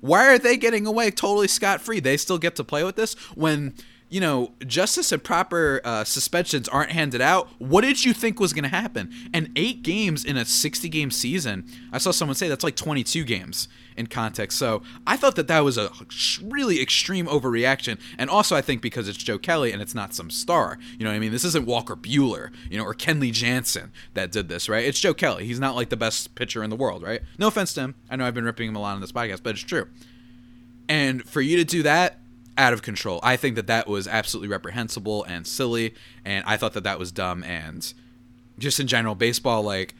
Why 0.00 0.26
are 0.26 0.40
they 0.40 0.56
getting 0.56 0.88
away 0.88 1.12
totally 1.12 1.46
scot 1.46 1.80
free? 1.80 2.00
They 2.00 2.16
still 2.16 2.38
get 2.38 2.56
to 2.56 2.64
play 2.64 2.82
with 2.82 2.96
this 2.96 3.14
when 3.36 3.74
you 4.10 4.20
know, 4.20 4.50
justice 4.66 5.12
and 5.12 5.22
proper 5.22 5.80
uh, 5.84 6.02
suspensions 6.02 6.68
aren't 6.68 6.90
handed 6.90 7.20
out, 7.20 7.48
what 7.58 7.82
did 7.82 8.04
you 8.04 8.12
think 8.12 8.40
was 8.40 8.52
going 8.52 8.64
to 8.64 8.68
happen? 8.68 9.12
And 9.32 9.50
eight 9.54 9.84
games 9.84 10.24
in 10.24 10.36
a 10.36 10.44
60 10.44 10.88
game 10.88 11.12
season, 11.12 11.64
I 11.92 11.98
saw 11.98 12.10
someone 12.10 12.34
say 12.34 12.48
that's 12.48 12.64
like 12.64 12.74
22 12.74 13.22
games 13.22 13.68
in 13.96 14.08
context. 14.08 14.58
So 14.58 14.82
I 15.06 15.16
thought 15.16 15.36
that 15.36 15.46
that 15.46 15.60
was 15.60 15.78
a 15.78 15.90
really 16.42 16.82
extreme 16.82 17.26
overreaction. 17.26 18.00
And 18.18 18.28
also, 18.28 18.56
I 18.56 18.62
think 18.62 18.82
because 18.82 19.08
it's 19.08 19.18
Joe 19.18 19.38
Kelly 19.38 19.72
and 19.72 19.80
it's 19.80 19.94
not 19.94 20.12
some 20.12 20.28
star. 20.28 20.78
You 20.98 21.04
know 21.04 21.10
what 21.10 21.16
I 21.16 21.20
mean? 21.20 21.32
This 21.32 21.44
isn't 21.44 21.66
Walker 21.66 21.94
Buehler, 21.94 22.50
you 22.68 22.78
know, 22.78 22.84
or 22.84 22.94
Kenley 22.94 23.30
Jansen 23.30 23.92
that 24.14 24.32
did 24.32 24.48
this, 24.48 24.68
right? 24.68 24.84
It's 24.84 24.98
Joe 24.98 25.14
Kelly. 25.14 25.46
He's 25.46 25.60
not 25.60 25.76
like 25.76 25.88
the 25.88 25.96
best 25.96 26.34
pitcher 26.34 26.64
in 26.64 26.70
the 26.70 26.76
world, 26.76 27.04
right? 27.04 27.20
No 27.38 27.46
offense 27.46 27.72
to 27.74 27.82
him. 27.82 27.94
I 28.10 28.16
know 28.16 28.26
I've 28.26 28.34
been 28.34 28.44
ripping 28.44 28.68
him 28.68 28.76
a 28.76 28.80
lot 28.80 28.94
on 28.94 29.00
this 29.00 29.12
podcast, 29.12 29.44
but 29.44 29.50
it's 29.50 29.60
true. 29.60 29.86
And 30.88 31.24
for 31.24 31.40
you 31.40 31.56
to 31.58 31.64
do 31.64 31.84
that, 31.84 32.19
out 32.60 32.74
of 32.74 32.82
control. 32.82 33.18
I 33.22 33.36
think 33.36 33.56
that 33.56 33.66
that 33.66 33.88
was 33.88 34.06
absolutely 34.06 34.48
reprehensible 34.48 35.24
and 35.24 35.46
silly, 35.46 35.94
and 36.24 36.44
I 36.46 36.58
thought 36.58 36.74
that 36.74 36.84
that 36.84 36.98
was 36.98 37.10
dumb. 37.10 37.42
And 37.42 37.92
just 38.58 38.78
in 38.78 38.86
general, 38.86 39.14
baseball, 39.14 39.62
like 39.62 39.94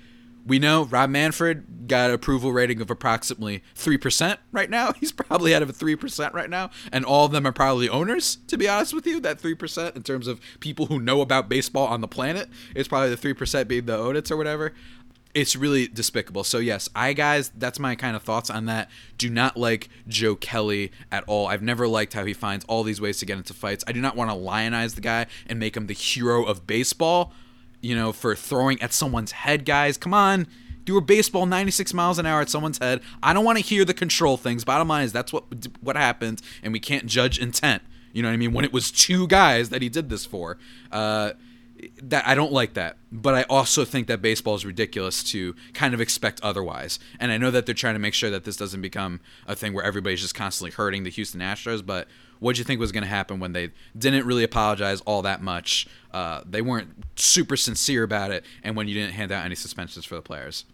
we 0.46 0.58
know, 0.58 0.84
Rob 0.84 1.10
Manfred 1.10 1.88
got 1.88 2.10
approval 2.10 2.52
rating 2.52 2.80
of 2.80 2.90
approximately 2.90 3.62
three 3.74 3.96
percent 3.96 4.40
right 4.52 4.68
now. 4.68 4.92
He's 5.00 5.10
probably 5.10 5.54
out 5.54 5.62
of 5.62 5.70
a 5.70 5.72
three 5.72 5.96
percent 5.96 6.34
right 6.34 6.50
now, 6.50 6.70
and 6.92 7.04
all 7.04 7.24
of 7.24 7.32
them 7.32 7.46
are 7.46 7.52
probably 7.52 7.88
owners. 7.88 8.36
To 8.48 8.58
be 8.58 8.68
honest 8.68 8.92
with 8.92 9.06
you, 9.06 9.20
that 9.20 9.40
three 9.40 9.54
percent 9.54 9.96
in 9.96 10.02
terms 10.02 10.26
of 10.26 10.40
people 10.60 10.86
who 10.86 11.00
know 11.00 11.22
about 11.22 11.48
baseball 11.48 11.86
on 11.86 12.02
the 12.02 12.08
planet, 12.08 12.50
it's 12.76 12.88
probably 12.88 13.08
the 13.08 13.16
three 13.16 13.34
percent 13.34 13.68
being 13.68 13.86
the 13.86 13.98
audits 13.98 14.30
or 14.30 14.36
whatever 14.36 14.74
it's 15.34 15.54
really 15.54 15.86
despicable. 15.86 16.44
So 16.44 16.58
yes, 16.58 16.88
I 16.94 17.12
guys, 17.12 17.50
that's 17.56 17.78
my 17.78 17.94
kind 17.94 18.16
of 18.16 18.22
thoughts 18.22 18.50
on 18.50 18.66
that. 18.66 18.90
Do 19.16 19.30
not 19.30 19.56
like 19.56 19.88
Joe 20.08 20.34
Kelly 20.34 20.90
at 21.12 21.24
all. 21.26 21.46
I've 21.46 21.62
never 21.62 21.86
liked 21.86 22.14
how 22.14 22.24
he 22.24 22.32
finds 22.32 22.64
all 22.66 22.82
these 22.82 23.00
ways 23.00 23.18
to 23.18 23.26
get 23.26 23.36
into 23.36 23.54
fights. 23.54 23.84
I 23.86 23.92
do 23.92 24.00
not 24.00 24.16
want 24.16 24.30
to 24.30 24.36
lionize 24.36 24.94
the 24.94 25.00
guy 25.00 25.26
and 25.46 25.58
make 25.58 25.76
him 25.76 25.86
the 25.86 25.94
hero 25.94 26.44
of 26.44 26.66
baseball, 26.66 27.32
you 27.80 27.94
know, 27.94 28.12
for 28.12 28.34
throwing 28.34 28.80
at 28.82 28.92
someone's 28.92 29.32
head, 29.32 29.64
guys. 29.64 29.96
Come 29.96 30.14
on. 30.14 30.46
Do 30.84 30.96
a 30.96 31.00
baseball 31.00 31.46
96 31.46 31.94
miles 31.94 32.18
an 32.18 32.26
hour 32.26 32.40
at 32.40 32.48
someone's 32.48 32.78
head. 32.78 33.00
I 33.22 33.32
don't 33.32 33.44
want 33.44 33.58
to 33.58 33.64
hear 33.64 33.84
the 33.84 33.94
control 33.94 34.36
things. 34.36 34.64
Bottom 34.64 34.88
line 34.88 35.04
is 35.04 35.12
that's 35.12 35.32
what 35.32 35.44
what 35.80 35.94
happened 35.96 36.42
and 36.62 36.72
we 36.72 36.80
can't 36.80 37.06
judge 37.06 37.38
intent. 37.38 37.82
You 38.12 38.22
know 38.22 38.28
what 38.28 38.34
I 38.34 38.38
mean? 38.38 38.52
When 38.52 38.64
it 38.64 38.72
was 38.72 38.90
two 38.90 39.28
guys 39.28 39.68
that 39.68 39.82
he 39.82 39.88
did 39.88 40.08
this 40.08 40.26
for. 40.26 40.58
Uh 40.90 41.32
that 42.02 42.26
I 42.26 42.34
don't 42.34 42.52
like 42.52 42.74
that, 42.74 42.96
but 43.12 43.34
I 43.34 43.42
also 43.44 43.84
think 43.84 44.06
that 44.08 44.20
baseball 44.20 44.54
is 44.54 44.66
ridiculous 44.66 45.22
to 45.24 45.54
kind 45.72 45.94
of 45.94 46.00
expect 46.00 46.40
otherwise. 46.42 46.98
And 47.18 47.32
I 47.32 47.38
know 47.38 47.50
that 47.50 47.66
they're 47.66 47.74
trying 47.74 47.94
to 47.94 48.00
make 48.00 48.14
sure 48.14 48.30
that 48.30 48.44
this 48.44 48.56
doesn't 48.56 48.80
become 48.80 49.20
a 49.46 49.54
thing 49.54 49.72
where 49.72 49.84
everybody's 49.84 50.20
just 50.20 50.34
constantly 50.34 50.70
hurting 50.70 51.04
the 51.04 51.10
Houston 51.10 51.40
Astros. 51.40 51.84
But 51.84 52.08
what 52.38 52.56
do 52.56 52.60
you 52.60 52.64
think 52.64 52.80
was 52.80 52.92
going 52.92 53.02
to 53.02 53.08
happen 53.08 53.38
when 53.38 53.52
they 53.52 53.70
didn't 53.96 54.26
really 54.26 54.44
apologize 54.44 55.00
all 55.02 55.22
that 55.22 55.42
much? 55.42 55.86
Uh, 56.12 56.42
they 56.44 56.62
weren't 56.62 57.04
super 57.16 57.56
sincere 57.56 58.02
about 58.02 58.30
it, 58.30 58.44
and 58.62 58.76
when 58.76 58.88
you 58.88 58.94
didn't 58.94 59.12
hand 59.12 59.30
out 59.30 59.44
any 59.44 59.54
suspensions 59.54 60.04
for 60.04 60.16
the 60.16 60.22
players. 60.22 60.64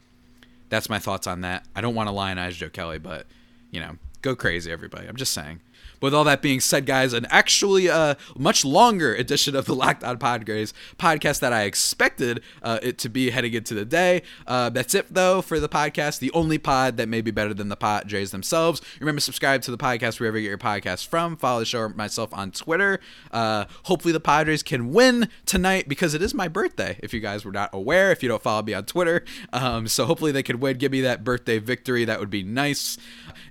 That's 0.69 0.89
my 0.89 0.99
thoughts 0.99 1.27
on 1.27 1.43
that. 1.43 1.67
I 1.77 1.81
don't 1.81 1.95
want 1.95 2.09
to 2.09 2.13
lionize 2.13 2.55
Joe 2.57 2.71
Kelly, 2.71 2.99
but 2.99 3.27
you 3.71 3.81
know, 3.81 3.97
go 4.23 4.35
crazy, 4.35 4.73
everybody. 4.73 5.07
I'm 5.07 5.17
just 5.17 5.33
saying. 5.33 5.61
With 6.01 6.15
all 6.15 6.25
that 6.25 6.43
being 6.43 6.61
said, 6.61 6.87
guys, 6.87 7.13
an 7.13 7.27
actually 7.31 7.89
uh, 7.89 8.15
much 8.37 8.65
longer 8.65 9.15
edition 9.15 9.57
of 9.57 9.67
the 9.67 9.75
Locked 9.75 10.05
On 10.05 10.19
Padres 10.19 10.75
podcast 10.99 11.41
that 11.41 11.53
I 11.53 11.63
expected 11.63 12.43
uh, 12.63 12.79
it 12.83 12.99
to 12.99 13.09
be 13.09 13.31
heading 13.31 13.55
into 13.55 13.75
the 13.75 13.85
day. 13.85 14.23
Uh, 14.47 14.71
that's 14.71 14.95
it, 14.95 15.07
though, 15.13 15.43
for 15.43 15.59
the 15.59 15.69
podcast. 15.69 16.19
The 16.19 16.31
only 16.33 16.59
pod 16.59 16.97
that 16.99 17.09
may 17.09 17.21
be 17.21 17.31
better 17.31 17.55
than 17.55 17.69
the 17.69 17.77
Padres 17.77 18.31
themselves. 18.31 18.83
Remember, 19.01 19.21
subscribe 19.21 19.63
to 19.63 19.71
the 19.71 19.79
podcast 19.79 20.21
wherever 20.21 20.39
you 20.39 20.45
get 20.45 20.49
your 20.49 20.59
podcast 20.59 21.07
from. 21.07 21.37
Follow 21.37 21.61
the 21.61 21.67
show 21.67 21.89
myself 21.89 22.33
on 22.33 22.51
Twitter. 22.51 23.01
Uh, 23.31 23.65
hopefully, 23.85 24.13
the 24.13 24.21
Padres 24.21 24.63
can 24.63 24.93
win 24.93 25.29
tonight 25.47 25.89
because 25.89 26.15
it 26.15 26.23
is 26.23 26.35
my 26.35 26.49
birthday. 26.49 26.99
If 27.03 27.15
you 27.15 27.21
guys 27.21 27.45
were 27.45 27.53
not 27.53 27.71
aware, 27.73 28.11
if 28.11 28.23
you 28.23 28.29
don't 28.29 28.43
follow 28.43 28.63
me 28.63 28.75
on 28.75 28.85
Twitter, 28.85 29.25
um, 29.53 29.89
so 29.89 30.05
hopefully 30.05 30.33
they 30.33 30.43
could 30.43 30.61
win. 30.61 30.77
Give 30.79 30.93
me 30.93 31.01
that 31.03 31.25
birthday 31.25 31.59
victory. 31.59 32.05
That 32.05 32.21
would 32.21 32.31
be 32.31 32.43
nice. 32.43 32.99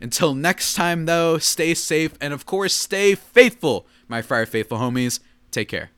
Until 0.02 0.34
next 0.36 0.74
time, 0.74 1.06
though, 1.06 1.38
stay 1.38 1.74
safe 1.74 2.14
and, 2.22 2.35
of 2.36 2.46
course, 2.46 2.76
stay 2.76 3.16
faithful, 3.16 3.88
my 4.08 4.22
Friar 4.22 4.46
Faithful 4.46 4.78
homies. 4.78 5.20
Take 5.50 5.70
care. 5.70 5.90